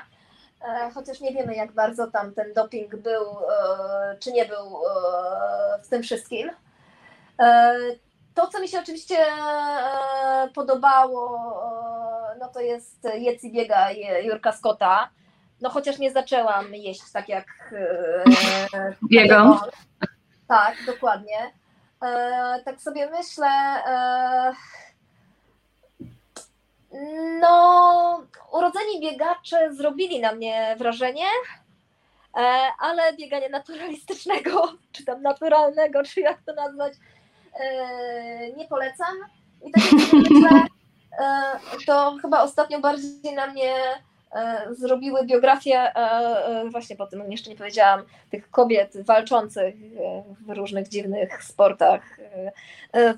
e, 0.64 0.90
chociaż 0.94 1.20
nie 1.20 1.32
wiemy, 1.32 1.54
jak 1.54 1.72
bardzo 1.72 2.10
tam 2.10 2.34
ten 2.34 2.52
doping 2.54 2.96
był, 2.96 3.22
e, 3.22 4.16
czy 4.18 4.32
nie 4.32 4.44
był 4.44 4.56
e, 4.56 5.82
w 5.82 5.88
tym 5.88 6.02
wszystkim. 6.02 6.50
To, 8.34 8.46
co 8.46 8.60
mi 8.60 8.68
się 8.68 8.78
oczywiście 8.78 9.16
podobało, 10.54 11.38
no 12.40 12.48
to 12.48 12.60
jest 12.60 13.08
Jedz 13.14 13.44
i 13.44 13.52
biega 13.52 13.90
Jurka 14.22 14.52
Scotta, 14.52 15.08
no 15.62 15.70
chociaż 15.70 15.98
nie 15.98 16.10
zaczęłam 16.10 16.74
jeść 16.74 17.12
tak 17.12 17.28
jak 17.28 17.74
biegam. 19.10 19.60
Tak, 20.48 20.76
dokładnie. 20.86 21.52
E, 22.02 22.62
tak 22.64 22.80
sobie 22.80 23.10
myślę, 23.10 23.48
e, 23.86 24.52
no, 27.40 28.26
urodzeni 28.52 29.00
biegacze 29.00 29.74
zrobili 29.74 30.20
na 30.20 30.32
mnie 30.32 30.76
wrażenie, 30.78 31.26
e, 32.36 32.40
ale 32.78 33.12
bieganie 33.12 33.48
naturalistycznego, 33.48 34.72
czy 34.92 35.04
tam 35.04 35.22
naturalnego, 35.22 36.02
czy 36.02 36.20
jak 36.20 36.42
to 36.46 36.54
nazwać, 36.54 36.92
nie 38.56 38.68
polecam. 38.68 39.14
I 39.66 39.72
tak 39.72 39.82
jak 39.92 40.12
myślę, 40.12 40.66
to 41.86 42.16
chyba 42.22 42.42
ostatnio 42.42 42.80
bardziej 42.80 43.34
na 43.34 43.46
mnie 43.46 43.74
E, 43.74 44.11
zrobiły 44.70 45.26
biografię, 45.26 45.76
e, 45.76 45.94
e, 45.96 46.68
właśnie 46.70 46.96
po 46.96 47.06
tym 47.06 47.32
jeszcze 47.32 47.50
nie 47.50 47.56
powiedziałam, 47.56 48.02
tych 48.30 48.50
kobiet 48.50 49.04
walczących 49.04 49.74
w 50.46 50.50
różnych 50.50 50.88
dziwnych 50.88 51.44
sportach 51.44 52.02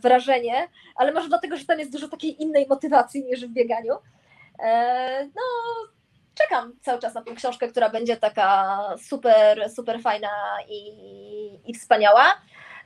wrażenie, 0.02 0.68
ale 0.96 1.12
może 1.12 1.28
dlatego, 1.28 1.56
że 1.56 1.64
tam 1.64 1.78
jest 1.78 1.92
dużo 1.92 2.08
takiej 2.08 2.42
innej 2.42 2.66
motywacji 2.68 3.24
niż 3.24 3.46
w 3.46 3.52
bieganiu. 3.52 3.94
No, 5.34 5.42
czekam 6.34 6.72
cały 6.82 7.00
czas 7.00 7.14
na 7.14 7.22
tę 7.22 7.34
książkę, 7.34 7.68
która 7.68 7.88
będzie 7.88 8.16
taka 8.16 8.78
super, 8.98 9.70
super 9.70 10.00
fajna 10.00 10.28
i, 10.68 11.70
i 11.70 11.74
wspaniała. 11.74 12.24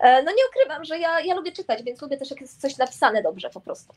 No 0.00 0.32
nie 0.32 0.42
ukrywam, 0.50 0.84
że 0.84 0.98
ja, 0.98 1.20
ja 1.20 1.34
lubię 1.34 1.52
czytać, 1.52 1.82
więc 1.82 2.02
lubię 2.02 2.16
też 2.16 2.30
jak 2.30 2.40
jest 2.40 2.60
coś 2.60 2.76
napisane 2.76 3.22
dobrze 3.22 3.50
po 3.50 3.60
prostu. 3.60 3.94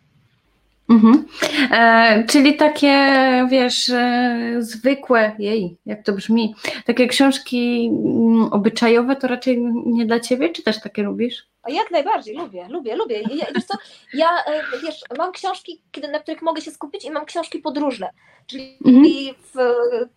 Mhm. 0.91 1.25
E, 1.71 2.23
czyli 2.27 2.55
takie, 2.55 3.17
wiesz, 3.49 3.89
e, 3.89 4.55
zwykłe, 4.59 5.35
jej, 5.39 5.77
jak 5.85 6.03
to 6.03 6.13
brzmi, 6.13 6.55
takie 6.85 7.07
książki 7.07 7.91
mm, 7.93 8.43
obyczajowe 8.53 9.15
to 9.15 9.27
raczej 9.27 9.61
nie 9.85 10.05
dla 10.05 10.19
ciebie, 10.19 10.49
czy 10.49 10.63
też 10.63 10.81
takie 10.81 11.03
lubisz? 11.03 11.51
Jak 11.67 11.91
najbardziej, 11.91 12.35
lubię, 12.35 12.67
lubię, 12.69 12.95
lubię. 12.95 13.21
Ja, 13.21 13.45
wiesz 13.55 13.65
co, 13.65 13.77
ja, 14.13 14.27
e, 14.47 14.63
wiesz, 14.83 15.01
mam 15.17 15.31
książki, 15.31 15.81
kiedy, 15.91 16.07
na 16.07 16.19
których 16.19 16.41
mogę 16.41 16.61
się 16.61 16.71
skupić 16.71 17.05
i 17.05 17.11
mam 17.11 17.25
książki 17.25 17.59
podróżne, 17.59 18.09
czyli 18.47 18.77
mhm. 18.85 19.05
w, 19.53 19.57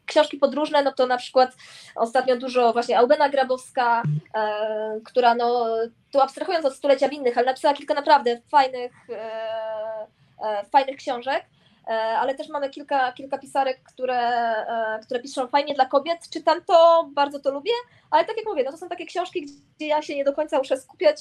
książki 0.07 0.37
podróżne, 0.37 0.83
no 0.83 0.93
to 0.93 1.07
na 1.07 1.16
przykład 1.16 1.57
ostatnio 1.97 2.37
dużo 2.37 2.72
właśnie 2.72 2.99
Albena 2.99 3.29
Grabowska, 3.29 4.03
e, 4.35 5.01
która 5.05 5.35
no, 5.35 5.66
tu 6.12 6.20
abstrahując 6.20 6.64
od 6.64 6.75
stulecia 6.75 7.09
winnych, 7.09 7.39
ale 7.39 7.47
napisała 7.47 7.75
kilka 7.75 7.95
naprawdę 7.95 8.41
fajnych 8.51 8.93
e, 9.11 9.75
E, 9.97 10.24
fajnych 10.71 10.97
książek, 10.97 11.45
e, 11.87 11.91
ale 11.93 12.35
też 12.35 12.49
mamy 12.49 12.71
kilka, 12.71 13.13
kilka 13.13 13.39
pisarek, 13.39 13.83
które, 13.83 14.19
e, 14.67 15.01
które 15.05 15.21
piszą 15.21 15.49
fajnie 15.49 15.75
dla 15.75 15.87
kobiet. 15.87 16.29
Czytam 16.31 16.65
to, 16.67 17.09
bardzo 17.13 17.41
to 17.41 17.51
lubię, 17.51 17.73
ale 18.11 18.25
tak 18.25 18.37
jak 18.37 18.47
mówię, 18.47 18.63
no 18.65 18.71
to 18.71 18.77
są 18.77 18.89
takie 18.89 19.07
książki, 19.07 19.47
gdzie 19.77 19.87
ja 19.87 20.03
się 20.03 20.17
nie 20.17 20.25
do 20.25 20.33
końca 20.33 20.59
muszę 20.59 20.77
skupiać 20.77 21.21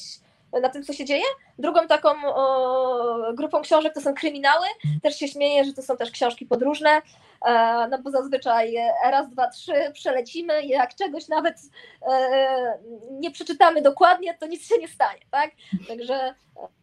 na 0.61 0.69
tym, 0.69 0.83
co 0.83 0.93
się 0.93 1.05
dzieje. 1.05 1.23
Drugą 1.59 1.87
taką 1.87 2.09
o, 2.25 3.33
grupą 3.33 3.61
książek 3.61 3.93
to 3.93 4.01
są 4.01 4.13
kryminały. 4.13 4.67
Też 5.03 5.19
się 5.19 5.27
śmieję, 5.27 5.65
że 5.65 5.73
to 5.73 5.81
są 5.81 5.97
też 5.97 6.11
książki 6.11 6.45
podróżne, 6.45 7.01
e, 7.45 7.87
no 7.91 8.01
bo 8.01 8.11
zazwyczaj 8.11 8.75
raz, 9.03 9.29
dwa, 9.29 9.49
trzy 9.49 9.73
przelecimy 9.93 10.65
jak 10.65 10.95
czegoś 10.95 11.27
nawet 11.27 11.57
e, 12.11 12.79
nie 13.11 13.31
przeczytamy 13.31 13.81
dokładnie, 13.81 14.37
to 14.39 14.47
nic 14.47 14.67
się 14.67 14.77
nie 14.77 14.87
stanie, 14.87 15.21
tak? 15.31 15.51
Także 15.87 16.35
E, 16.57 16.82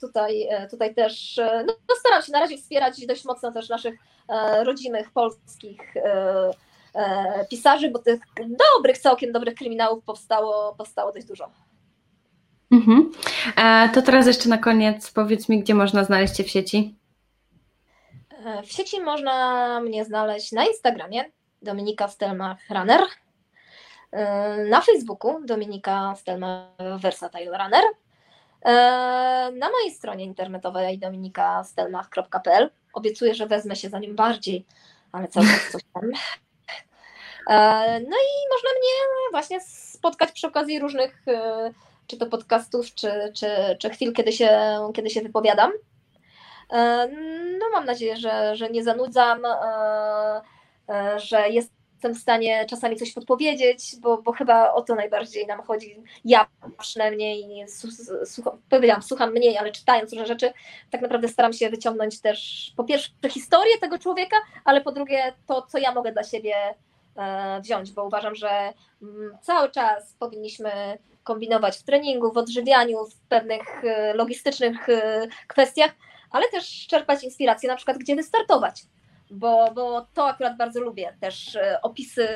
tutaj, 0.00 0.42
e, 0.42 0.68
tutaj 0.68 0.94
też 0.94 1.38
e, 1.38 1.64
no, 1.66 1.74
staram 2.00 2.22
się 2.22 2.32
na 2.32 2.40
razie 2.40 2.56
wspierać 2.56 3.06
dość 3.06 3.24
mocno 3.24 3.52
też 3.52 3.68
naszych 3.68 3.94
rodzimych 4.62 5.10
polskich 5.10 5.94
pisarzy, 7.50 7.90
bo 7.90 7.98
tych 7.98 8.20
dobrych, 8.36 8.98
całkiem 8.98 9.32
dobrych 9.32 9.54
kryminałów 9.54 10.04
powstało, 10.04 10.74
powstało 10.78 11.12
dość 11.12 11.26
dużo. 11.26 11.50
Mhm. 12.70 13.12
To 13.94 14.02
teraz 14.02 14.26
jeszcze 14.26 14.48
na 14.48 14.58
koniec 14.58 15.10
powiedz 15.10 15.48
mi, 15.48 15.60
gdzie 15.60 15.74
można 15.74 16.04
znaleźć 16.04 16.34
Cię 16.34 16.44
w 16.44 16.50
sieci? 16.50 16.98
W 18.64 18.72
sieci 18.72 19.00
można 19.00 19.80
mnie 19.80 20.04
znaleźć 20.04 20.52
na 20.52 20.66
Instagramie 20.66 21.24
Dominika 21.62 22.08
Stelmach 22.08 22.58
Runner, 22.70 23.00
na 24.70 24.80
Facebooku 24.80 25.40
Dominika 25.44 26.14
Stelmach 26.16 26.66
Versatile 27.00 27.58
Runner, 27.58 27.84
E, 27.84 28.07
na 29.52 29.70
mojej 29.70 29.90
stronie 29.90 30.24
internetowej 30.24 30.98
dominikastelmach.pl 30.98 32.70
obiecuję, 32.92 33.34
że 33.34 33.46
wezmę 33.46 33.76
się 33.76 33.88
za 33.88 33.98
nim 33.98 34.16
bardziej, 34.16 34.66
ale 35.12 35.28
cały 35.28 35.46
czas 35.46 35.72
coś 35.72 35.82
tam. 35.94 36.04
E, 37.48 38.00
no 38.00 38.16
i 38.16 38.32
można 38.52 38.70
mnie 38.70 39.30
właśnie 39.30 39.60
spotkać 39.60 40.32
przy 40.32 40.46
okazji 40.46 40.78
różnych, 40.78 41.28
e, 41.28 41.70
czy 42.06 42.16
to 42.16 42.26
podcastów, 42.26 42.94
czy, 42.94 43.32
czy, 43.34 43.76
czy 43.78 43.90
chwil, 43.90 44.12
kiedy 44.12 44.32
się, 44.32 44.50
kiedy 44.94 45.10
się 45.10 45.20
wypowiadam. 45.20 45.72
No 47.58 47.70
mam 47.72 47.84
nadzieję, 47.84 48.16
że, 48.16 48.56
że 48.56 48.70
nie 48.70 48.84
zanudzam, 48.84 49.42
że 51.16 51.48
jest 51.48 51.72
jestem 51.98 52.14
w 52.14 52.18
stanie 52.18 52.66
czasami 52.66 52.96
coś 52.96 53.12
podpowiedzieć, 53.12 53.96
bo, 54.00 54.22
bo 54.22 54.32
chyba 54.32 54.72
o 54.72 54.82
to 54.82 54.94
najbardziej 54.94 55.46
nam 55.46 55.62
chodzi. 55.62 56.02
Ja 56.24 56.46
przynajmniej 56.78 57.66
słucham, 58.24 58.58
powiedziałam, 58.68 59.02
słucham 59.02 59.32
mniej, 59.32 59.56
ale 59.56 59.72
czytając 59.72 60.12
różne 60.12 60.26
rzeczy, 60.26 60.52
tak 60.90 61.00
naprawdę 61.00 61.28
staram 61.28 61.52
się 61.52 61.70
wyciągnąć 61.70 62.20
też 62.20 62.72
po 62.76 62.84
pierwsze 62.84 63.10
historię 63.28 63.78
tego 63.80 63.98
człowieka, 63.98 64.36
ale 64.64 64.80
po 64.80 64.92
drugie 64.92 65.32
to, 65.46 65.62
co 65.62 65.78
ja 65.78 65.94
mogę 65.94 66.12
dla 66.12 66.24
siebie 66.24 66.54
e, 67.16 67.60
wziąć, 67.60 67.92
bo 67.92 68.04
uważam, 68.04 68.34
że 68.34 68.72
mm, 69.02 69.38
cały 69.42 69.70
czas 69.70 70.14
powinniśmy 70.18 70.70
kombinować 71.24 71.78
w 71.78 71.82
treningu, 71.82 72.32
w 72.32 72.36
odżywianiu, 72.36 73.06
w 73.06 73.20
pewnych 73.28 73.84
e, 73.84 74.14
logistycznych 74.14 74.88
e, 74.88 75.28
kwestiach, 75.46 75.90
ale 76.30 76.48
też 76.48 76.86
czerpać 76.86 77.24
inspirację 77.24 77.68
na 77.68 77.76
przykład, 77.76 77.98
gdzie 77.98 78.16
wystartować 78.16 78.82
bo, 79.30 79.72
bo 79.74 80.06
to 80.14 80.28
akurat 80.28 80.56
bardzo 80.56 80.80
lubię. 80.80 81.16
Też 81.20 81.56
e, 81.56 81.78
opisy, 81.82 82.28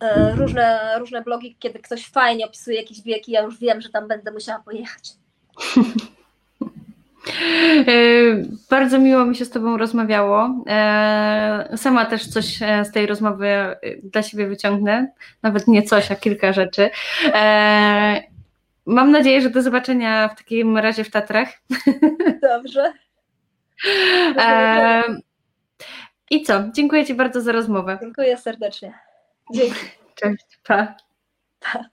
e, 0.00 0.34
różne, 0.36 0.94
różne 0.98 1.22
blogi, 1.22 1.56
kiedy 1.58 1.78
ktoś 1.78 2.06
fajnie 2.06 2.46
opisuje 2.46 2.76
jakieś 2.76 3.02
biegi, 3.02 3.32
ja 3.32 3.42
już 3.42 3.58
wiem, 3.58 3.80
że 3.80 3.88
tam 3.88 4.08
będę 4.08 4.32
musiała 4.32 4.58
pojechać. 4.58 5.10
E, 7.88 7.92
bardzo 8.70 8.98
miło 8.98 9.24
mi 9.24 9.36
się 9.36 9.44
z 9.44 9.50
Tobą 9.50 9.76
rozmawiało. 9.76 10.64
Sama 11.76 12.04
też 12.04 12.26
coś 12.28 12.58
z 12.58 12.92
tej 12.92 13.06
rozmowy 13.06 13.76
dla 14.02 14.22
siebie 14.22 14.46
wyciągnę, 14.46 15.12
nawet 15.42 15.68
nie 15.68 15.82
coś, 15.82 16.10
a 16.10 16.16
kilka 16.16 16.52
rzeczy. 16.52 16.90
Mam 18.86 19.10
nadzieję, 19.10 19.40
że 19.40 19.50
do 19.50 19.62
zobaczenia 19.62 20.28
w 20.28 20.38
takim 20.38 20.78
razie 20.78 21.04
w 21.04 21.10
Tatrach. 21.10 21.48
Dobrze. 22.42 22.92
I 26.34 26.42
co? 26.42 26.62
Dziękuję 26.72 27.06
Ci 27.06 27.14
bardzo 27.14 27.40
za 27.40 27.52
rozmowę. 27.52 27.98
Dziękuję 28.02 28.36
serdecznie. 28.36 28.98
Dzięki. 29.52 29.80
Cześć. 30.14 30.60
Pa. 30.64 30.96
pa. 31.60 31.84